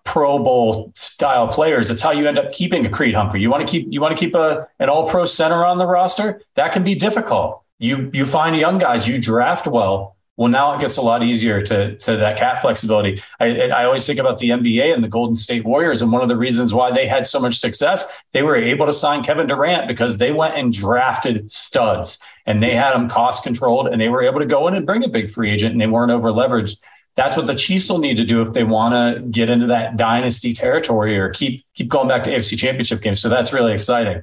Pro 0.05 0.43
Bowl 0.43 0.93
style 0.95 1.49
players. 1.49 1.89
That's 1.89 2.03
how 2.03 2.11
you 2.11 2.27
end 2.27 2.39
up 2.39 2.53
keeping 2.53 2.85
a 2.87 2.89
Creed 2.89 3.15
Humphrey. 3.15 3.41
You 3.41 3.51
want 3.51 3.67
to 3.67 3.71
keep 3.71 3.87
you 3.91 4.01
want 4.01 4.17
to 4.17 4.25
keep 4.25 4.35
a 4.35 4.69
an 4.79 4.89
All 4.89 5.09
Pro 5.09 5.25
center 5.25 5.65
on 5.65 5.79
the 5.79 5.87
roster. 5.87 6.43
That 6.55 6.73
can 6.73 6.85
be 6.85 6.95
difficult. 6.95 7.63
You 7.79 8.11
you 8.13 8.25
find 8.25 8.57
young 8.57 8.79
guys, 8.79 9.07
you 9.07 9.21
draft 9.21 9.67
well. 9.67 10.17
Well, 10.37 10.51
now 10.51 10.75
it 10.75 10.81
gets 10.81 10.99
a 10.99 11.03
lot 11.03 11.23
easier 11.23 11.63
to 11.63 11.97
to 11.97 12.17
that 12.19 12.39
cap 12.39 12.61
flexibility. 12.61 13.21
I, 13.41 13.69
I 13.69 13.85
always 13.85 14.05
think 14.05 14.19
about 14.19 14.39
the 14.39 14.51
NBA 14.51 14.93
and 14.93 15.03
the 15.03 15.09
Golden 15.09 15.37
State 15.37 15.65
Warriors, 15.65 16.03
and 16.03 16.13
one 16.13 16.23
of 16.23 16.29
the 16.29 16.37
reasons 16.37 16.75
why 16.75 16.91
they 16.91 17.07
had 17.07 17.27
so 17.27 17.41
much 17.41 17.57
success, 17.57 18.23
they 18.33 18.43
were 18.43 18.57
able 18.57 18.87
to 18.87 18.93
sign 18.93 19.23
Kevin 19.23 19.47
Durant 19.47 19.89
because 19.89 20.19
they 20.19 20.33
went 20.33 20.57
and 20.57 20.73
drafted 20.73 21.51
studs, 21.51 22.19
and 22.45 22.63
they 22.63 22.75
had 22.75 22.93
them 22.93 23.09
cost 23.09 23.45
controlled, 23.45 23.89
and 23.89 23.99
they 23.99 24.11
were 24.11 24.23
able 24.23 24.41
to 24.41 24.47
go 24.47 24.69
in 24.69 24.75
and 24.75 24.85
bring 24.85 25.05
a 25.05 25.09
big 25.09 25.31
free 25.31 25.51
agent, 25.51 25.73
and 25.73 25.81
they 25.81 25.87
weren't 25.87 26.13
over 26.13 26.31
leveraged 26.31 26.83
that's 27.17 27.37
what 27.37 27.47
the 27.47 27.55
Chiefs 27.55 27.89
will 27.89 27.99
need 27.99 28.17
to 28.19 28.25
do 28.25 28.43
if 28.43 28.53
they 28.53 28.63
want 28.63 28.93
to 28.95 29.23
get 29.23 29.49
into 29.49 29.67
that 29.67 29.97
dynasty 29.97 30.53
territory 30.53 31.19
or 31.19 31.31
keep 31.31 31.65
keep 31.75 31.89
going 31.89 32.09
back 32.09 32.23
to 32.25 32.31
AFC 32.31 32.59
Championship 32.59 33.01
games. 33.01 33.21
So 33.21 33.29
that's 33.29 33.53
really 33.53 33.73
exciting. 33.73 34.23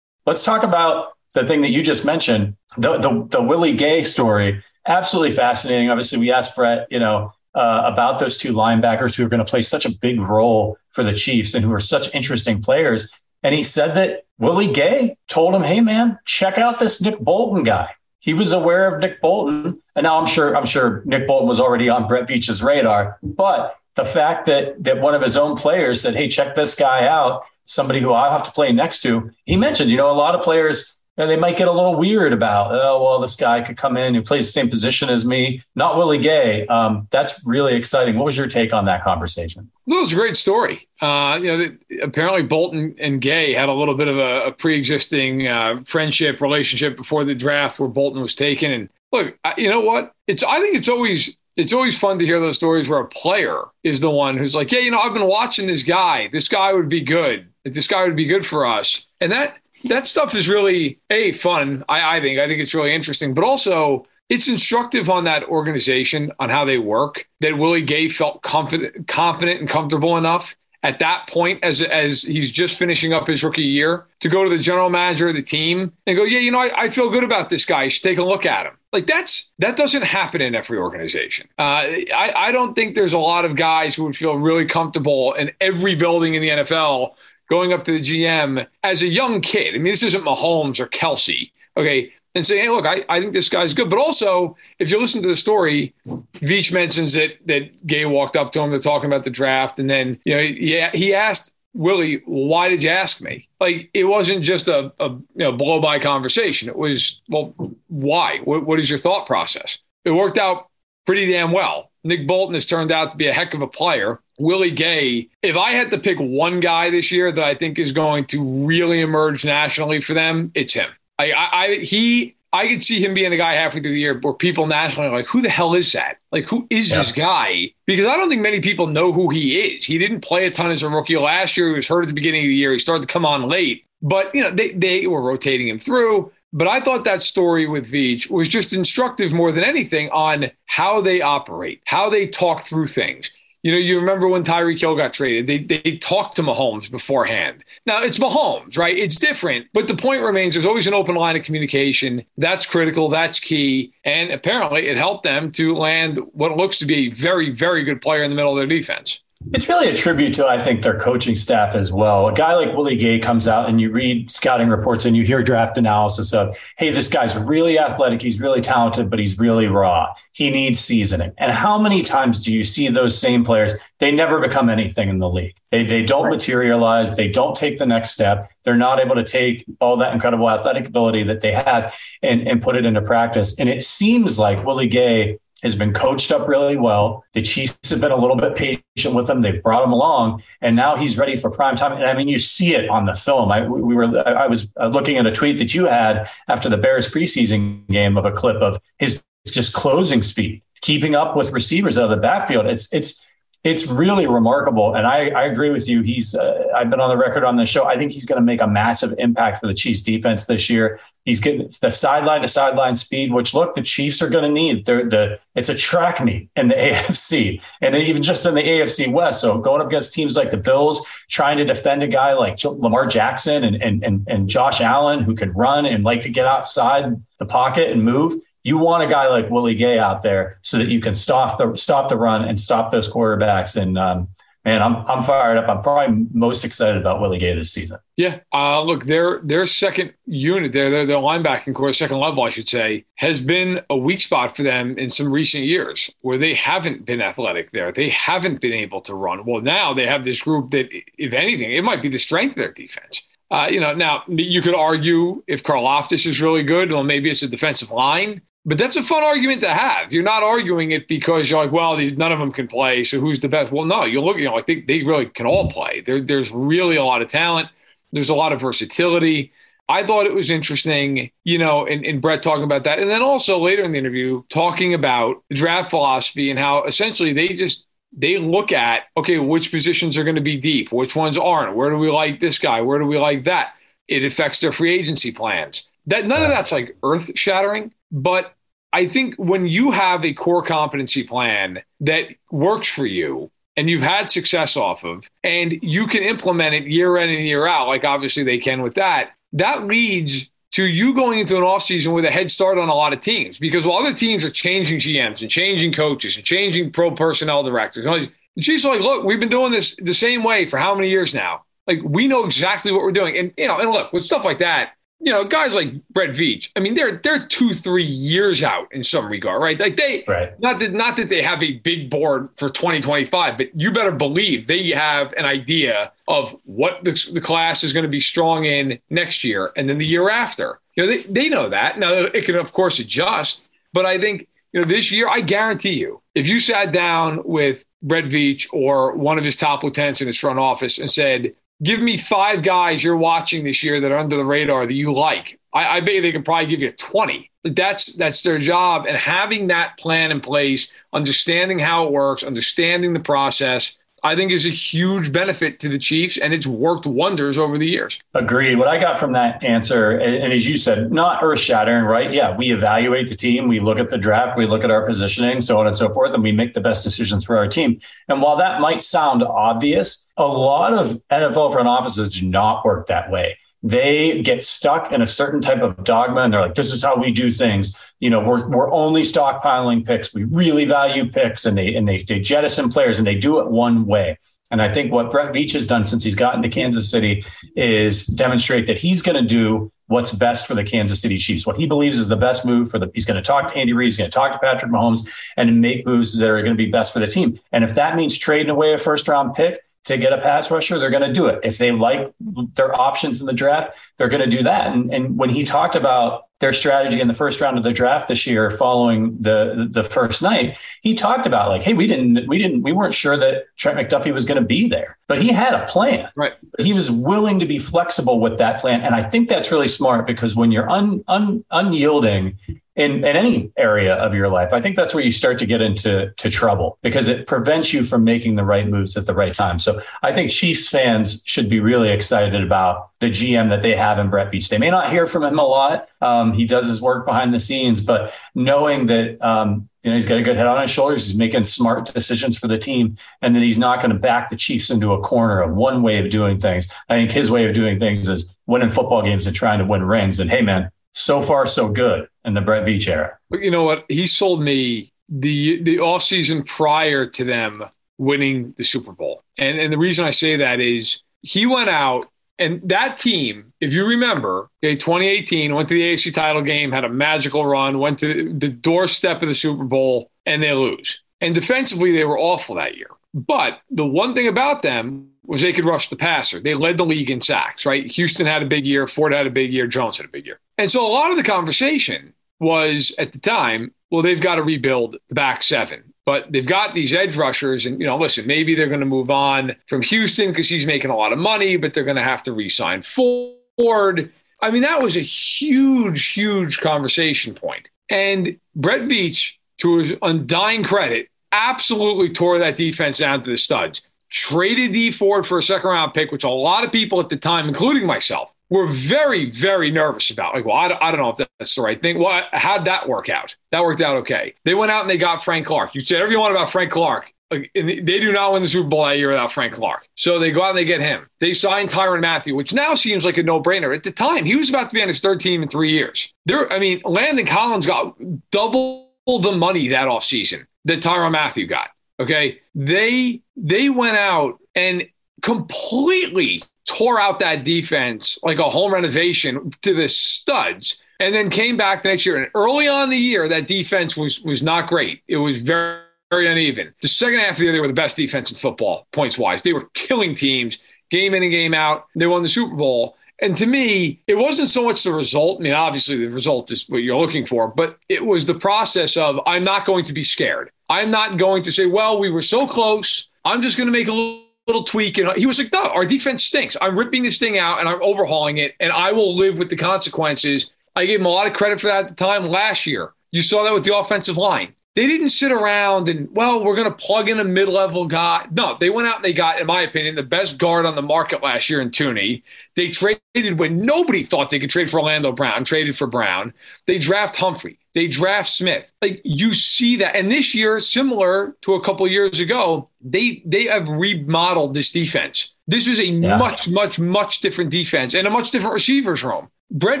Let's 0.26 0.44
talk 0.44 0.62
about 0.62 1.12
the 1.34 1.46
thing 1.46 1.62
that 1.62 1.70
you 1.70 1.82
just 1.82 2.04
mentioned, 2.04 2.56
the 2.76 2.98
the, 2.98 3.26
the 3.30 3.42
Willie 3.42 3.74
Gay 3.74 4.02
story. 4.02 4.62
Absolutely 4.86 5.34
fascinating. 5.34 5.90
Obviously, 5.90 6.18
we 6.18 6.32
asked 6.32 6.56
Brett, 6.56 6.86
you 6.90 6.98
know, 6.98 7.32
uh, 7.54 7.82
about 7.84 8.18
those 8.18 8.36
two 8.36 8.52
linebackers 8.52 9.16
who 9.16 9.24
are 9.24 9.28
going 9.28 9.44
to 9.44 9.50
play 9.50 9.62
such 9.62 9.84
a 9.84 9.92
big 9.98 10.20
role 10.20 10.76
for 10.90 11.04
the 11.04 11.12
Chiefs 11.12 11.54
and 11.54 11.64
who 11.64 11.72
are 11.72 11.78
such 11.80 12.14
interesting 12.14 12.60
players. 12.62 13.18
And 13.42 13.54
he 13.54 13.62
said 13.62 13.94
that 13.94 14.24
Willie 14.38 14.72
Gay 14.72 15.16
told 15.28 15.54
him, 15.54 15.62
"Hey, 15.62 15.80
man, 15.80 16.18
check 16.24 16.58
out 16.58 16.78
this 16.78 17.02
Nick 17.02 17.18
Bolton 17.20 17.64
guy." 17.64 17.90
He 18.20 18.34
was 18.34 18.52
aware 18.52 18.86
of 18.86 19.00
Nick 19.00 19.20
Bolton, 19.20 19.82
and 19.96 20.04
now 20.04 20.18
I'm 20.18 20.26
sure 20.26 20.56
I'm 20.56 20.66
sure 20.66 21.02
Nick 21.04 21.26
Bolton 21.26 21.48
was 21.48 21.58
already 21.58 21.88
on 21.88 22.06
Brett 22.06 22.28
Veach's 22.28 22.62
radar. 22.62 23.18
But 23.22 23.76
the 23.96 24.04
fact 24.04 24.46
that 24.46 24.82
that 24.84 25.00
one 25.00 25.14
of 25.14 25.22
his 25.22 25.36
own 25.36 25.56
players 25.56 26.00
said, 26.00 26.14
"Hey, 26.14 26.28
check 26.28 26.54
this 26.54 26.74
guy 26.74 27.06
out," 27.06 27.44
somebody 27.72 28.00
who 28.00 28.12
I 28.12 28.30
have 28.30 28.42
to 28.44 28.52
play 28.52 28.72
next 28.72 29.02
to. 29.02 29.30
He 29.44 29.56
mentioned, 29.56 29.90
you 29.90 29.96
know, 29.96 30.10
a 30.10 30.12
lot 30.12 30.34
of 30.34 30.42
players 30.42 31.02
know, 31.18 31.26
they 31.26 31.36
might 31.36 31.56
get 31.56 31.68
a 31.68 31.72
little 31.72 31.96
weird 31.96 32.32
about, 32.32 32.72
oh, 32.72 33.02
well, 33.02 33.20
this 33.20 33.36
guy 33.36 33.60
could 33.62 33.76
come 33.76 33.96
in 33.96 34.14
who 34.14 34.22
plays 34.22 34.46
the 34.46 34.52
same 34.52 34.68
position 34.68 35.08
as 35.08 35.24
me, 35.24 35.62
not 35.74 35.96
Willie 35.96 36.18
Gay. 36.18 36.66
Um, 36.66 37.06
that's 37.10 37.44
really 37.46 37.74
exciting. 37.74 38.16
What 38.16 38.24
was 38.24 38.36
your 38.36 38.46
take 38.46 38.72
on 38.72 38.84
that 38.86 39.02
conversation? 39.02 39.70
That 39.86 39.96
was 39.96 40.12
a 40.12 40.16
great 40.16 40.36
story. 40.36 40.88
Uh, 41.00 41.38
you 41.42 41.56
know, 41.58 41.76
apparently 42.02 42.42
Bolton 42.42 42.94
and 42.98 43.20
Gay 43.20 43.52
had 43.52 43.68
a 43.68 43.72
little 43.72 43.94
bit 43.94 44.08
of 44.08 44.18
a, 44.18 44.46
a 44.46 44.52
pre-existing 44.52 45.48
uh, 45.48 45.82
friendship 45.84 46.40
relationship 46.40 46.96
before 46.96 47.24
the 47.24 47.34
draft, 47.34 47.78
where 47.78 47.88
Bolton 47.88 48.22
was 48.22 48.34
taken. 48.34 48.72
And 48.72 48.88
look, 49.12 49.36
you 49.56 49.68
know 49.68 49.80
what? 49.80 50.12
It's 50.26 50.42
I 50.42 50.60
think 50.60 50.76
it's 50.76 50.88
always 50.88 51.36
it's 51.56 51.72
always 51.72 51.98
fun 51.98 52.18
to 52.18 52.26
hear 52.26 52.40
those 52.40 52.56
stories 52.56 52.88
where 52.88 53.00
a 53.00 53.06
player 53.06 53.64
is 53.82 54.00
the 54.00 54.10
one 54.10 54.36
who's 54.36 54.54
like, 54.54 54.72
yeah, 54.72 54.80
you 54.80 54.90
know, 54.90 55.00
I've 55.00 55.14
been 55.14 55.26
watching 55.26 55.66
this 55.66 55.82
guy. 55.82 56.28
This 56.32 56.48
guy 56.48 56.72
would 56.72 56.88
be 56.88 57.02
good 57.02 57.48
this 57.64 57.86
guy 57.86 58.04
would 58.04 58.16
be 58.16 58.26
good 58.26 58.44
for 58.44 58.66
us. 58.66 59.06
And 59.20 59.30
that 59.32 59.58
that 59.84 60.06
stuff 60.06 60.34
is 60.34 60.48
really 60.48 61.00
a 61.10 61.32
fun. 61.32 61.84
I, 61.88 62.18
I 62.18 62.20
think 62.20 62.38
I 62.38 62.46
think 62.46 62.60
it's 62.60 62.74
really 62.74 62.94
interesting, 62.94 63.34
but 63.34 63.44
also 63.44 64.06
it's 64.28 64.48
instructive 64.48 65.10
on 65.10 65.24
that 65.24 65.44
organization 65.44 66.32
on 66.38 66.48
how 66.48 66.64
they 66.64 66.78
work. 66.78 67.28
That 67.40 67.58
Willie 67.58 67.82
Gay 67.82 68.08
felt 68.08 68.42
confident, 68.42 69.08
confident 69.08 69.60
and 69.60 69.68
comfortable 69.68 70.16
enough 70.16 70.56
at 70.82 70.98
that 70.98 71.26
point 71.28 71.60
as 71.62 71.80
as 71.80 72.22
he's 72.22 72.50
just 72.50 72.78
finishing 72.78 73.12
up 73.12 73.26
his 73.26 73.44
rookie 73.44 73.62
year 73.62 74.06
to 74.20 74.28
go 74.28 74.44
to 74.44 74.50
the 74.50 74.58
general 74.58 74.90
manager 74.90 75.28
of 75.28 75.34
the 75.34 75.42
team 75.42 75.92
and 76.06 76.16
go, 76.16 76.24
yeah, 76.24 76.40
you 76.40 76.50
know, 76.50 76.58
I, 76.58 76.70
I 76.76 76.88
feel 76.88 77.10
good 77.10 77.24
about 77.24 77.50
this 77.50 77.64
guy. 77.64 77.84
You 77.84 77.90
should 77.90 78.02
take 78.02 78.18
a 78.18 78.24
look 78.24 78.46
at 78.46 78.66
him. 78.66 78.76
Like 78.92 79.06
that's 79.06 79.50
that 79.58 79.76
doesn't 79.76 80.04
happen 80.04 80.40
in 80.40 80.54
every 80.54 80.78
organization. 80.78 81.48
Uh, 81.58 81.86
I 82.14 82.32
I 82.36 82.52
don't 82.52 82.74
think 82.74 82.94
there's 82.94 83.14
a 83.14 83.18
lot 83.18 83.44
of 83.44 83.56
guys 83.56 83.94
who 83.94 84.04
would 84.04 84.16
feel 84.16 84.36
really 84.36 84.66
comfortable 84.66 85.32
in 85.34 85.52
every 85.60 85.94
building 85.94 86.34
in 86.34 86.42
the 86.42 86.48
NFL 86.48 87.14
going 87.48 87.72
up 87.72 87.84
to 87.84 87.92
the 87.92 88.00
GM 88.00 88.66
as 88.82 89.02
a 89.02 89.06
young 89.06 89.40
kid. 89.40 89.74
I 89.74 89.78
mean, 89.78 89.92
this 89.92 90.02
isn't 90.02 90.24
Mahomes 90.24 90.80
or 90.80 90.86
Kelce. 90.86 91.52
Okay. 91.76 92.12
And 92.34 92.46
say, 92.46 92.60
hey, 92.60 92.70
look, 92.70 92.86
I, 92.86 93.04
I 93.10 93.20
think 93.20 93.34
this 93.34 93.50
guy's 93.50 93.74
good. 93.74 93.90
But 93.90 93.98
also, 93.98 94.56
if 94.78 94.90
you 94.90 94.98
listen 94.98 95.20
to 95.20 95.28
the 95.28 95.36
story, 95.36 95.94
Veach 96.06 96.72
mentions 96.72 97.12
that 97.12 97.36
that 97.44 97.86
Gay 97.86 98.06
walked 98.06 98.36
up 98.36 98.52
to 98.52 98.60
him 98.60 98.70
to 98.72 98.78
talking 98.78 99.06
about 99.06 99.24
the 99.24 99.30
draft. 99.30 99.78
And 99.78 99.90
then, 99.90 100.18
you 100.24 100.34
know, 100.34 100.40
yeah, 100.40 100.90
he 100.94 101.14
asked 101.14 101.54
Willie, 101.74 102.22
why 102.26 102.68
did 102.68 102.82
you 102.82 102.90
ask 102.90 103.20
me? 103.20 103.48
Like, 103.60 103.90
it 103.94 104.04
wasn't 104.04 104.44
just 104.44 104.68
a, 104.68 104.92
a 105.00 105.10
you 105.10 105.24
know, 105.36 105.52
blow 105.52 105.80
by 105.80 105.98
conversation. 105.98 106.68
It 106.68 106.76
was, 106.76 107.20
well, 107.28 107.54
why? 107.88 108.38
What, 108.44 108.66
what 108.66 108.78
is 108.78 108.90
your 108.90 108.98
thought 108.98 109.26
process? 109.26 109.78
It 110.04 110.10
worked 110.10 110.38
out 110.38 110.68
pretty 111.06 111.30
damn 111.30 111.52
well. 111.52 111.90
Nick 112.04 112.26
Bolton 112.26 112.54
has 112.54 112.66
turned 112.66 112.92
out 112.92 113.10
to 113.12 113.16
be 113.16 113.28
a 113.28 113.32
heck 113.32 113.54
of 113.54 113.62
a 113.62 113.66
player. 113.66 114.20
Willie 114.38 114.70
Gay, 114.70 115.28
if 115.42 115.56
I 115.56 115.70
had 115.72 115.90
to 115.92 115.98
pick 115.98 116.18
one 116.18 116.60
guy 116.60 116.90
this 116.90 117.12
year 117.12 117.30
that 117.30 117.44
I 117.44 117.54
think 117.54 117.78
is 117.78 117.92
going 117.92 118.24
to 118.26 118.66
really 118.66 119.00
emerge 119.00 119.44
nationally 119.44 120.00
for 120.00 120.14
them, 120.14 120.50
it's 120.54 120.72
him. 120.72 120.90
I, 121.22 121.30
I, 121.30 121.48
I 121.52 121.76
he, 121.76 122.36
I 122.52 122.68
could 122.68 122.82
see 122.82 123.02
him 123.02 123.14
being 123.14 123.30
the 123.30 123.36
guy 123.36 123.54
halfway 123.54 123.80
through 123.80 123.92
the 123.92 123.98
year 123.98 124.18
where 124.18 124.34
people 124.34 124.66
nationally 124.66 125.08
are 125.08 125.16
like, 125.16 125.26
who 125.26 125.40
the 125.40 125.48
hell 125.48 125.74
is 125.74 125.90
that? 125.92 126.18
Like, 126.32 126.44
who 126.44 126.66
is 126.68 126.90
yeah. 126.90 126.98
this 126.98 127.12
guy? 127.12 127.72
Because 127.86 128.06
I 128.06 128.16
don't 128.16 128.28
think 128.28 128.42
many 128.42 128.60
people 128.60 128.86
know 128.86 129.10
who 129.12 129.30
he 129.30 129.58
is. 129.58 129.84
He 129.84 129.98
didn't 129.98 130.20
play 130.20 130.46
a 130.46 130.50
ton 130.50 130.70
as 130.70 130.82
a 130.82 130.88
rookie 130.88 131.16
last 131.16 131.56
year. 131.56 131.68
He 131.68 131.74
was 131.74 131.88
hurt 131.88 132.02
at 132.02 132.08
the 132.08 132.14
beginning 132.14 132.42
of 132.42 132.48
the 132.48 132.54
year. 132.54 132.72
He 132.72 132.78
started 132.78 133.02
to 133.02 133.12
come 133.12 133.24
on 133.24 133.48
late, 133.48 133.84
but 134.02 134.34
you 134.34 134.42
know, 134.42 134.50
they, 134.50 134.72
they 134.72 135.06
were 135.06 135.22
rotating 135.22 135.68
him 135.68 135.78
through. 135.78 136.30
But 136.52 136.68
I 136.68 136.80
thought 136.80 137.04
that 137.04 137.22
story 137.22 137.66
with 137.66 137.90
Veach 137.90 138.30
was 138.30 138.46
just 138.46 138.74
instructive 138.74 139.32
more 139.32 139.52
than 139.52 139.64
anything 139.64 140.10
on 140.10 140.50
how 140.66 141.00
they 141.00 141.22
operate, 141.22 141.80
how 141.86 142.10
they 142.10 142.26
talk 142.26 142.62
through 142.62 142.88
things. 142.88 143.30
You 143.62 143.72
know, 143.72 143.78
you 143.78 144.00
remember 144.00 144.26
when 144.26 144.42
Tyreek 144.42 144.80
Hill 144.80 144.96
got 144.96 145.12
traded, 145.12 145.46
they, 145.46 145.58
they 145.58 145.96
talked 145.98 146.34
to 146.36 146.42
Mahomes 146.42 146.90
beforehand. 146.90 147.62
Now, 147.86 148.02
it's 148.02 148.18
Mahomes, 148.18 148.76
right? 148.76 148.96
It's 148.96 149.16
different. 149.16 149.68
But 149.72 149.86
the 149.86 149.94
point 149.94 150.22
remains 150.22 150.54
there's 150.54 150.66
always 150.66 150.88
an 150.88 150.94
open 150.94 151.14
line 151.14 151.36
of 151.36 151.44
communication. 151.44 152.24
That's 152.36 152.66
critical. 152.66 153.08
That's 153.08 153.38
key. 153.38 153.94
And 154.04 154.32
apparently 154.32 154.88
it 154.88 154.96
helped 154.96 155.22
them 155.22 155.52
to 155.52 155.76
land 155.76 156.18
what 156.32 156.56
looks 156.56 156.78
to 156.80 156.86
be 156.86 157.06
a 157.06 157.10
very, 157.10 157.50
very 157.50 157.84
good 157.84 158.00
player 158.00 158.24
in 158.24 158.30
the 158.30 158.36
middle 158.36 158.50
of 158.50 158.58
their 158.58 158.66
defense. 158.66 159.20
It's 159.52 159.68
really 159.68 159.88
a 159.88 159.94
tribute 159.94 160.34
to, 160.34 160.46
I 160.46 160.58
think, 160.58 160.82
their 160.82 160.98
coaching 160.98 161.34
staff 161.34 161.74
as 161.74 161.92
well. 161.92 162.28
A 162.28 162.32
guy 162.32 162.54
like 162.54 162.74
Willie 162.76 162.96
Gay 162.96 163.18
comes 163.18 163.48
out 163.48 163.68
and 163.68 163.80
you 163.80 163.90
read 163.90 164.30
scouting 164.30 164.68
reports 164.68 165.04
and 165.04 165.16
you 165.16 165.24
hear 165.24 165.42
draft 165.42 165.76
analysis 165.76 166.32
of, 166.32 166.56
hey, 166.78 166.90
this 166.90 167.08
guy's 167.08 167.36
really 167.36 167.78
athletic, 167.78 168.22
he's 168.22 168.40
really 168.40 168.60
talented, 168.60 169.10
but 169.10 169.18
he's 169.18 169.38
really 169.38 169.66
raw. 169.66 170.14
He 170.32 170.50
needs 170.50 170.78
seasoning. 170.78 171.32
And 171.38 171.52
how 171.52 171.78
many 171.78 172.02
times 172.02 172.40
do 172.40 172.52
you 172.52 172.64
see 172.64 172.88
those 172.88 173.18
same 173.18 173.44
players? 173.44 173.74
They 173.98 174.10
never 174.10 174.40
become 174.40 174.68
anything 174.68 175.08
in 175.08 175.18
the 175.18 175.28
league. 175.28 175.54
They, 175.70 175.84
they 175.84 176.02
don't 176.02 176.28
materialize. 176.28 177.16
They 177.16 177.28
don't 177.28 177.54
take 177.54 177.78
the 177.78 177.86
next 177.86 178.10
step. 178.10 178.50
They're 178.64 178.76
not 178.76 179.00
able 179.00 179.14
to 179.16 179.24
take 179.24 179.64
all 179.80 179.96
that 179.98 180.12
incredible 180.12 180.48
athletic 180.50 180.86
ability 180.86 181.24
that 181.24 181.40
they 181.40 181.52
have 181.52 181.96
and, 182.22 182.46
and 182.46 182.62
put 182.62 182.76
it 182.76 182.84
into 182.84 183.02
practice. 183.02 183.58
And 183.58 183.68
it 183.68 183.82
seems 183.82 184.38
like 184.38 184.64
Willie 184.64 184.88
Gay 184.88 185.38
has 185.62 185.74
been 185.74 185.92
coached 185.92 186.32
up 186.32 186.48
really 186.48 186.76
well. 186.76 187.24
The 187.32 187.42
Chiefs 187.42 187.90
have 187.90 188.00
been 188.00 188.10
a 188.10 188.16
little 188.16 188.36
bit 188.36 188.54
patient 188.54 189.14
with 189.14 189.30
him. 189.30 189.40
They've 189.40 189.62
brought 189.62 189.84
him 189.84 189.92
along, 189.92 190.42
and 190.60 190.74
now 190.74 190.96
he's 190.96 191.16
ready 191.16 191.36
for 191.36 191.50
prime 191.50 191.76
time. 191.76 191.92
And 191.92 192.04
I 192.04 192.14
mean, 192.14 192.28
you 192.28 192.38
see 192.38 192.74
it 192.74 192.88
on 192.88 193.06
the 193.06 193.14
film. 193.14 193.52
I 193.52 193.66
we 193.66 193.94
were 193.94 194.26
I 194.26 194.46
was 194.46 194.72
uh, 194.80 194.88
looking 194.88 195.16
at 195.16 195.26
a 195.26 195.32
tweet 195.32 195.58
that 195.58 195.74
you 195.74 195.86
had 195.86 196.28
after 196.48 196.68
the 196.68 196.76
Bears 196.76 197.12
preseason 197.12 197.86
game 197.88 198.16
of 198.16 198.26
a 198.26 198.32
clip 198.32 198.56
of 198.56 198.80
his 198.98 199.22
just 199.46 199.72
closing 199.72 200.22
speed, 200.22 200.62
keeping 200.80 201.14
up 201.14 201.36
with 201.36 201.52
receivers 201.52 201.98
out 201.98 202.04
of 202.04 202.10
the 202.10 202.16
backfield. 202.16 202.66
It's 202.66 202.92
it's 202.92 203.26
it's 203.64 203.86
really 203.86 204.26
remarkable. 204.26 204.96
And 204.96 205.06
I, 205.06 205.28
I 205.28 205.44
agree 205.44 205.70
with 205.70 205.88
you. 205.88 206.02
He's, 206.02 206.34
uh, 206.34 206.64
I've 206.74 206.90
been 206.90 207.00
on 207.00 207.08
the 207.08 207.16
record 207.16 207.44
on 207.44 207.56
this 207.56 207.68
show. 207.68 207.84
I 207.84 207.96
think 207.96 208.10
he's 208.10 208.26
going 208.26 208.40
to 208.40 208.44
make 208.44 208.60
a 208.60 208.66
massive 208.66 209.14
impact 209.18 209.58
for 209.58 209.68
the 209.68 209.74
Chiefs 209.74 210.02
defense 210.02 210.46
this 210.46 210.68
year. 210.68 210.98
He's 211.24 211.38
getting 211.38 211.68
the 211.80 211.92
sideline 211.92 212.42
to 212.42 212.48
sideline 212.48 212.96
speed, 212.96 213.32
which 213.32 213.54
look, 213.54 213.76
the 213.76 213.82
Chiefs 213.82 214.20
are 214.20 214.28
going 214.28 214.42
to 214.42 214.50
need. 214.50 214.84
They're, 214.84 215.08
the 215.08 215.38
it's 215.54 215.68
a 215.68 215.76
track 215.76 216.24
meet 216.24 216.50
in 216.56 216.66
the 216.66 216.74
AFC 216.78 217.62
and 217.80 217.94
even 217.94 218.22
just 218.22 218.44
in 218.46 218.54
the 218.54 218.62
AFC 218.62 219.12
West. 219.12 219.40
So 219.40 219.58
going 219.58 219.80
up 219.80 219.86
against 219.86 220.12
teams 220.12 220.36
like 220.36 220.50
the 220.50 220.56
Bills, 220.56 221.06
trying 221.30 221.58
to 221.58 221.64
defend 221.64 222.02
a 222.02 222.08
guy 222.08 222.32
like 222.32 222.58
Lamar 222.64 223.06
Jackson 223.06 223.62
and, 223.62 223.80
and, 223.80 224.02
and, 224.02 224.26
and 224.28 224.48
Josh 224.48 224.80
Allen, 224.80 225.20
who 225.20 225.36
can 225.36 225.52
run 225.52 225.86
and 225.86 226.02
like 226.02 226.22
to 226.22 226.30
get 226.30 226.46
outside 226.46 227.14
the 227.38 227.46
pocket 227.46 227.90
and 227.90 228.04
move 228.04 228.32
You 228.64 228.78
want 228.78 229.02
a 229.02 229.06
guy 229.06 229.28
like 229.28 229.50
Willie 229.50 229.74
Gay 229.74 229.98
out 229.98 230.22
there 230.22 230.58
so 230.62 230.78
that 230.78 230.88
you 230.88 231.00
can 231.00 231.14
stop 231.14 231.58
the 231.58 231.76
stop 231.76 232.08
the 232.08 232.16
run 232.16 232.44
and 232.44 232.60
stop 232.60 232.92
those 232.92 233.12
quarterbacks. 233.12 233.80
And 233.80 233.98
um, 233.98 234.28
man, 234.64 234.82
I'm 234.82 234.96
I'm 235.08 235.22
fired 235.22 235.58
up. 235.58 235.68
I'm 235.68 235.82
probably 235.82 236.26
most 236.32 236.64
excited 236.64 237.00
about 237.00 237.20
Willie 237.20 237.38
Gay 237.38 237.54
this 237.54 237.72
season. 237.72 237.98
Yeah, 238.16 238.40
uh, 238.52 238.82
look, 238.82 239.06
their 239.06 239.40
their 239.42 239.66
second 239.66 240.14
unit, 240.26 240.72
their, 240.72 240.90
their 240.90 241.06
their 241.06 241.16
linebacking 241.16 241.74
corps, 241.74 241.92
second 241.92 242.18
level, 242.18 242.44
I 242.44 242.50
should 242.50 242.68
say, 242.68 243.04
has 243.16 243.40
been 243.40 243.80
a 243.90 243.96
weak 243.96 244.20
spot 244.20 244.56
for 244.56 244.62
them 244.62 244.96
in 244.96 245.08
some 245.08 245.32
recent 245.32 245.64
years, 245.64 246.10
where 246.20 246.38
they 246.38 246.54
haven't 246.54 247.04
been 247.04 247.20
athletic. 247.20 247.72
There, 247.72 247.90
they 247.90 248.10
haven't 248.10 248.60
been 248.60 248.74
able 248.74 249.00
to 249.02 249.14
run. 249.14 249.44
Well, 249.44 249.60
now 249.60 249.92
they 249.92 250.06
have 250.06 250.24
this 250.24 250.40
group 250.40 250.70
that, 250.70 250.88
if 251.18 251.32
anything, 251.32 251.72
it 251.72 251.84
might 251.84 252.02
be 252.02 252.08
the 252.08 252.18
strength 252.18 252.52
of 252.52 252.56
their 252.58 252.72
defense. 252.72 253.22
Uh, 253.50 253.68
you 253.70 253.80
know, 253.80 253.92
now 253.92 254.22
you 254.28 254.62
could 254.62 254.74
argue 254.74 255.42
if 255.46 255.62
Karlaftis 255.62 256.26
is 256.26 256.40
really 256.40 256.62
good, 256.62 256.90
well, 256.90 257.02
maybe 257.02 257.28
it's 257.28 257.42
a 257.42 257.48
defensive 257.48 257.90
line. 257.90 258.40
But 258.64 258.78
that's 258.78 258.96
a 258.96 259.02
fun 259.02 259.24
argument 259.24 259.60
to 259.62 259.70
have. 259.70 260.12
You're 260.12 260.22
not 260.22 260.44
arguing 260.44 260.92
it 260.92 261.08
because 261.08 261.50
you're 261.50 261.60
like, 261.60 261.72
well, 261.72 261.96
these 261.96 262.16
none 262.16 262.30
of 262.30 262.38
them 262.38 262.52
can 262.52 262.68
play, 262.68 263.02
so 263.02 263.18
who's 263.18 263.40
the 263.40 263.48
best? 263.48 263.72
Well, 263.72 263.84
no, 263.84 264.04
you 264.04 264.20
look, 264.20 264.38
you 264.38 264.44
know, 264.44 264.56
I 264.56 264.60
think 264.60 264.86
they 264.86 265.02
really 265.02 265.26
can 265.26 265.46
all 265.46 265.68
play. 265.68 266.00
There, 266.00 266.20
there's 266.20 266.52
really 266.52 266.96
a 266.96 267.04
lot 267.04 267.22
of 267.22 267.28
talent. 267.28 267.68
There's 268.12 268.30
a 268.30 268.34
lot 268.34 268.52
of 268.52 268.60
versatility. 268.60 269.52
I 269.88 270.04
thought 270.04 270.26
it 270.26 270.34
was 270.34 270.48
interesting, 270.48 271.30
you 271.44 271.58
know, 271.58 271.86
and 271.86 272.22
Brett 272.22 272.42
talking 272.42 272.62
about 272.62 272.84
that. 272.84 272.98
And 272.98 273.10
then 273.10 273.20
also 273.20 273.58
later 273.58 273.82
in 273.82 273.92
the 273.92 273.98
interview, 273.98 274.42
talking 274.48 274.94
about 274.94 275.42
the 275.48 275.56
draft 275.56 275.90
philosophy 275.90 276.50
and 276.50 276.58
how 276.58 276.84
essentially 276.84 277.32
they 277.32 277.48
just 277.48 277.86
they 278.16 278.38
look 278.38 278.72
at, 278.72 279.04
okay, 279.16 279.38
which 279.38 279.70
positions 279.70 280.16
are 280.16 280.24
going 280.24 280.36
to 280.36 280.42
be 280.42 280.56
deep, 280.56 280.92
which 280.92 281.16
ones 281.16 281.36
aren't, 281.36 281.74
where 281.74 281.90
do 281.90 281.96
we 281.96 282.10
like 282.10 282.40
this 282.40 282.58
guy, 282.58 282.80
where 282.80 282.98
do 282.98 283.06
we 283.06 283.18
like 283.18 283.44
that? 283.44 283.74
It 284.06 284.22
affects 284.24 284.60
their 284.60 284.72
free 284.72 284.92
agency 284.92 285.32
plans. 285.32 285.84
That 286.06 286.26
none 286.26 286.42
of 286.42 286.48
that's 286.48 286.72
like 286.72 286.96
earth 287.02 287.30
shattering 287.36 287.92
but 288.12 288.54
I 288.92 289.06
think 289.06 289.34
when 289.36 289.66
you 289.66 289.90
have 289.90 290.24
a 290.24 290.34
core 290.34 290.62
competency 290.62 291.24
plan 291.24 291.82
that 292.00 292.28
works 292.50 292.88
for 292.88 293.06
you 293.06 293.50
and 293.74 293.88
you've 293.88 294.02
had 294.02 294.30
success 294.30 294.76
off 294.76 295.02
of, 295.02 295.26
and 295.42 295.78
you 295.82 296.06
can 296.06 296.22
implement 296.22 296.74
it 296.74 296.84
year 296.84 297.16
in 297.16 297.30
and 297.30 297.46
year 297.46 297.66
out, 297.66 297.88
like 297.88 298.04
obviously 298.04 298.42
they 298.42 298.58
can 298.58 298.82
with 298.82 298.94
that, 298.94 299.30
that 299.54 299.86
leads 299.86 300.50
to 300.72 300.84
you 300.84 301.14
going 301.14 301.38
into 301.38 301.56
an 301.56 301.62
offseason 301.62 302.14
with 302.14 302.26
a 302.26 302.30
head 302.30 302.50
start 302.50 302.76
on 302.76 302.90
a 302.90 302.94
lot 302.94 303.14
of 303.14 303.20
teams 303.20 303.58
because 303.58 303.86
while 303.86 303.98
other 303.98 304.12
teams 304.12 304.44
are 304.44 304.50
changing 304.50 304.98
GMs 304.98 305.40
and 305.40 305.50
changing 305.50 305.92
coaches 305.92 306.36
and 306.36 306.44
changing 306.44 306.92
pro 306.92 307.10
personnel 307.10 307.62
directors, 307.62 308.04
the 308.04 308.30
Chiefs 308.60 308.84
are 308.84 308.94
like, 308.94 309.02
look, 309.02 309.24
we've 309.24 309.40
been 309.40 309.48
doing 309.48 309.72
this 309.72 309.96
the 309.96 310.12
same 310.12 310.42
way 310.42 310.66
for 310.66 310.78
how 310.78 310.94
many 310.94 311.08
years 311.08 311.34
now? 311.34 311.62
Like 311.86 312.00
we 312.04 312.28
know 312.28 312.44
exactly 312.44 312.92
what 312.92 313.02
we're 313.02 313.12
doing. 313.12 313.38
And 313.38 313.52
you 313.56 313.66
know, 313.66 313.78
and 313.78 313.90
look, 313.90 314.12
with 314.12 314.24
stuff 314.24 314.44
like 314.44 314.58
that, 314.58 314.92
you 315.24 315.30
know, 315.30 315.44
guys 315.44 315.72
like 315.72 315.92
Brett 316.08 316.30
Veach, 316.30 316.70
I 316.74 316.80
mean, 316.80 316.94
they're 316.94 317.20
they're 317.22 317.46
two, 317.46 317.70
three 317.70 318.04
years 318.04 318.60
out 318.62 318.92
in 318.92 319.04
some 319.04 319.28
regard, 319.28 319.62
right? 319.62 319.78
Like 319.78 319.96
they 319.96 320.24
right. 320.26 320.58
not 320.60 320.80
that 320.80 320.92
not 320.92 321.16
that 321.16 321.28
they 321.28 321.42
have 321.42 321.62
a 321.62 321.74
big 321.78 322.10
board 322.10 322.48
for 322.56 322.68
2025, 322.68 323.56
but 323.56 323.68
you 323.78 323.92
better 323.92 324.10
believe 324.10 324.66
they 324.66 324.90
have 324.90 325.32
an 325.34 325.44
idea 325.44 326.12
of 326.26 326.56
what 326.64 327.04
the, 327.04 327.30
the 327.32 327.40
class 327.40 327.84
is 327.84 327.92
going 327.92 328.02
to 328.02 328.08
be 328.08 328.20
strong 328.20 328.64
in 328.64 328.98
next 329.10 329.44
year 329.44 329.70
and 329.76 329.88
then 329.88 329.98
the 329.98 330.06
year 330.06 330.28
after. 330.28 330.80
You 330.96 331.04
know, 331.04 331.08
they, 331.08 331.22
they 331.22 331.48
know 331.48 331.68
that. 331.68 332.00
Now 332.00 332.12
it 332.12 332.44
can 332.44 332.56
of 332.56 332.72
course 332.72 332.98
adjust, 332.98 333.62
but 333.92 334.04
I 334.04 334.18
think 334.18 334.48
you 334.72 334.80
know 334.80 334.86
this 334.86 335.12
year, 335.12 335.28
I 335.28 335.40
guarantee 335.40 335.94
you, 336.00 336.20
if 336.34 336.48
you 336.48 336.58
sat 336.58 336.92
down 336.92 337.42
with 337.44 337.84
Brett 338.02 338.24
Veach 338.24 338.66
or 338.72 339.14
one 339.14 339.38
of 339.38 339.44
his 339.44 339.56
top 339.56 339.84
lieutenants 339.84 340.20
in 340.20 340.26
his 340.26 340.38
front 340.38 340.58
office 340.58 340.98
and 340.98 341.08
said, 341.08 341.54
give 341.82 342.00
me 342.00 342.16
five 342.16 342.62
guys 342.62 343.02
you're 343.02 343.16
watching 343.16 343.64
this 343.64 343.82
year 343.82 344.00
that 344.00 344.12
are 344.12 344.18
under 344.18 344.36
the 344.36 344.44
radar 344.44 344.86
that 344.86 344.94
you 344.94 345.12
like. 345.12 345.58
I, 345.72 345.96
I 345.96 346.00
bet 346.00 346.14
you 346.14 346.22
they 346.22 346.32
can 346.32 346.42
probably 346.42 346.66
give 346.66 346.82
you 346.82 346.90
20. 346.90 347.50
That's 347.64 348.14
that's 348.14 348.42
their 348.42 348.58
job. 348.58 349.06
And 349.06 349.16
having 349.16 349.68
that 349.68 349.96
plan 349.98 350.30
in 350.30 350.40
place, 350.40 350.88
understanding 351.12 351.78
how 351.78 352.06
it 352.06 352.12
works, 352.12 352.42
understanding 352.42 353.12
the 353.12 353.20
process, 353.20 353.96
I 354.24 354.36
think 354.36 354.52
is 354.52 354.64
a 354.64 354.70
huge 354.70 355.32
benefit 355.32 355.80
to 355.80 355.88
the 355.88 355.98
Chiefs, 355.98 356.36
and 356.36 356.54
it's 356.54 356.66
worked 356.66 357.06
wonders 357.06 357.58
over 357.58 357.76
the 357.76 357.90
years. 357.90 358.20
Agreed. 358.34 358.76
What 358.76 358.88
I 358.88 358.98
got 358.98 359.18
from 359.18 359.32
that 359.32 359.62
answer, 359.64 360.12
and 360.12 360.52
as 360.52 360.68
you 360.68 360.76
said, 360.76 361.12
not 361.12 361.42
earth 361.42 361.58
shattering, 361.58 362.04
right? 362.04 362.32
Yeah, 362.32 362.56
we 362.56 362.72
evaluate 362.72 363.28
the 363.28 363.36
team, 363.36 363.66
we 363.66 363.80
look 363.80 363.98
at 363.98 364.10
the 364.10 364.18
draft, 364.18 364.56
we 364.56 364.66
look 364.66 364.84
at 364.84 364.90
our 364.90 365.04
positioning, 365.04 365.60
so 365.60 365.80
on 365.80 365.86
and 365.86 365.96
so 365.96 366.12
forth, 366.12 366.34
and 366.34 366.42
we 366.42 366.52
make 366.52 366.72
the 366.72 366.80
best 366.80 367.02
decisions 367.02 367.44
for 367.44 367.56
our 367.56 367.66
team. 367.66 367.98
And 368.28 368.40
while 368.40 368.56
that 368.56 368.80
might 368.80 369.02
sound 369.02 369.42
obvious, 369.42 370.28
a 370.36 370.46
lot 370.46 370.94
of 370.94 371.20
NFL 371.28 371.72
front 371.72 371.88
offices 371.88 372.38
do 372.40 372.48
not 372.48 372.84
work 372.84 373.08
that 373.08 373.30
way 373.30 373.56
they 373.82 374.42
get 374.42 374.62
stuck 374.62 375.12
in 375.12 375.22
a 375.22 375.26
certain 375.26 375.60
type 375.60 375.82
of 375.82 376.04
dogma 376.04 376.42
and 376.42 376.52
they're 376.52 376.60
like, 376.60 376.74
this 376.74 376.92
is 376.92 377.02
how 377.02 377.16
we 377.16 377.32
do 377.32 377.52
things. 377.52 377.98
You 378.20 378.30
know, 378.30 378.40
we're, 378.40 378.68
we're 378.68 378.92
only 378.92 379.22
stockpiling 379.22 380.06
picks. 380.06 380.32
We 380.32 380.44
really 380.44 380.84
value 380.84 381.28
picks 381.30 381.66
and 381.66 381.76
they, 381.76 381.94
and 381.94 382.08
they, 382.08 382.18
they 382.18 382.38
jettison 382.38 382.90
players 382.90 383.18
and 383.18 383.26
they 383.26 383.34
do 383.34 383.58
it 383.60 383.68
one 383.68 384.06
way. 384.06 384.38
And 384.70 384.80
I 384.80 384.88
think 384.88 385.12
what 385.12 385.30
Brett 385.30 385.52
Veach 385.52 385.74
has 385.74 385.86
done 385.86 386.04
since 386.04 386.24
he's 386.24 386.34
gotten 386.34 386.62
to 386.62 386.68
Kansas 386.68 387.10
City 387.10 387.44
is 387.76 388.26
demonstrate 388.26 388.86
that 388.86 388.98
he's 388.98 389.20
going 389.20 389.36
to 389.36 389.46
do 389.46 389.92
what's 390.06 390.32
best 390.32 390.66
for 390.66 390.74
the 390.74 390.82
Kansas 390.82 391.20
City 391.20 391.36
Chiefs. 391.36 391.66
What 391.66 391.76
he 391.76 391.86
believes 391.86 392.18
is 392.18 392.28
the 392.28 392.36
best 392.36 392.64
move 392.64 392.90
for 392.90 392.98
the. 392.98 393.10
He's 393.12 393.26
going 393.26 393.36
to 393.36 393.46
talk 393.46 393.68
to 393.68 393.76
Andy 393.76 393.92
Reid. 393.92 394.06
He's 394.06 394.16
going 394.16 394.30
to 394.30 394.34
talk 394.34 394.52
to 394.52 394.58
Patrick 394.58 394.90
Mahomes 394.90 395.30
and 395.58 395.82
make 395.82 396.06
moves 396.06 396.38
that 396.38 396.48
are 396.48 396.62
going 396.62 396.72
to 396.72 396.82
be 396.82 396.90
best 396.90 397.12
for 397.12 397.18
the 397.18 397.26
team. 397.26 397.58
And 397.70 397.84
if 397.84 397.94
that 397.94 398.16
means 398.16 398.38
trading 398.38 398.70
away 398.70 398.94
a 398.94 398.98
first 398.98 399.28
round 399.28 399.54
pick, 399.54 399.78
to 400.04 400.16
get 400.16 400.32
a 400.32 400.38
pass 400.38 400.70
rusher, 400.70 400.98
they're 400.98 401.10
going 401.10 401.26
to 401.26 401.32
do 401.32 401.46
it. 401.46 401.60
If 401.62 401.78
they 401.78 401.92
like 401.92 402.32
their 402.74 402.98
options 403.00 403.40
in 403.40 403.46
the 403.46 403.52
draft, 403.52 403.96
they're 404.16 404.28
going 404.28 404.42
to 404.42 404.56
do 404.56 404.62
that. 404.64 404.92
And, 404.92 405.12
and 405.14 405.38
when 405.38 405.50
he 405.50 405.62
talked 405.62 405.94
about 405.94 406.44
their 406.58 406.72
strategy 406.72 407.20
in 407.20 407.28
the 407.28 407.34
first 407.34 407.60
round 407.60 407.76
of 407.76 407.84
the 407.84 407.92
draft 407.92 408.28
this 408.28 408.46
year, 408.46 408.70
following 408.70 409.36
the 409.40 409.88
the 409.90 410.02
first 410.02 410.42
night, 410.42 410.78
he 411.02 411.14
talked 411.14 411.46
about 411.46 411.68
like, 411.68 411.82
hey, 411.82 411.92
we 411.92 412.06
didn't, 412.06 412.48
we 412.48 412.58
didn't, 412.58 412.82
we 412.82 412.92
weren't 412.92 413.14
sure 413.14 413.36
that 413.36 413.64
Trent 413.76 413.98
McDuffie 413.98 414.32
was 414.32 414.44
going 414.44 414.60
to 414.60 414.66
be 414.66 414.88
there, 414.88 415.18
but 415.28 415.42
he 415.42 415.52
had 415.52 415.74
a 415.74 415.84
plan. 415.86 416.28
Right. 416.36 416.54
He 416.78 416.92
was 416.92 417.10
willing 417.10 417.58
to 417.58 417.66
be 417.66 417.78
flexible 417.78 418.40
with 418.40 418.58
that 418.58 418.80
plan, 418.80 419.00
and 419.02 419.14
I 419.14 419.22
think 419.22 419.48
that's 419.48 419.72
really 419.72 419.88
smart 419.88 420.26
because 420.26 420.54
when 420.54 420.70
you're 420.70 420.88
un, 420.88 421.24
un 421.26 421.64
unyielding 421.70 422.58
in, 422.94 423.24
in 423.24 423.36
any 423.36 423.72
area 423.76 424.14
of 424.14 424.34
your 424.34 424.48
life. 424.48 424.72
I 424.72 424.80
think 424.80 424.96
that's 424.96 425.14
where 425.14 425.24
you 425.24 425.32
start 425.32 425.58
to 425.60 425.66
get 425.66 425.80
into 425.80 426.32
to 426.36 426.50
trouble 426.50 426.98
because 427.02 427.26
it 427.26 427.46
prevents 427.46 427.92
you 427.92 428.02
from 428.02 428.22
making 428.22 428.56
the 428.56 428.64
right 428.64 428.86
moves 428.86 429.16
at 429.16 429.24
the 429.24 429.34
right 429.34 429.54
time. 429.54 429.78
So 429.78 430.00
I 430.22 430.32
think 430.32 430.50
Chiefs 430.50 430.88
fans 430.88 431.42
should 431.46 431.70
be 431.70 431.80
really 431.80 432.10
excited 432.10 432.62
about 432.62 433.08
the 433.20 433.30
GM 433.30 433.70
that 433.70 433.80
they 433.80 433.96
have 433.96 434.18
in 434.18 434.28
Brett 434.28 434.52
Veach. 434.52 434.68
They 434.68 434.78
may 434.78 434.90
not 434.90 435.10
hear 435.10 435.26
from 435.26 435.44
him 435.44 435.58
a 435.58 435.64
lot. 435.64 436.08
Um, 436.20 436.52
he 436.52 436.66
does 436.66 436.86
his 436.86 437.00
work 437.00 437.24
behind 437.24 437.54
the 437.54 437.60
scenes, 437.60 438.02
but 438.02 438.34
knowing 438.54 439.06
that 439.06 439.40
um, 439.40 439.88
you 440.02 440.10
know 440.10 440.14
he's 440.14 440.26
got 440.26 440.38
a 440.38 440.42
good 440.42 440.56
head 440.56 440.66
on 440.66 440.80
his 440.80 440.90
shoulders, 440.90 441.26
he's 441.26 441.36
making 441.36 441.64
smart 441.64 442.12
decisions 442.12 442.58
for 442.58 442.68
the 442.68 442.78
team, 442.78 443.16
and 443.40 443.54
that 443.56 443.62
he's 443.62 443.78
not 443.78 444.02
going 444.02 444.12
to 444.12 444.18
back 444.18 444.50
the 444.50 444.56
Chiefs 444.56 444.90
into 444.90 445.12
a 445.12 445.20
corner 445.20 445.60
of 445.60 445.74
one 445.74 446.02
way 446.02 446.18
of 446.18 446.28
doing 446.30 446.58
things. 446.60 446.92
I 447.08 447.14
think 447.14 447.30
his 447.30 447.50
way 447.50 447.64
of 447.64 447.74
doing 447.74 447.98
things 447.98 448.28
is 448.28 448.58
winning 448.66 448.90
football 448.90 449.22
games 449.22 449.46
and 449.46 449.56
trying 449.56 449.78
to 449.78 449.84
win 449.84 450.02
rings. 450.02 450.40
And 450.40 450.50
hey, 450.50 450.60
man, 450.60 450.90
so 451.12 451.42
far 451.42 451.66
so 451.66 451.90
good 451.90 452.28
in 452.44 452.54
the 452.54 452.60
Brett 452.60 452.86
Veach 452.86 453.08
era. 453.08 453.38
You 453.50 453.70
know 453.70 453.84
what? 453.84 454.04
He 454.08 454.26
sold 454.26 454.62
me 454.62 455.12
the 455.28 455.82
the 455.82 456.00
off 456.00 456.22
season 456.22 456.62
prior 456.62 457.26
to 457.26 457.44
them 457.44 457.84
winning 458.18 458.74
the 458.76 458.84
Super 458.84 459.12
Bowl. 459.12 459.42
And 459.58 459.78
and 459.78 459.92
the 459.92 459.98
reason 459.98 460.24
I 460.24 460.30
say 460.30 460.56
that 460.56 460.80
is 460.80 461.22
he 461.42 461.66
went 461.66 461.90
out 461.90 462.28
and 462.58 462.80
that 462.88 463.18
team, 463.18 463.72
if 463.80 463.92
you 463.92 464.06
remember, 464.06 464.68
okay, 464.84 464.94
2018 464.94 465.74
went 465.74 465.88
to 465.88 465.94
the 465.94 466.12
AFC 466.12 466.32
title 466.32 466.62
game, 466.62 466.92
had 466.92 467.04
a 467.04 467.08
magical 467.08 467.66
run, 467.66 467.98
went 467.98 468.18
to 468.20 468.52
the 468.52 468.68
doorstep 468.68 469.42
of 469.42 469.48
the 469.48 469.54
Super 469.54 469.84
Bowl, 469.84 470.30
and 470.46 470.62
they 470.62 470.72
lose. 470.72 471.22
And 471.40 471.54
defensively, 471.54 472.12
they 472.12 472.24
were 472.24 472.38
awful 472.38 472.76
that 472.76 472.96
year. 472.96 473.08
But 473.34 473.80
the 473.90 474.06
one 474.06 474.34
thing 474.34 474.46
about 474.46 474.82
them 474.82 475.31
was 475.44 475.60
they 475.60 475.72
could 475.72 475.84
rush 475.84 476.08
the 476.08 476.16
passer. 476.16 476.60
They 476.60 476.74
led 476.74 476.98
the 476.98 477.04
league 477.04 477.30
in 477.30 477.40
sacks, 477.40 477.84
right? 477.84 478.06
Houston 478.12 478.46
had 478.46 478.62
a 478.62 478.66
big 478.66 478.86
year, 478.86 479.06
Ford 479.06 479.32
had 479.32 479.46
a 479.46 479.50
big 479.50 479.72
year, 479.72 479.86
Jones 479.86 480.16
had 480.16 480.26
a 480.26 480.30
big 480.30 480.46
year. 480.46 480.60
And 480.78 480.90
so 480.90 481.06
a 481.06 481.10
lot 481.12 481.30
of 481.30 481.36
the 481.36 481.42
conversation 481.42 482.32
was 482.60 483.12
at 483.18 483.32
the 483.32 483.38
time, 483.38 483.92
well, 484.10 484.22
they've 484.22 484.40
got 484.40 484.56
to 484.56 484.62
rebuild 484.62 485.16
the 485.28 485.34
back 485.34 485.62
seven. 485.62 486.04
But 486.24 486.52
they've 486.52 486.66
got 486.66 486.94
these 486.94 487.12
edge 487.12 487.36
rushers, 487.36 487.84
and 487.84 488.00
you 488.00 488.06
know, 488.06 488.16
listen, 488.16 488.46
maybe 488.46 488.76
they're 488.76 488.86
going 488.86 489.00
to 489.00 489.06
move 489.06 489.28
on 489.28 489.74
from 489.88 490.02
Houston 490.02 490.50
because 490.50 490.68
he's 490.68 490.86
making 490.86 491.10
a 491.10 491.16
lot 491.16 491.32
of 491.32 491.38
money, 491.40 491.76
but 491.76 491.94
they're 491.94 492.04
going 492.04 492.16
to 492.16 492.22
have 492.22 492.44
to 492.44 492.52
re-sign 492.52 493.02
Ford. 493.02 494.32
I 494.60 494.70
mean, 494.70 494.82
that 494.82 495.02
was 495.02 495.16
a 495.16 495.20
huge, 495.20 496.28
huge 496.28 496.80
conversation 496.80 497.54
point. 497.54 497.88
And 498.08 498.56
Brett 498.76 499.02
Veach, 499.02 499.56
to 499.78 499.98
his 499.98 500.16
undying 500.22 500.84
credit, 500.84 501.28
absolutely 501.50 502.30
tore 502.30 502.58
that 502.58 502.76
defense 502.76 503.18
down 503.18 503.42
to 503.42 503.50
the 503.50 503.56
studs 503.56 504.02
traded 504.32 504.92
Dee 504.92 505.10
Ford 505.10 505.46
for 505.46 505.58
a 505.58 505.62
second 505.62 505.90
round 505.90 506.14
pick, 506.14 506.32
which 506.32 506.44
a 506.44 506.48
lot 506.48 506.84
of 506.84 506.90
people 506.90 507.20
at 507.20 507.28
the 507.28 507.36
time, 507.36 507.68
including 507.68 508.06
myself, 508.06 508.52
were 508.70 508.86
very, 508.86 509.50
very 509.50 509.90
nervous 509.90 510.30
about. 510.30 510.54
Like, 510.54 510.64
well, 510.64 510.76
I, 510.76 510.96
I 511.00 511.10
don't 511.10 511.20
know 511.20 511.28
if 511.28 511.48
that's 511.58 511.74
the 511.74 511.82
right 511.82 512.00
thing. 512.00 512.18
Well, 512.18 512.46
how'd 512.52 512.86
that 512.86 513.06
work 513.06 513.28
out? 513.28 513.54
That 513.70 513.84
worked 513.84 514.00
out 514.00 514.16
okay. 514.18 514.54
They 514.64 514.74
went 514.74 514.90
out 514.90 515.02
and 515.02 515.10
they 515.10 515.18
got 515.18 515.44
Frank 515.44 515.66
Clark. 515.66 515.94
You 515.94 516.00
said 516.00 516.16
everything 516.16 516.38
you 516.38 516.40
want 516.40 516.54
about 516.54 516.70
Frank 516.70 516.90
Clark. 516.90 517.30
They 517.50 518.00
do 518.00 518.32
not 518.32 518.54
win 518.54 518.62
the 518.62 518.68
Super 518.68 518.88
Bowl 518.88 519.04
that 519.04 519.18
year 519.18 519.28
without 519.28 519.52
Frank 519.52 519.74
Clark. 519.74 520.08
So 520.14 520.38
they 520.38 520.52
go 520.52 520.62
out 520.62 520.70
and 520.70 520.78
they 520.78 520.86
get 520.86 521.02
him. 521.02 521.28
They 521.38 521.52
sign 521.52 521.86
Tyrann 521.86 522.22
Mathieu, 522.22 522.54
which 522.54 522.72
now 522.72 522.94
seems 522.94 523.26
like 523.26 523.36
a 523.36 523.42
no-brainer. 523.42 523.94
At 523.94 524.04
the 524.04 524.10
time, 524.10 524.46
he 524.46 524.56
was 524.56 524.70
about 524.70 524.88
to 524.88 524.94
be 524.94 525.02
on 525.02 525.08
his 525.08 525.20
third 525.20 525.38
team 525.38 525.62
in 525.62 525.68
three 525.68 525.90
years. 525.90 526.32
There, 526.46 526.72
I 526.72 526.78
mean, 526.78 527.02
Landon 527.04 527.44
Collins 527.44 527.86
got 527.86 528.16
double 528.50 529.10
the 529.26 529.52
money 529.52 529.88
that 529.88 530.08
offseason 530.08 530.64
that 530.86 531.02
Tyrann 531.02 531.32
Mathieu 531.32 531.66
got. 531.66 531.90
Okay. 532.22 532.60
They 532.74 533.42
they 533.56 533.88
went 533.88 534.16
out 534.16 534.58
and 534.74 535.06
completely 535.42 536.62
tore 536.86 537.20
out 537.20 537.38
that 537.38 537.64
defense 537.64 538.38
like 538.42 538.58
a 538.58 538.68
home 538.68 538.92
renovation 538.92 539.70
to 539.82 539.94
the 539.94 540.08
studs 540.08 541.00
and 541.20 541.34
then 541.34 541.50
came 541.50 541.76
back 541.76 542.02
the 542.02 542.08
next 542.08 542.26
year. 542.26 542.36
And 542.36 542.50
early 542.54 542.88
on 542.88 543.10
the 543.10 543.16
year, 543.16 543.48
that 543.48 543.66
defense 543.66 544.16
was 544.16 544.40
was 544.42 544.62
not 544.62 544.88
great. 544.88 545.22
It 545.28 545.36
was 545.36 545.58
very 545.58 546.02
very 546.30 546.46
uneven. 546.46 546.94
The 547.02 547.08
second 547.08 547.40
half 547.40 547.52
of 547.52 547.56
the 547.58 547.64
year, 547.64 547.72
they 547.72 547.80
were 547.80 547.86
the 547.86 547.92
best 547.92 548.16
defense 548.16 548.50
in 548.50 548.56
football, 548.56 549.06
points 549.12 549.38
wise. 549.38 549.60
They 549.60 549.74
were 549.74 549.90
killing 549.92 550.34
teams 550.34 550.78
game 551.10 551.34
in 551.34 551.42
and 551.42 551.52
game 551.52 551.74
out. 551.74 552.06
They 552.16 552.26
won 552.26 552.42
the 552.42 552.48
Super 552.48 552.74
Bowl. 552.74 553.18
And 553.42 553.56
to 553.56 553.66
me, 553.66 554.22
it 554.26 554.36
wasn't 554.36 554.70
so 554.70 554.84
much 554.84 555.02
the 555.02 555.12
result. 555.12 555.60
I 555.60 555.62
mean, 555.64 555.74
obviously, 555.74 556.16
the 556.16 556.30
result 556.30 556.70
is 556.70 556.88
what 556.88 557.02
you're 557.02 557.18
looking 557.18 557.44
for, 557.44 557.68
but 557.68 557.98
it 558.08 558.24
was 558.24 558.46
the 558.46 558.54
process 558.54 559.16
of 559.16 559.40
I'm 559.46 559.64
not 559.64 559.84
going 559.84 560.04
to 560.04 560.12
be 560.12 560.22
scared. 560.22 560.70
I'm 560.92 561.10
not 561.10 561.38
going 561.38 561.62
to 561.62 561.72
say, 561.72 561.86
well, 561.86 562.18
we 562.18 562.28
were 562.28 562.42
so 562.42 562.66
close. 562.66 563.30
I'm 563.46 563.62
just 563.62 563.78
going 563.78 563.86
to 563.86 563.92
make 563.92 564.08
a 564.08 564.12
little, 564.12 564.44
little 564.66 564.84
tweak. 564.84 565.16
And 565.16 565.32
he 565.38 565.46
was 565.46 565.58
like, 565.58 565.72
no, 565.72 565.84
our 565.84 566.04
defense 566.04 566.44
stinks. 566.44 566.76
I'm 566.82 566.98
ripping 566.98 567.22
this 567.22 567.38
thing 567.38 567.56
out 567.56 567.80
and 567.80 567.88
I'm 567.88 568.02
overhauling 568.02 568.58
it, 568.58 568.74
and 568.78 568.92
I 568.92 569.10
will 569.10 569.34
live 569.34 569.56
with 569.56 569.70
the 569.70 569.76
consequences. 569.76 570.74
I 570.94 571.06
gave 571.06 571.20
him 571.20 571.24
a 571.24 571.30
lot 571.30 571.46
of 571.46 571.54
credit 571.54 571.80
for 571.80 571.86
that 571.86 572.04
at 572.04 572.08
the 572.08 572.14
time 572.14 572.44
last 572.44 572.86
year. 572.86 573.14
You 573.30 573.40
saw 573.40 573.64
that 573.64 573.72
with 573.72 573.84
the 573.84 573.96
offensive 573.96 574.36
line. 574.36 574.74
They 574.94 575.06
didn't 575.06 575.30
sit 575.30 575.50
around 575.50 576.08
and, 576.08 576.28
well, 576.32 576.62
we're 576.62 576.76
going 576.76 576.90
to 576.90 576.96
plug 576.96 577.30
in 577.30 577.40
a 577.40 577.44
mid 577.44 577.68
level 577.68 578.06
guy. 578.06 578.46
No, 578.50 578.76
they 578.78 578.90
went 578.90 579.08
out 579.08 579.16
and 579.16 579.24
they 579.24 579.32
got, 579.32 579.58
in 579.58 579.66
my 579.66 579.80
opinion, 579.80 580.16
the 580.16 580.22
best 580.22 580.58
guard 580.58 580.84
on 580.84 580.96
the 580.96 581.02
market 581.02 581.42
last 581.42 581.70
year 581.70 581.80
in 581.80 581.90
Thuney. 581.90 582.42
They 582.76 582.90
traded 582.90 583.58
when 583.58 583.78
nobody 583.78 584.22
thought 584.22 584.50
they 584.50 584.58
could 584.58 584.68
trade 584.68 584.90
for 584.90 585.00
Orlando 585.00 585.32
Brown, 585.32 585.64
traded 585.64 585.96
for 585.96 586.06
Brown. 586.06 586.52
They 586.86 586.98
draft 586.98 587.36
Humphrey. 587.36 587.78
They 587.94 588.06
draft 588.06 588.50
Smith. 588.50 588.92
Like 589.00 589.22
you 589.24 589.54
see 589.54 589.96
that. 589.96 590.14
And 590.14 590.30
this 590.30 590.54
year, 590.54 590.78
similar 590.78 591.56
to 591.62 591.74
a 591.74 591.82
couple 591.82 592.06
years 592.06 592.40
ago, 592.40 592.90
they 593.00 593.42
they 593.46 593.64
have 593.64 593.88
remodeled 593.88 594.74
this 594.74 594.90
defense. 594.90 595.54
This 595.66 595.88
is 595.88 596.00
a 596.00 596.06
yeah. 596.06 596.36
much, 596.36 596.68
much, 596.68 596.98
much 596.98 597.40
different 597.40 597.70
defense 597.70 598.14
and 598.14 598.26
a 598.26 598.30
much 598.30 598.50
different 598.50 598.74
receivers 598.74 599.24
room. 599.24 599.48
Brett 599.70 600.00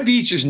Veach 0.00 0.32
is 0.32 0.46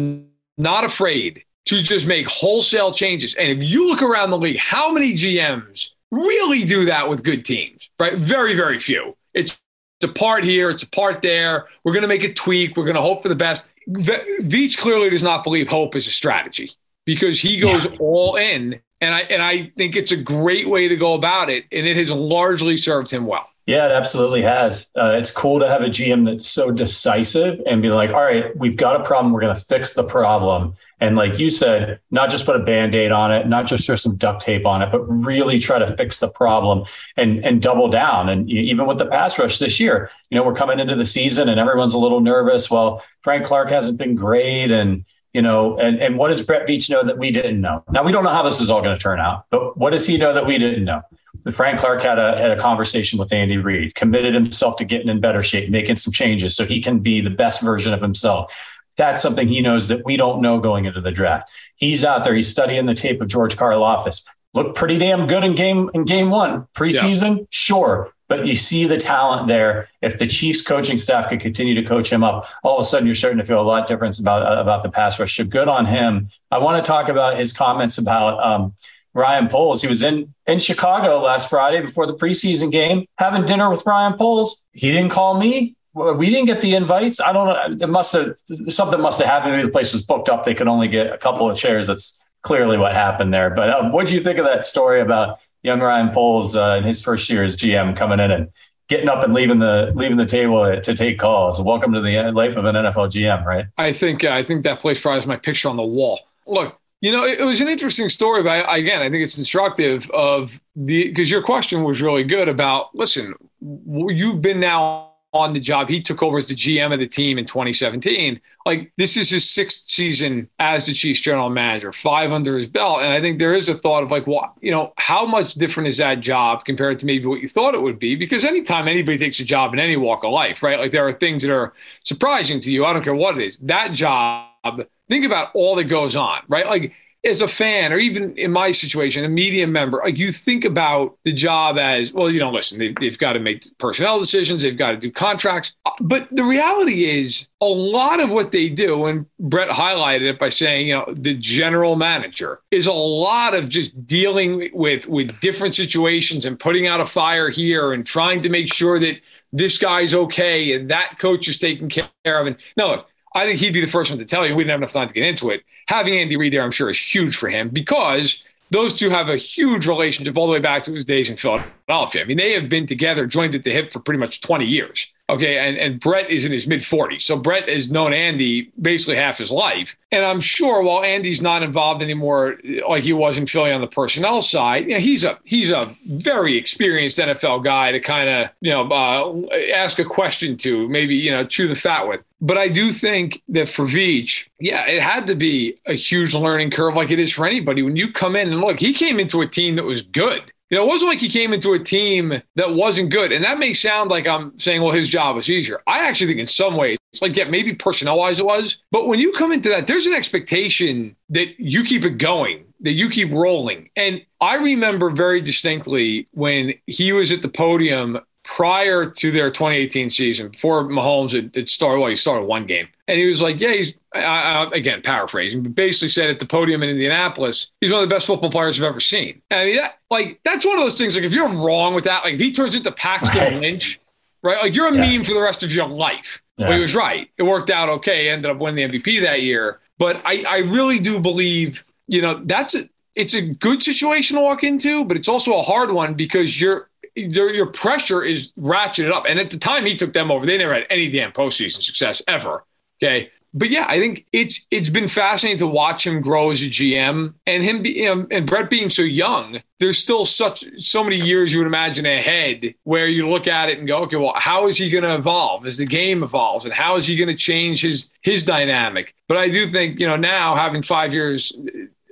not 0.58 0.84
afraid 0.84 1.44
to 1.66 1.82
just 1.82 2.06
make 2.06 2.26
wholesale 2.28 2.92
changes. 2.92 3.34
And 3.34 3.62
if 3.62 3.68
you 3.68 3.88
look 3.88 4.02
around 4.02 4.30
the 4.30 4.38
league, 4.38 4.58
how 4.58 4.92
many 4.92 5.14
GMs 5.14 5.90
really 6.10 6.64
do 6.64 6.84
that 6.86 7.08
with 7.08 7.22
good 7.22 7.44
teams, 7.44 7.88
right? 7.98 8.14
Very, 8.14 8.54
very 8.54 8.78
few. 8.78 9.16
It's, 9.34 9.60
it's 10.00 10.10
a 10.10 10.14
part 10.14 10.44
here, 10.44 10.70
it's 10.70 10.82
a 10.82 10.90
part 10.90 11.22
there. 11.22 11.66
We're 11.84 11.92
going 11.92 12.02
to 12.02 12.08
make 12.08 12.24
a 12.24 12.32
tweak. 12.32 12.76
We're 12.76 12.84
going 12.84 12.96
to 12.96 13.02
hope 13.02 13.22
for 13.22 13.28
the 13.28 13.36
best. 13.36 13.66
Veach 13.88 14.78
clearly 14.78 15.10
does 15.10 15.22
not 15.22 15.44
believe 15.44 15.68
hope 15.68 15.96
is 15.96 16.06
a 16.06 16.10
strategy 16.10 16.72
because 17.04 17.40
he 17.40 17.58
goes 17.58 17.84
yeah. 17.84 17.96
all 17.98 18.36
in. 18.36 18.80
And 19.00 19.14
I, 19.14 19.20
and 19.22 19.42
I 19.42 19.72
think 19.76 19.96
it's 19.96 20.12
a 20.12 20.16
great 20.16 20.68
way 20.68 20.88
to 20.88 20.96
go 20.96 21.14
about 21.14 21.50
it. 21.50 21.64
And 21.72 21.86
it 21.86 21.96
has 21.96 22.12
largely 22.12 22.76
served 22.76 23.10
him 23.10 23.26
well. 23.26 23.48
Yeah, 23.64 23.86
it 23.86 23.92
absolutely 23.92 24.42
has. 24.42 24.90
Uh, 24.96 25.12
it's 25.12 25.30
cool 25.30 25.60
to 25.60 25.68
have 25.68 25.82
a 25.82 25.86
GM 25.86 26.24
that's 26.24 26.48
so 26.48 26.72
decisive 26.72 27.60
and 27.64 27.80
be 27.80 27.90
like, 27.90 28.10
all 28.10 28.24
right, 28.24 28.56
we've 28.56 28.76
got 28.76 29.00
a 29.00 29.04
problem. 29.04 29.32
We're 29.32 29.40
going 29.40 29.54
to 29.54 29.60
fix 29.60 29.94
the 29.94 30.02
problem. 30.02 30.74
And 30.98 31.14
like 31.14 31.38
you 31.38 31.48
said, 31.48 32.00
not 32.10 32.28
just 32.28 32.44
put 32.44 32.56
a 32.56 32.64
band 32.64 32.96
aid 32.96 33.12
on 33.12 33.30
it, 33.30 33.46
not 33.46 33.68
just 33.68 33.86
throw 33.86 33.94
some 33.94 34.16
duct 34.16 34.42
tape 34.42 34.66
on 34.66 34.82
it, 34.82 34.90
but 34.90 35.02
really 35.02 35.60
try 35.60 35.78
to 35.78 35.96
fix 35.96 36.18
the 36.18 36.28
problem 36.28 36.86
and, 37.16 37.44
and 37.44 37.62
double 37.62 37.88
down. 37.88 38.28
And 38.28 38.50
even 38.50 38.84
with 38.84 38.98
the 38.98 39.06
pass 39.06 39.38
rush 39.38 39.60
this 39.60 39.78
year, 39.78 40.10
you 40.28 40.36
know, 40.36 40.44
we're 40.44 40.54
coming 40.54 40.80
into 40.80 40.96
the 40.96 41.06
season 41.06 41.48
and 41.48 41.60
everyone's 41.60 41.94
a 41.94 41.98
little 41.98 42.20
nervous. 42.20 42.68
Well, 42.68 43.04
Frank 43.20 43.44
Clark 43.44 43.70
hasn't 43.70 43.96
been 43.96 44.16
great. 44.16 44.72
And, 44.72 45.04
you 45.32 45.42
know, 45.42 45.78
and, 45.78 46.00
and 46.00 46.18
what 46.18 46.28
does 46.28 46.42
Brett 46.42 46.66
Veach 46.66 46.90
know 46.90 47.04
that 47.04 47.16
we 47.16 47.30
didn't 47.30 47.60
know? 47.60 47.84
Now, 47.92 48.02
we 48.02 48.10
don't 48.10 48.24
know 48.24 48.30
how 48.30 48.42
this 48.42 48.60
is 48.60 48.72
all 48.72 48.82
going 48.82 48.96
to 48.96 49.00
turn 49.00 49.20
out, 49.20 49.46
but 49.50 49.76
what 49.76 49.90
does 49.90 50.04
he 50.04 50.18
know 50.18 50.34
that 50.34 50.46
we 50.46 50.58
didn't 50.58 50.84
know? 50.84 51.02
Frank 51.50 51.80
Clark 51.80 52.02
had 52.02 52.18
a 52.18 52.36
had 52.36 52.50
a 52.50 52.56
conversation 52.56 53.18
with 53.18 53.32
Andy 53.32 53.56
Reid, 53.56 53.94
committed 53.94 54.34
himself 54.34 54.76
to 54.76 54.84
getting 54.84 55.08
in 55.08 55.20
better 55.20 55.42
shape, 55.42 55.70
making 55.70 55.96
some 55.96 56.12
changes 56.12 56.54
so 56.54 56.64
he 56.64 56.80
can 56.80 57.00
be 57.00 57.20
the 57.20 57.30
best 57.30 57.62
version 57.62 57.92
of 57.92 58.00
himself. 58.00 58.80
That's 58.96 59.22
something 59.22 59.48
he 59.48 59.60
knows 59.60 59.88
that 59.88 60.04
we 60.04 60.16
don't 60.16 60.42
know 60.42 60.60
going 60.60 60.84
into 60.84 61.00
the 61.00 61.10
draft. 61.10 61.50
He's 61.76 62.04
out 62.04 62.24
there, 62.24 62.34
he's 62.34 62.48
studying 62.48 62.86
the 62.86 62.94
tape 62.94 63.20
of 63.20 63.28
George 63.28 63.56
Karlaftis. 63.56 64.26
Looked 64.54 64.76
pretty 64.76 64.98
damn 64.98 65.26
good 65.26 65.44
in 65.44 65.54
game 65.54 65.90
in 65.94 66.04
game 66.04 66.30
one. 66.30 66.66
Preseason, 66.74 67.38
yeah. 67.38 67.44
sure. 67.50 68.12
But 68.28 68.46
you 68.46 68.54
see 68.54 68.86
the 68.86 68.98
talent 68.98 69.46
there. 69.46 69.88
If 70.00 70.18
the 70.18 70.26
Chiefs 70.26 70.62
coaching 70.62 70.98
staff 70.98 71.28
could 71.28 71.40
continue 71.40 71.74
to 71.74 71.82
coach 71.82 72.10
him 72.10 72.22
up, 72.22 72.46
all 72.62 72.78
of 72.78 72.84
a 72.84 72.86
sudden 72.86 73.06
you're 73.06 73.14
starting 73.14 73.38
to 73.38 73.44
feel 73.44 73.60
a 73.60 73.62
lot 73.62 73.86
different 73.86 74.18
about 74.18 74.58
about 74.58 74.82
the 74.82 74.90
pass 74.90 75.18
rush. 75.18 75.36
So 75.36 75.44
good 75.44 75.68
on 75.68 75.86
him. 75.86 76.28
I 76.50 76.58
want 76.58 76.82
to 76.82 76.86
talk 76.86 77.08
about 77.08 77.36
his 77.36 77.52
comments 77.52 77.98
about 77.98 78.42
um, 78.42 78.74
Ryan 79.14 79.48
Poles. 79.48 79.82
He 79.82 79.88
was 79.88 80.02
in 80.02 80.34
in 80.46 80.58
Chicago 80.58 81.20
last 81.20 81.50
Friday 81.50 81.80
before 81.80 82.06
the 82.06 82.14
preseason 82.14 82.72
game, 82.72 83.06
having 83.18 83.44
dinner 83.44 83.70
with 83.70 83.84
Ryan 83.84 84.14
Poles. 84.14 84.62
He 84.72 84.90
didn't 84.90 85.10
call 85.10 85.38
me. 85.38 85.76
We 85.94 86.30
didn't 86.30 86.46
get 86.46 86.62
the 86.62 86.74
invites. 86.74 87.20
I 87.20 87.32
don't 87.32 87.46
know. 87.46 87.84
It 87.84 87.90
must 87.90 88.14
have 88.14 88.34
something 88.68 89.00
must 89.00 89.20
have 89.20 89.28
happened. 89.28 89.52
Maybe 89.52 89.66
the 89.66 89.72
place 89.72 89.92
was 89.92 90.06
booked 90.06 90.30
up. 90.30 90.44
They 90.44 90.54
could 90.54 90.68
only 90.68 90.88
get 90.88 91.12
a 91.12 91.18
couple 91.18 91.50
of 91.50 91.56
chairs. 91.56 91.86
That's 91.86 92.18
clearly 92.40 92.78
what 92.78 92.94
happened 92.94 93.32
there. 93.34 93.50
But 93.50 93.70
um, 93.70 93.92
what 93.92 94.06
do 94.06 94.14
you 94.14 94.20
think 94.20 94.38
of 94.38 94.46
that 94.46 94.64
story 94.64 95.00
about 95.00 95.38
young 95.62 95.80
Ryan 95.80 96.10
Poles 96.10 96.56
uh, 96.56 96.76
in 96.78 96.84
his 96.84 97.02
first 97.02 97.28
year 97.28 97.44
as 97.44 97.56
GM 97.56 97.94
coming 97.94 98.20
in 98.20 98.30
and 98.30 98.48
getting 98.88 99.08
up 99.08 99.22
and 99.22 99.34
leaving 99.34 99.58
the 99.58 99.92
leaving 99.94 100.16
the 100.16 100.24
table 100.24 100.80
to 100.80 100.94
take 100.94 101.18
calls? 101.18 101.60
Welcome 101.60 101.92
to 101.92 102.00
the 102.00 102.32
life 102.32 102.56
of 102.56 102.64
an 102.64 102.74
NFL 102.74 103.10
GM, 103.10 103.44
right? 103.44 103.66
I 103.76 103.92
think 103.92 104.24
uh, 104.24 104.30
I 104.30 104.42
think 104.42 104.62
that 104.64 104.80
place 104.80 104.98
probably 104.98 105.18
has 105.18 105.26
my 105.26 105.36
picture 105.36 105.68
on 105.68 105.76
the 105.76 105.82
wall. 105.82 106.20
Look, 106.46 106.78
you 107.02 107.10
know, 107.10 107.24
it, 107.24 107.44
was 107.44 107.60
an 107.60 107.68
interesting 107.68 108.08
story, 108.08 108.44
but 108.44 108.66
I, 108.68 108.78
again, 108.78 109.02
I 109.02 109.10
think 109.10 109.24
it's 109.24 109.36
instructive 109.36 110.08
of 110.10 110.60
the 110.76 111.08
because 111.08 111.30
your 111.30 111.42
question 111.42 111.82
was 111.82 112.00
really 112.00 112.22
good 112.22 112.48
about. 112.48 112.94
Listen, 112.94 113.34
you've 113.60 114.40
been 114.40 114.60
now 114.60 115.10
on 115.32 115.52
the 115.52 115.58
job. 115.58 115.88
He 115.88 116.00
took 116.00 116.22
over 116.22 116.38
as 116.38 116.46
the 116.46 116.54
GM 116.54 116.92
of 116.92 117.00
the 117.00 117.08
team 117.08 117.38
in 117.38 117.44
2017. 117.44 118.40
Like 118.64 118.92
this 118.98 119.16
is 119.16 119.30
his 119.30 119.50
sixth 119.50 119.88
season 119.88 120.48
as 120.60 120.86
the 120.86 120.92
Chiefs 120.92 121.20
general 121.20 121.50
manager, 121.50 121.92
five 121.92 122.30
under 122.30 122.56
his 122.56 122.68
belt. 122.68 123.02
And 123.02 123.12
I 123.12 123.20
think 123.20 123.38
there 123.38 123.54
is 123.54 123.68
a 123.68 123.74
thought 123.74 124.04
of 124.04 124.12
like, 124.12 124.28
well, 124.28 124.54
you 124.60 124.70
know, 124.70 124.92
how 124.96 125.26
much 125.26 125.54
different 125.54 125.88
is 125.88 125.96
that 125.96 126.20
job 126.20 126.64
compared 126.64 127.00
to 127.00 127.06
maybe 127.06 127.26
what 127.26 127.40
you 127.40 127.48
thought 127.48 127.74
it 127.74 127.82
would 127.82 127.98
be? 127.98 128.14
Because 128.14 128.44
anytime 128.44 128.86
anybody 128.86 129.18
takes 129.18 129.40
a 129.40 129.44
job 129.44 129.72
in 129.72 129.80
any 129.80 129.96
walk 129.96 130.22
of 130.22 130.30
life, 130.30 130.62
right? 130.62 130.78
Like 130.78 130.92
there 130.92 131.06
are 131.06 131.12
things 131.12 131.42
that 131.42 131.52
are 131.52 131.72
surprising 132.04 132.60
to 132.60 132.70
you. 132.70 132.84
I 132.84 132.92
don't 132.92 133.02
care 133.02 133.14
what 133.14 133.36
it 133.38 133.44
is. 133.44 133.58
That 133.58 133.92
job 133.92 134.86
think 135.12 135.26
about 135.26 135.50
all 135.54 135.76
that 135.76 135.84
goes 135.84 136.16
on, 136.16 136.40
right? 136.48 136.66
Like 136.66 136.94
as 137.24 137.40
a 137.40 137.46
fan, 137.46 137.92
or 137.92 137.98
even 137.98 138.34
in 138.36 138.50
my 138.50 138.72
situation, 138.72 139.24
a 139.24 139.28
media 139.28 139.66
member, 139.66 140.00
like 140.02 140.18
you 140.18 140.32
think 140.32 140.64
about 140.64 141.18
the 141.24 141.32
job 141.32 141.78
as 141.78 142.12
well, 142.12 142.30
you 142.30 142.40
know, 142.40 142.50
listen, 142.50 142.78
they've, 142.78 142.94
they've 142.96 143.18
got 143.18 143.34
to 143.34 143.38
make 143.38 143.62
personnel 143.78 144.18
decisions, 144.18 144.62
they've 144.62 144.76
got 144.76 144.92
to 144.92 144.96
do 144.96 145.12
contracts. 145.12 145.74
But 146.00 146.28
the 146.32 146.42
reality 146.42 147.04
is, 147.04 147.46
a 147.60 147.66
lot 147.66 148.20
of 148.20 148.30
what 148.30 148.50
they 148.50 148.68
do, 148.68 149.06
and 149.06 149.24
Brett 149.38 149.68
highlighted 149.68 150.22
it 150.22 150.38
by 150.38 150.48
saying, 150.48 150.88
you 150.88 150.94
know, 150.94 151.14
the 151.14 151.34
general 151.34 151.94
manager 151.94 152.60
is 152.72 152.86
a 152.86 152.92
lot 152.92 153.54
of 153.54 153.68
just 153.68 154.04
dealing 154.04 154.70
with 154.72 155.06
with 155.06 155.38
different 155.40 155.74
situations 155.76 156.44
and 156.44 156.58
putting 156.58 156.88
out 156.88 157.00
a 157.00 157.06
fire 157.06 157.50
here 157.50 157.92
and 157.92 158.04
trying 158.04 158.40
to 158.40 158.48
make 158.48 158.72
sure 158.72 158.98
that 158.98 159.20
this 159.52 159.78
guy's 159.78 160.12
okay 160.12 160.72
and 160.72 160.90
that 160.90 161.18
coach 161.20 161.46
is 161.46 161.56
taken 161.56 161.88
care 161.88 162.08
of. 162.24 162.48
And 162.48 162.56
no, 162.76 163.04
I 163.34 163.46
think 163.46 163.58
he'd 163.58 163.72
be 163.72 163.80
the 163.80 163.86
first 163.86 164.10
one 164.10 164.18
to 164.18 164.24
tell 164.24 164.46
you. 164.46 164.54
We 164.54 164.64
didn't 164.64 164.72
have 164.72 164.80
enough 164.80 164.92
time 164.92 165.08
to 165.08 165.14
get 165.14 165.26
into 165.26 165.50
it. 165.50 165.62
Having 165.88 166.18
Andy 166.18 166.36
Reid 166.36 166.52
there, 166.52 166.62
I'm 166.62 166.70
sure, 166.70 166.90
is 166.90 166.98
huge 166.98 167.36
for 167.36 167.48
him 167.48 167.68
because 167.70 168.42
those 168.70 168.98
two 168.98 169.10
have 169.10 169.28
a 169.28 169.36
huge 169.36 169.86
relationship 169.86 170.36
all 170.36 170.46
the 170.46 170.52
way 170.52 170.58
back 170.58 170.82
to 170.84 170.92
his 170.92 171.04
days 171.04 171.28
in 171.28 171.36
Philadelphia. 171.36 172.22
I 172.22 172.24
mean, 172.24 172.38
they 172.38 172.52
have 172.52 172.68
been 172.68 172.86
together, 172.86 173.26
joined 173.26 173.54
at 173.54 173.64
the 173.64 173.70
hip 173.70 173.92
for 173.92 174.00
pretty 174.00 174.18
much 174.18 174.40
20 174.40 174.64
years. 174.64 175.11
Okay. 175.30 175.58
And, 175.58 175.78
and 175.78 176.00
Brett 176.00 176.30
is 176.30 176.44
in 176.44 176.52
his 176.52 176.66
mid 176.66 176.80
40s. 176.80 177.22
So 177.22 177.38
Brett 177.38 177.68
has 177.68 177.90
known 177.90 178.12
Andy 178.12 178.70
basically 178.80 179.16
half 179.16 179.38
his 179.38 179.50
life. 179.50 179.96
And 180.10 180.24
I'm 180.24 180.40
sure 180.40 180.82
while 180.82 181.02
Andy's 181.02 181.40
not 181.40 181.62
involved 181.62 182.02
anymore 182.02 182.58
like 182.88 183.04
he 183.04 183.12
was 183.12 183.38
in 183.38 183.46
Philly 183.46 183.72
on 183.72 183.80
the 183.80 183.86
personnel 183.86 184.42
side, 184.42 184.84
you 184.84 184.90
know, 184.90 184.98
he's 184.98 185.24
a 185.24 185.38
he's 185.44 185.70
a 185.70 185.96
very 186.06 186.56
experienced 186.56 187.18
NFL 187.18 187.64
guy 187.64 187.92
to 187.92 188.00
kind 188.00 188.28
of, 188.28 188.50
you 188.60 188.70
know, 188.70 188.88
uh, 188.90 189.56
ask 189.74 189.98
a 189.98 190.04
question 190.04 190.56
to, 190.58 190.88
maybe, 190.88 191.14
you 191.14 191.30
know, 191.30 191.44
chew 191.44 191.68
the 191.68 191.76
fat 191.76 192.06
with. 192.06 192.20
But 192.42 192.58
I 192.58 192.68
do 192.68 192.90
think 192.90 193.40
that 193.50 193.68
for 193.68 193.84
Veach, 193.84 194.48
yeah, 194.58 194.86
it 194.88 195.00
had 195.00 195.28
to 195.28 195.36
be 195.36 195.78
a 195.86 195.94
huge 195.94 196.34
learning 196.34 196.70
curve 196.72 196.94
like 196.96 197.12
it 197.12 197.20
is 197.20 197.32
for 197.32 197.46
anybody. 197.46 197.82
When 197.82 197.96
you 197.96 198.12
come 198.12 198.34
in 198.34 198.48
and 198.52 198.60
look, 198.60 198.80
he 198.80 198.92
came 198.92 199.20
into 199.20 199.40
a 199.40 199.46
team 199.46 199.76
that 199.76 199.84
was 199.84 200.02
good. 200.02 200.52
You 200.72 200.78
know, 200.78 200.84
it 200.84 200.88
wasn't 200.88 201.10
like 201.10 201.20
he 201.20 201.28
came 201.28 201.52
into 201.52 201.74
a 201.74 201.78
team 201.78 202.40
that 202.56 202.74
wasn't 202.74 203.10
good. 203.10 203.30
And 203.30 203.44
that 203.44 203.58
may 203.58 203.74
sound 203.74 204.10
like 204.10 204.26
I'm 204.26 204.58
saying, 204.58 204.80
well, 204.80 204.90
his 204.90 205.06
job 205.06 205.36
was 205.36 205.50
easier. 205.50 205.82
I 205.86 206.08
actually 206.08 206.28
think 206.28 206.40
in 206.40 206.46
some 206.46 206.76
ways, 206.76 206.96
it's 207.12 207.20
like, 207.20 207.36
yeah, 207.36 207.44
maybe 207.44 207.74
personnel 207.74 208.16
wise 208.16 208.40
it 208.40 208.46
was. 208.46 208.82
But 208.90 209.06
when 209.06 209.18
you 209.18 209.32
come 209.32 209.52
into 209.52 209.68
that, 209.68 209.86
there's 209.86 210.06
an 210.06 210.14
expectation 210.14 211.14
that 211.28 211.60
you 211.60 211.84
keep 211.84 212.06
it 212.06 212.16
going 212.16 212.64
that 212.80 212.92
you 212.92 213.10
keep 213.10 213.32
rolling. 213.32 213.90
And 213.96 214.24
I 214.40 214.56
remember 214.56 215.10
very 215.10 215.42
distinctly 215.42 216.26
when 216.32 216.74
he 216.86 217.12
was 217.12 217.32
at 217.32 217.42
the 217.42 217.48
podium 217.48 218.18
prior 218.44 219.06
to 219.06 219.30
their 219.30 219.50
2018 219.50 220.10
season, 220.10 220.48
before 220.48 220.84
Mahomes 220.84 221.32
had, 221.32 221.54
had 221.54 221.68
started, 221.68 222.00
well, 222.00 222.08
he 222.08 222.16
started 222.16 222.44
one 222.44 222.66
game. 222.66 222.88
And 223.08 223.18
he 223.18 223.26
was 223.26 223.42
like, 223.42 223.60
yeah, 223.60 223.72
he's, 223.72 223.96
uh, 224.14 224.68
again, 224.72 225.02
paraphrasing, 225.02 225.62
but 225.62 225.74
basically 225.74 226.08
said 226.08 226.30
at 226.30 226.38
the 226.38 226.46
podium 226.46 226.82
in 226.82 226.90
Indianapolis, 226.90 227.70
he's 227.80 227.92
one 227.92 228.02
of 228.02 228.08
the 228.08 228.14
best 228.14 228.26
football 228.26 228.50
players 228.50 228.80
I've 228.80 228.88
ever 228.88 229.00
seen. 229.00 229.40
And 229.50 229.60
I 229.60 229.64
mean, 229.64 229.76
that, 229.76 229.96
like, 230.10 230.40
that's 230.44 230.64
one 230.64 230.76
of 230.76 230.82
those 230.82 230.98
things, 230.98 231.14
like, 231.14 231.24
if 231.24 231.32
you're 231.32 231.48
wrong 231.48 231.94
with 231.94 232.04
that, 232.04 232.24
like, 232.24 232.34
if 232.34 232.40
he 232.40 232.52
turns 232.52 232.74
into 232.74 232.90
Paxton 232.92 233.42
right. 233.42 233.60
Lynch, 233.60 234.00
right? 234.42 234.60
Like, 234.62 234.74
you're 234.74 234.88
a 234.88 234.94
yeah. 234.94 235.16
meme 235.18 235.24
for 235.24 235.34
the 235.34 235.42
rest 235.42 235.62
of 235.62 235.74
your 235.74 235.88
life. 235.88 236.42
Yeah. 236.58 236.68
Well, 236.68 236.76
he 236.76 236.82
was 236.82 236.94
right. 236.94 237.30
It 237.38 237.44
worked 237.44 237.70
out 237.70 237.88
okay. 237.88 238.28
Ended 238.28 238.50
up 238.50 238.58
winning 238.58 238.90
the 238.90 238.98
MVP 238.98 239.22
that 239.22 239.42
year. 239.42 239.80
But 239.98 240.20
I, 240.24 240.44
I 240.48 240.58
really 240.58 240.98
do 240.98 241.20
believe, 241.20 241.84
you 242.08 242.22
know, 242.22 242.40
that's 242.44 242.74
a, 242.74 242.88
it's 243.14 243.34
a 243.34 243.42
good 243.42 243.82
situation 243.82 244.36
to 244.36 244.42
walk 244.42 244.64
into, 244.64 245.04
but 245.04 245.16
it's 245.16 245.28
also 245.28 245.58
a 245.58 245.62
hard 245.62 245.92
one 245.92 246.14
because 246.14 246.60
you're 246.60 246.88
your 247.14 247.66
pressure 247.66 248.22
is 248.22 248.52
ratcheted 248.52 249.12
up. 249.12 249.24
And 249.28 249.38
at 249.38 249.50
the 249.50 249.58
time 249.58 249.84
he 249.84 249.94
took 249.94 250.12
them 250.12 250.30
over, 250.30 250.46
they 250.46 250.58
never 250.58 250.74
had 250.74 250.86
any 250.90 251.08
damn 251.08 251.32
postseason 251.32 251.82
success 251.82 252.22
ever. 252.26 252.64
Okay. 253.02 253.30
But 253.54 253.68
yeah, 253.68 253.84
I 253.86 253.98
think 253.98 254.26
it's 254.32 254.66
it's 254.70 254.88
been 254.88 255.08
fascinating 255.08 255.58
to 255.58 255.66
watch 255.66 256.06
him 256.06 256.22
grow 256.22 256.50
as 256.50 256.62
a 256.62 256.66
GM 256.66 257.34
and 257.46 257.62
him 257.62 257.82
be, 257.82 257.90
you 257.90 258.04
know, 258.06 258.26
and 258.30 258.46
Brett 258.46 258.70
being 258.70 258.88
so 258.88 259.02
young. 259.02 259.60
There's 259.78 259.98
still 259.98 260.24
such 260.24 260.64
so 260.78 261.04
many 261.04 261.16
years 261.16 261.52
you 261.52 261.58
would 261.58 261.66
imagine 261.66 262.06
ahead 262.06 262.74
where 262.84 263.08
you 263.08 263.28
look 263.28 263.46
at 263.46 263.68
it 263.68 263.78
and 263.78 263.86
go, 263.86 264.02
okay, 264.04 264.16
well, 264.16 264.32
how 264.36 264.68
is 264.68 264.78
he 264.78 264.88
going 264.88 265.04
to 265.04 265.14
evolve 265.14 265.66
as 265.66 265.76
the 265.76 265.84
game 265.84 266.22
evolves, 266.22 266.64
and 266.64 266.72
how 266.72 266.96
is 266.96 267.06
he 267.06 267.14
going 267.14 267.28
to 267.28 267.34
change 267.34 267.82
his 267.82 268.10
his 268.22 268.42
dynamic? 268.42 269.14
But 269.28 269.36
I 269.36 269.50
do 269.50 269.66
think 269.66 270.00
you 270.00 270.06
know 270.06 270.16
now 270.16 270.54
having 270.54 270.80
five 270.80 271.12
years 271.12 271.52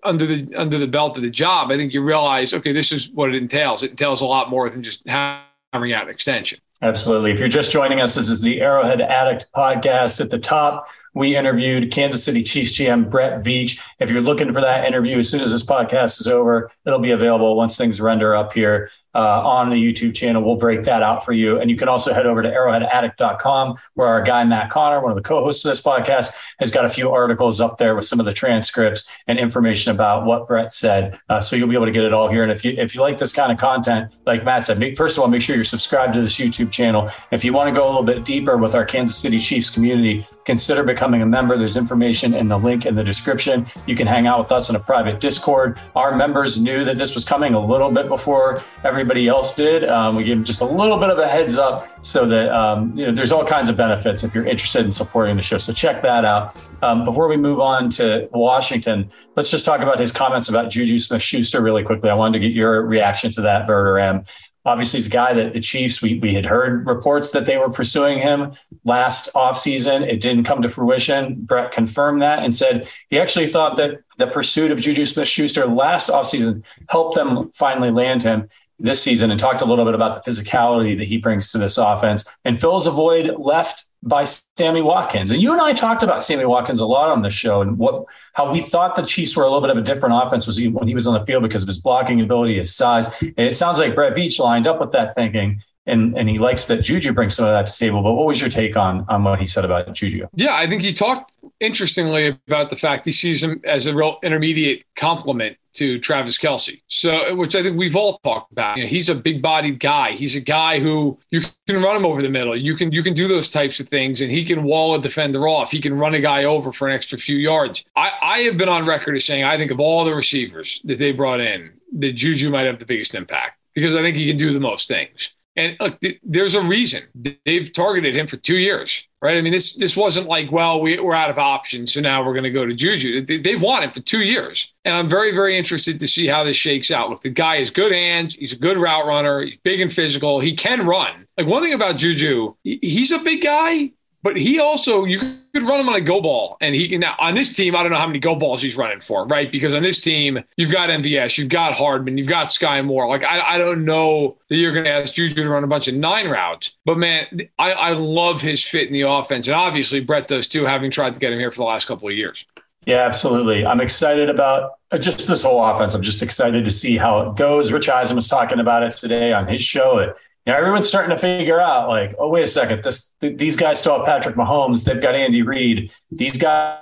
under 0.05 0.27
the 0.27 0.55
under 0.57 0.79
the 0.79 0.89
belt 0.89 1.17
of 1.17 1.23
the 1.23 1.31
job, 1.31 1.71
I 1.71 1.77
think 1.77 1.93
you 1.93 2.03
realize, 2.03 2.55
okay, 2.55 2.73
this 2.73 2.93
is 2.93 3.11
what 3.13 3.29
it 3.29 3.37
entails. 3.37 3.83
It 3.83 3.91
entails 3.91 4.21
a 4.21 4.27
lot 4.27 4.51
more 4.51 4.69
than 4.71 4.83
just 4.83 5.07
hammering 5.09 5.93
out 5.93 6.05
an 6.05 6.11
extension. 6.11 6.59
Absolutely. 6.83 7.31
If 7.33 7.39
you're 7.39 7.49
just 7.49 7.71
joining 7.71 8.01
us, 8.01 8.15
this 8.15 8.31
is 8.31 8.43
the 8.43 8.61
Arrowhead 8.61 9.01
Addict 9.01 9.49
podcast. 9.55 10.21
At 10.21 10.31
the 10.31 10.39
top, 10.39 10.89
we 11.15 11.37
interviewed 11.37 11.91
Kansas 11.91 12.25
City 12.25 12.43
Chiefs 12.43 12.79
GM 12.79 13.11
Brett 13.11 13.43
Veach. 13.43 13.81
If 13.99 14.11
you're 14.11 14.21
looking 14.21 14.53
for 14.53 14.61
that 14.61 14.87
interview, 14.87 15.19
as 15.19 15.29
soon 15.29 15.41
as 15.41 15.53
this 15.53 15.65
podcast 15.65 16.21
is 16.21 16.29
over, 16.29 16.71
it'll 16.85 17.01
be 17.01 17.11
available 17.11 17.57
once 17.57 17.77
things 17.77 18.01
render 18.01 18.35
up 18.35 18.53
here 18.53 18.91
uh, 19.15 19.43
on 19.47 19.71
the 19.71 19.77
YouTube 19.77 20.15
channel. 20.15 20.43
We'll 20.43 20.57
break 20.57 20.85
that 20.85 21.03
out 21.03 21.25
for 21.25 21.33
you. 21.33 21.59
And 21.61 21.71
you 21.71 21.77
can 21.77 21.89
also 21.89 22.15
head 22.15 22.27
over 22.27 22.43
to 22.43 22.49
arrowheadaddict.com, 22.49 23.77
where 23.95 24.09
our 24.09 24.23
guy, 24.23 24.45
Matt 24.45 24.71
Connor, 24.71 25.03
one 25.03 25.11
of 25.11 25.17
the 25.17 25.23
co 25.23 25.43
hosts 25.43 25.65
of 25.65 25.71
this 25.71 25.83
podcast, 25.83 26.37
has 26.61 26.71
got 26.71 26.85
a 26.85 26.89
few 26.89 27.11
articles 27.11 27.61
up 27.61 27.79
there 27.79 27.95
with 27.95 28.05
some 28.05 28.21
of 28.21 28.27
the 28.27 28.33
transcripts 28.33 29.23
and 29.27 29.39
information 29.39 29.93
about 29.93 30.27
what 30.27 30.47
Brett 30.47 30.73
said. 30.73 31.19
Uh, 31.29 31.41
so 31.41 31.57
you'll 31.57 31.69
be 31.69 31.75
able 31.75 31.87
to 31.87 31.93
get 31.93 32.05
it 32.05 32.13
all 32.13 32.31
here. 32.31 32.43
And 32.43 32.53
if 32.53 32.65
you, 32.65 32.73
if 32.77 32.95
you 32.95 33.01
like 33.01 33.19
this 33.19 33.33
kind 33.33 33.51
of 33.51 33.59
content, 33.59 34.15
like 34.27 34.45
Matt 34.45 34.65
said, 34.65 34.79
make, 34.79 34.97
first 34.97 35.17
of 35.17 35.23
all, 35.23 35.29
make 35.29 35.43
sure 35.43 35.57
you're 35.57 35.65
subscribed 35.65 36.15
to 36.15 36.21
this 36.21 36.39
YouTube 36.39 36.71
channel. 36.71 37.11
If 37.33 37.45
you 37.45 37.53
want 37.53 37.69
to 37.69 37.79
go 37.79 37.87
a 37.87 37.89
little 37.89 38.03
bit 38.03 38.25
deeper 38.25 38.57
with 38.57 38.75
our 38.75 38.85
Kansas 38.85 39.17
City 39.17 39.39
Chiefs 39.39 39.71
community, 39.71 40.25
consider 40.51 40.83
becoming 40.83 41.23
a 41.23 41.27
member. 41.27 41.57
There's 41.57 41.77
information 41.77 42.35
in 42.35 42.49
the 42.49 42.59
link 42.59 42.85
in 42.85 42.97
the 42.97 43.05
description. 43.05 43.67
You 43.87 43.95
can 43.95 44.09
hang 44.09 44.27
out 44.27 44.41
with 44.41 44.51
us 44.51 44.69
in 44.69 44.75
a 44.75 44.81
private 44.81 45.21
Discord. 45.21 45.79
Our 45.95 46.17
members 46.17 46.61
knew 46.61 46.85
that 46.87 46.97
this 46.99 47.15
was 47.15 47.25
coming 47.25 47.55
a 47.55 47.65
little 47.65 47.93
bit 47.93 48.09
before 48.09 48.61
everybody 48.83 49.29
else 49.29 49.55
did. 49.55 49.89
Um, 49.89 50.17
we 50.17 50.25
gave 50.25 50.39
them 50.39 50.45
just 50.45 50.61
a 50.61 50.65
little 50.65 50.99
bit 50.99 51.09
of 51.09 51.19
a 51.19 51.29
heads 51.29 51.57
up 51.57 51.87
so 52.05 52.27
that 52.27 52.49
um, 52.53 52.93
you 52.97 53.07
know 53.07 53.13
there's 53.13 53.31
all 53.31 53.45
kinds 53.45 53.69
of 53.69 53.77
benefits 53.77 54.25
if 54.25 54.35
you're 54.35 54.45
interested 54.45 54.85
in 54.85 54.91
supporting 54.91 55.37
the 55.37 55.43
show. 55.43 55.59
So 55.59 55.73
check 55.73 56.03
that 56.03 56.25
out. 56.25 56.61
Um, 56.83 57.05
before 57.05 57.29
we 57.29 57.37
move 57.37 57.61
on 57.61 57.89
to 57.91 58.29
Washington, 58.33 59.09
let's 59.37 59.53
just 59.53 59.65
talk 59.65 59.83
about 59.83 60.01
his 60.01 60.11
comments 60.11 60.49
about 60.49 60.69
Juju 60.69 60.99
Smith-Schuster 60.99 61.61
really 61.63 61.85
quickly. 61.85 62.11
I 62.11 62.15
wanted 62.15 62.41
to 62.41 62.49
get 62.49 62.57
your 62.57 62.85
reaction 62.85 63.31
to 63.33 63.43
that, 63.43 63.69
Verderame. 63.69 64.29
Obviously, 64.65 64.99
he's 64.99 65.07
a 65.07 65.11
guy 65.11 65.33
that 65.33 65.55
the 65.55 65.61
Chiefs, 65.61 66.03
we, 66.03 66.19
we 66.19 66.35
had 66.35 66.45
heard 66.45 66.87
reports 66.87 67.31
that 67.31 67.47
they 67.47 67.57
were 67.57 67.71
pursuing 67.71 68.19
him 68.19 68.53
last 68.85 69.33
offseason. 69.35 70.07
It 70.07 70.21
didn't 70.21 70.45
come 70.45 70.63
to 70.63 70.69
fruition. 70.69 71.35
Brett 71.43 71.73
confirmed 71.73 72.23
that 72.23 72.43
and 72.43 72.57
said 72.57 72.89
he 73.09 73.19
actually 73.19 73.47
thought 73.47 73.77
that 73.77 74.01
the 74.19 74.27
pursuit 74.27 74.71
of 74.71 74.81
Juju 74.81 75.05
Smith 75.05 75.29
Schuster 75.29 75.67
last 75.67 76.11
offseason 76.11 76.65
helped 76.89 77.15
them 77.15 77.51
finally 77.53 77.91
land 77.91 78.23
him 78.23 78.49
this 78.79 79.03
season 79.03 79.31
and 79.31 79.39
talked 79.39 79.61
a 79.61 79.67
little 79.67 79.85
bit 79.85 79.95
about 79.95 80.15
the 80.15 80.31
physicality 80.31 80.97
that 80.97 81.07
he 81.07 81.19
brings 81.19 81.53
to 81.53 81.59
this 81.59 81.77
offense. 81.77 82.25
And 82.45 82.59
fills 82.59 82.87
a 82.87 82.91
void 82.91 83.35
left 83.39 83.85
by 84.03 84.25
Sammy 84.25 84.81
Watkins. 84.81 85.31
And 85.31 85.43
you 85.43 85.53
and 85.53 85.61
I 85.61 85.75
talked 85.75 86.03
about 86.03 86.25
Sammy 86.25 86.47
Watkins 86.47 86.81
a 86.81 86.87
lot 86.87 87.11
on 87.11 87.21
the 87.21 87.29
show 87.29 87.61
and 87.61 87.77
what 87.77 88.07
how 88.33 88.51
we 88.51 88.61
thought 88.61 88.97
the 88.97 89.03
Chiefs 89.03 89.37
were 89.37 89.45
a 89.45 89.47
little 89.47 89.61
bit 89.61 89.71
of 89.71 89.77
a 89.77 89.83
different 89.83 90.15
offense 90.23 90.47
was 90.47 90.57
he, 90.57 90.69
when 90.69 90.89
he 90.89 90.95
was 90.95 91.07
on 91.07 91.15
the 91.15 91.27
field 91.27 91.43
because 91.43 91.63
of 91.63 91.69
his 91.69 91.79
blocking 91.79 92.21
ability, 92.21 92.57
his 92.57 92.75
size. 92.75 93.21
And 93.21 93.39
it 93.39 93.55
sounds 93.55 93.79
like 93.79 93.95
Brett 93.95 94.17
Veach 94.17 94.39
lined 94.39 94.67
up 94.67 94.81
with 94.81 94.93
that 94.93 95.15
thinking. 95.15 95.63
And, 95.87 96.17
and 96.17 96.29
he 96.29 96.39
likes 96.39 96.67
that 96.67 96.83
Juju 96.83 97.13
brings 97.13 97.35
some 97.35 97.47
of 97.47 97.53
that 97.53 97.67
to 97.67 97.73
the 97.73 97.87
table. 97.87 98.03
But 98.03 98.13
what 98.13 98.27
was 98.27 98.41
your 98.41 98.51
take 98.51 98.77
on 98.77 99.05
on 99.09 99.25
what 99.25 99.41
he 99.41 99.47
said 99.47 99.65
about 99.65 99.93
Juju? 99.93 100.29
Yeah, 100.35 100.55
I 100.55 100.67
think 100.67 100.83
he 100.83 100.93
talked 100.93 101.39
interestingly 101.59 102.39
about 102.47 102.71
the 102.71 102.77
fact 102.77 103.07
he 103.07 103.13
sees 103.13 103.43
him 103.43 103.61
as 103.65 103.87
a 103.87 103.95
real 103.95 104.19
intermediate 104.23 104.85
complement 104.97 105.57
to 105.73 105.99
Travis 106.01 106.39
Kelce. 106.39 106.83
So, 106.89 107.35
which 107.35 107.55
I 107.55 107.63
think 107.63 107.77
we've 107.77 107.97
all 107.97 108.19
talked 108.25 108.53
about. 108.53 108.77
You 108.77 108.85
know, 108.85 108.89
he's 108.89 109.09
a 109.09 109.15
big-bodied 109.15 109.79
guy. 109.79 110.13
He's 110.13 110.35
a 110.35 110.41
guy 110.41 110.81
who 110.81 111.19
you 111.31 111.43
can 111.67 111.81
run 111.83 111.97
him 111.97 112.05
over 112.05 112.21
the 112.21 112.29
middle. 112.29 112.57
You 112.57 112.75
can 112.77 112.93
you 112.93 113.03
can 113.03 113.15
do 113.15 113.29
those 113.29 113.49
types 113.49 113.81
of 113.81 113.89
things, 113.89 114.21
and 114.21 114.31
he 114.31 114.45
can 114.45 114.65
wall 114.65 114.95
a 114.95 115.01
defender 115.01 115.49
off. 115.49 115.71
He 115.71 115.81
can 115.81 115.97
run 115.97 116.15
a 116.15 116.21
guy 116.21 116.45
over 116.45 116.73
for 116.73 116.89
an 116.89 116.95
extra 116.95 117.19
few 117.19 117.37
yards. 117.37 117.85
I, 117.97 118.13
I 118.21 118.39
have 118.41 118.57
been 118.57 118.69
on 118.69 118.85
record 118.85 119.17
as 119.17 119.25
saying 119.25 119.45
I 119.45 119.57
think 119.57 119.71
of 119.71 119.81
all 119.81 120.05
the 120.05 120.15
receivers 120.15 120.81
that 120.85 120.99
they 120.99 121.13
brought 121.13 121.41
in, 121.41 121.73
that 121.99 122.13
Juju 122.13 122.51
might 122.51 122.67
have 122.67 122.79
the 122.79 122.87
biggest 122.87 123.15
impact 123.15 123.59
because 123.75 123.95
I 123.95 124.03
think 124.03 124.17
he 124.17 124.27
can 124.27 124.37
do 124.37 124.53
the 124.53 124.61
most 124.61 124.89
things. 124.89 125.33
And 125.57 125.77
look, 125.81 125.99
there's 126.23 126.55
a 126.55 126.63
reason 126.63 127.03
they've 127.45 127.71
targeted 127.73 128.17
him 128.17 128.27
for 128.27 128.37
two 128.37 128.57
years, 128.57 129.09
right? 129.21 129.37
I 129.37 129.43
mean, 129.43 129.53
this 129.53 129.75
this 129.75 129.97
wasn't 129.97 130.29
like, 130.29 130.53
well, 130.53 130.81
we, 130.81 130.97
are 130.97 131.15
out 131.15 131.29
of 131.29 131.39
options, 131.39 131.93
so 131.93 132.01
now 132.01 132.25
we're 132.25 132.35
going 132.35 132.45
to 132.45 132.51
go 132.51 132.65
to 132.65 132.73
Juju. 132.73 133.25
They, 133.27 133.39
they've 133.39 133.61
wanted 133.61 133.93
for 133.93 134.01
two 134.01 134.25
years, 134.25 134.73
and 134.85 134.95
I'm 134.95 135.09
very, 135.09 135.33
very 135.33 135.59
interested 135.59 135.99
to 135.99 136.07
see 136.07 136.29
how 136.29 136.45
this 136.45 136.57
shakes 136.57 136.91
out. 136.91 137.11
Look, 137.11 137.21
the 137.21 137.31
guy 137.31 137.57
has 137.57 137.71
good 137.71 137.93
hands. 137.93 138.35
He's 138.35 138.53
a 138.53 138.59
good 138.59 138.77
route 138.77 139.07
runner. 139.07 139.41
He's 139.41 139.59
big 139.59 139.81
and 139.81 139.93
physical. 139.93 140.39
He 140.39 140.55
can 140.55 140.87
run. 140.87 141.27
Like 141.37 141.49
one 141.49 141.63
thing 141.63 141.73
about 141.73 141.97
Juju, 141.97 142.55
he's 142.63 143.11
a 143.11 143.19
big 143.19 143.43
guy, 143.43 143.93
but 144.23 144.37
he 144.37 144.61
also, 144.61 145.05
you 145.05 145.19
could 145.19 145.63
run 145.63 145.81
him 145.81 145.89
on 145.89 145.95
a 145.95 146.01
go 146.01 146.21
ball, 146.21 146.57
and 146.61 146.75
he 146.75 146.89
can 146.89 147.01
now 147.01 147.15
on 147.19 147.35
this 147.35 147.53
team. 147.53 147.75
I 147.75 147.83
don't 147.83 147.91
know 147.93 147.99
how 147.99 148.07
many 148.07 148.19
go 148.19 148.37
balls 148.37 148.63
he's 148.63 148.77
running 148.77 149.01
for, 149.01 149.27
right? 149.27 149.51
Because 149.51 149.75
on 149.75 149.83
this 149.83 149.99
team, 149.99 150.43
you've 150.57 150.71
got 150.71 150.91
MVS, 150.91 151.39
you've 151.39 151.49
got 151.49 151.75
Hardman, 151.75 152.19
you've 152.19 152.27
got 152.27 152.49
Skyy 152.49 152.85
Moore. 152.85 153.09
Like 153.09 153.25
I, 153.25 153.55
I 153.55 153.59
don't 153.59 153.85
know 153.85 154.39
that 154.49 154.57
you're 154.57 154.73
going 154.73 154.85
to 154.85 154.91
ask 154.91 155.15
Juju 155.15 155.35
to 155.35 155.49
run 155.49 155.65
a 155.65 155.69
bunch 155.69 155.89
of 155.89 155.95
nine 155.95 156.29
routes, 156.29 156.77
but 156.85 156.99
man, 156.99 157.27
I, 157.59 157.73
I 157.73 157.93
love 157.93 158.41
his 158.43 158.63
fit 158.65 158.87
in 158.87 158.93
the 158.93 159.03
offense, 159.03 159.47
and 159.47 159.55
obviously 159.55 160.01
Brett 160.01 160.29
does 160.29 160.47
too, 160.47 160.65
having 160.65 160.91
tried 160.91 161.15
to 161.15 161.21
get 161.21 161.33
him 161.33 161.39
here 161.39 161.51
for 161.51 161.59
the 161.59 161.65
last 161.65 161.87
couple 161.87 162.09
of 162.09 162.15
years. 162.15 162.45
Yeah, 162.87 163.07
absolutely. 163.07 163.67
I'm 163.67 163.81
excited 163.81 164.31
about 164.31 164.73
uh, 164.91 164.99
just 164.99 165.29
this 165.29 165.43
whole 165.43 165.63
offense. 165.63 165.95
I'm 165.95 166.03
just 166.03 166.23
excited 166.23 166.65
to 166.65 166.71
see 166.71 166.97
how 166.97 167.21
it 167.21 167.37
goes. 167.37 167.73
Rich 167.73 167.89
Eisen 167.91 168.17
was 168.17 168.27
talking 168.27 168.59
about 168.59 168.83
it 168.83 168.93
today 168.93 169.33
on 169.33 169.47
his 169.47 169.63
show 169.63 170.15
you 170.47 170.53
know, 170.53 170.59
everyone's 170.59 170.89
starting 170.89 171.11
to 171.11 171.17
figure 171.17 171.61
out 171.61 171.89
like, 171.89 172.15
oh, 172.19 172.29
wait 172.29 172.45
a 172.45 172.47
second, 172.47 172.83
this 172.83 173.15
th- 173.21 173.37
these 173.37 173.57
guys 173.57 173.79
still 173.79 173.99
have 173.99 174.07
Patrick 174.07 174.37
Mahomes. 174.37 174.85
They've 174.85 175.01
got 175.01 175.15
Andy 175.15 175.43
Reid. 175.43 175.93
These 176.11 176.39
guys. 176.39 176.79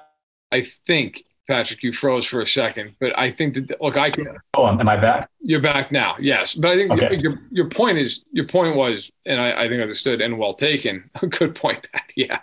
I 0.50 0.62
think 0.62 1.24
Patrick, 1.48 1.82
you 1.82 1.92
froze 1.92 2.26
for 2.26 2.42
a 2.42 2.46
second, 2.46 2.94
but 3.00 3.18
I 3.18 3.30
think 3.30 3.54
that 3.54 3.80
look, 3.80 3.96
I 3.96 4.10
can. 4.10 4.26
Oh, 4.54 4.66
am 4.66 4.86
I 4.86 4.96
back? 4.96 5.30
You're 5.40 5.60
back 5.60 5.90
now. 5.90 6.16
Yes, 6.20 6.54
but 6.54 6.70
I 6.70 6.76
think 6.76 6.90
okay. 6.92 7.16
your 7.16 7.40
your 7.50 7.68
point 7.68 7.96
is 7.96 8.24
your 8.32 8.46
point 8.46 8.76
was, 8.76 9.10
and 9.24 9.40
I, 9.40 9.64
I 9.64 9.68
think 9.68 9.80
understood 9.80 10.20
and 10.20 10.38
well 10.38 10.52
taken. 10.52 11.10
A 11.22 11.26
good 11.26 11.54
point, 11.54 11.88
Pat. 11.92 12.04
Yeah, 12.16 12.40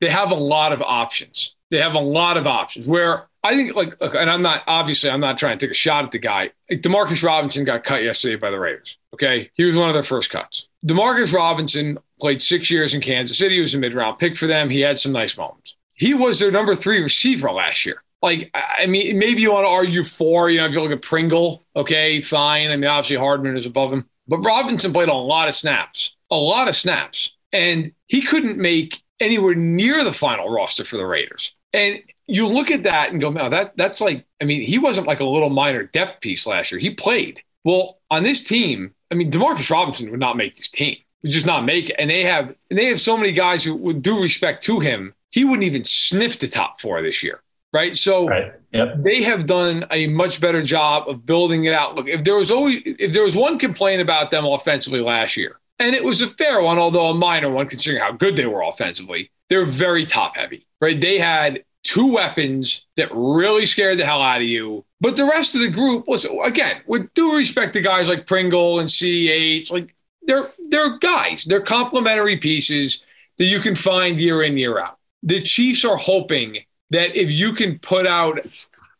they 0.00 0.08
have 0.08 0.30
a 0.30 0.36
lot 0.36 0.72
of 0.72 0.80
options. 0.80 1.56
They 1.70 1.80
have 1.80 1.94
a 1.94 2.00
lot 2.00 2.36
of 2.36 2.46
options 2.46 2.86
where 2.86 3.28
I 3.46 3.54
think 3.54 3.76
like, 3.76 3.96
and 4.00 4.30
I'm 4.30 4.42
not 4.42 4.62
obviously 4.66 5.08
I'm 5.08 5.20
not 5.20 5.38
trying 5.38 5.56
to 5.56 5.66
take 5.66 5.70
a 5.70 5.74
shot 5.74 6.04
at 6.04 6.10
the 6.10 6.18
guy. 6.18 6.50
Like 6.68 6.80
Demarcus 6.82 7.22
Robinson 7.22 7.64
got 7.64 7.84
cut 7.84 8.02
yesterday 8.02 8.36
by 8.36 8.50
the 8.50 8.58
Raiders. 8.58 8.96
Okay, 9.14 9.50
he 9.54 9.64
was 9.64 9.76
one 9.76 9.88
of 9.88 9.94
their 9.94 10.02
first 10.02 10.30
cuts. 10.30 10.68
Demarcus 10.84 11.32
Robinson 11.32 11.98
played 12.20 12.42
six 12.42 12.70
years 12.70 12.92
in 12.92 13.00
Kansas 13.00 13.38
City. 13.38 13.54
He 13.54 13.60
was 13.60 13.74
a 13.74 13.78
mid 13.78 13.94
round 13.94 14.18
pick 14.18 14.36
for 14.36 14.46
them. 14.46 14.68
He 14.68 14.80
had 14.80 14.98
some 14.98 15.12
nice 15.12 15.36
moments. 15.36 15.76
He 15.96 16.12
was 16.12 16.38
their 16.38 16.50
number 16.50 16.74
three 16.74 17.00
receiver 17.00 17.50
last 17.50 17.86
year. 17.86 18.02
Like, 18.20 18.50
I 18.54 18.86
mean, 18.86 19.18
maybe 19.18 19.42
you 19.42 19.52
want 19.52 19.66
to 19.66 19.70
argue 19.70 20.02
four. 20.02 20.50
You 20.50 20.58
know, 20.58 20.66
if 20.66 20.74
you 20.74 20.82
look 20.82 20.90
at 20.90 21.02
Pringle, 21.02 21.64
okay, 21.76 22.20
fine. 22.20 22.70
I 22.70 22.76
mean, 22.76 22.90
obviously 22.90 23.16
Hardman 23.16 23.56
is 23.56 23.66
above 23.66 23.92
him, 23.92 24.06
but 24.26 24.38
Robinson 24.38 24.92
played 24.92 25.08
a 25.08 25.14
lot 25.14 25.48
of 25.48 25.54
snaps, 25.54 26.16
a 26.30 26.36
lot 26.36 26.68
of 26.68 26.74
snaps, 26.74 27.36
and 27.52 27.92
he 28.06 28.22
couldn't 28.22 28.58
make 28.58 29.02
anywhere 29.20 29.54
near 29.54 30.02
the 30.02 30.12
final 30.12 30.50
roster 30.50 30.84
for 30.84 30.96
the 30.96 31.06
Raiders. 31.06 31.54
And 31.72 32.02
you 32.26 32.46
look 32.46 32.70
at 32.70 32.82
that 32.84 33.12
and 33.12 33.20
go, 33.20 33.30
no, 33.30 33.48
that 33.48 33.76
that's 33.76 34.00
like, 34.00 34.26
I 34.40 34.44
mean, 34.44 34.62
he 34.62 34.78
wasn't 34.78 35.06
like 35.06 35.20
a 35.20 35.24
little 35.24 35.50
minor 35.50 35.84
depth 35.84 36.20
piece 36.20 36.46
last 36.46 36.72
year. 36.72 36.80
He 36.80 36.90
played. 36.90 37.42
Well, 37.64 37.98
on 38.10 38.22
this 38.22 38.42
team, 38.42 38.94
I 39.10 39.14
mean, 39.14 39.30
Demarcus 39.30 39.70
Robinson 39.70 40.10
would 40.10 40.20
not 40.20 40.36
make 40.36 40.54
this 40.54 40.68
team. 40.68 40.96
Would 41.22 41.32
just 41.32 41.46
not 41.46 41.64
make 41.64 41.90
it. 41.90 41.96
And 41.98 42.10
they 42.10 42.22
have 42.22 42.54
and 42.70 42.78
they 42.78 42.86
have 42.86 43.00
so 43.00 43.16
many 43.16 43.32
guys 43.32 43.64
who 43.64 43.74
would 43.76 44.02
do 44.02 44.22
respect 44.22 44.62
to 44.64 44.80
him. 44.80 45.14
He 45.30 45.44
wouldn't 45.44 45.64
even 45.64 45.84
sniff 45.84 46.38
the 46.38 46.48
top 46.48 46.80
four 46.80 47.02
this 47.02 47.22
year. 47.22 47.42
right? 47.72 47.96
So 47.96 48.26
right. 48.26 48.52
Yep. 48.72 49.02
they 49.02 49.22
have 49.22 49.46
done 49.46 49.86
a 49.90 50.06
much 50.08 50.40
better 50.40 50.62
job 50.62 51.08
of 51.08 51.26
building 51.26 51.64
it 51.66 51.74
out. 51.74 51.94
Look, 51.94 52.08
if 52.08 52.24
there 52.24 52.36
was 52.36 52.50
always 52.50 52.80
if 52.84 53.12
there 53.12 53.22
was 53.22 53.36
one 53.36 53.58
complaint 53.58 54.00
about 54.00 54.30
them 54.30 54.44
offensively 54.46 55.00
last 55.00 55.36
year, 55.36 55.58
and 55.78 55.94
it 55.94 56.02
was 56.02 56.22
a 56.22 56.28
fair 56.28 56.62
one, 56.62 56.78
although 56.78 57.10
a 57.10 57.14
minor 57.14 57.50
one 57.50 57.66
considering 57.66 58.02
how 58.02 58.12
good 58.12 58.36
they 58.36 58.46
were 58.46 58.62
offensively, 58.62 59.30
they're 59.48 59.66
very 59.66 60.04
top 60.06 60.36
heavy, 60.36 60.66
right? 60.80 61.00
They 61.00 61.18
had 61.18 61.64
two 61.86 62.12
weapons 62.12 62.84
that 62.96 63.08
really 63.12 63.64
scared 63.64 63.98
the 63.98 64.04
hell 64.04 64.20
out 64.20 64.40
of 64.40 64.48
you. 64.48 64.84
But 65.00 65.16
the 65.16 65.24
rest 65.24 65.54
of 65.54 65.60
the 65.60 65.70
group 65.70 66.08
was 66.08 66.26
again, 66.44 66.82
with 66.86 67.14
due 67.14 67.36
respect 67.36 67.74
to 67.74 67.80
guys 67.80 68.08
like 68.08 68.26
Pringle 68.26 68.80
and 68.80 68.90
CH, 68.90 69.70
like 69.70 69.94
they're 70.22 70.50
they're 70.68 70.98
guys, 70.98 71.44
they're 71.44 71.60
complementary 71.60 72.38
pieces 72.38 73.04
that 73.38 73.44
you 73.44 73.60
can 73.60 73.76
find 73.76 74.18
year 74.18 74.42
in, 74.42 74.56
year 74.56 74.80
out. 74.80 74.98
The 75.22 75.40
Chiefs 75.40 75.84
are 75.84 75.96
hoping 75.96 76.58
that 76.90 77.16
if 77.16 77.30
you 77.30 77.52
can 77.52 77.78
put 77.78 78.06
out 78.06 78.40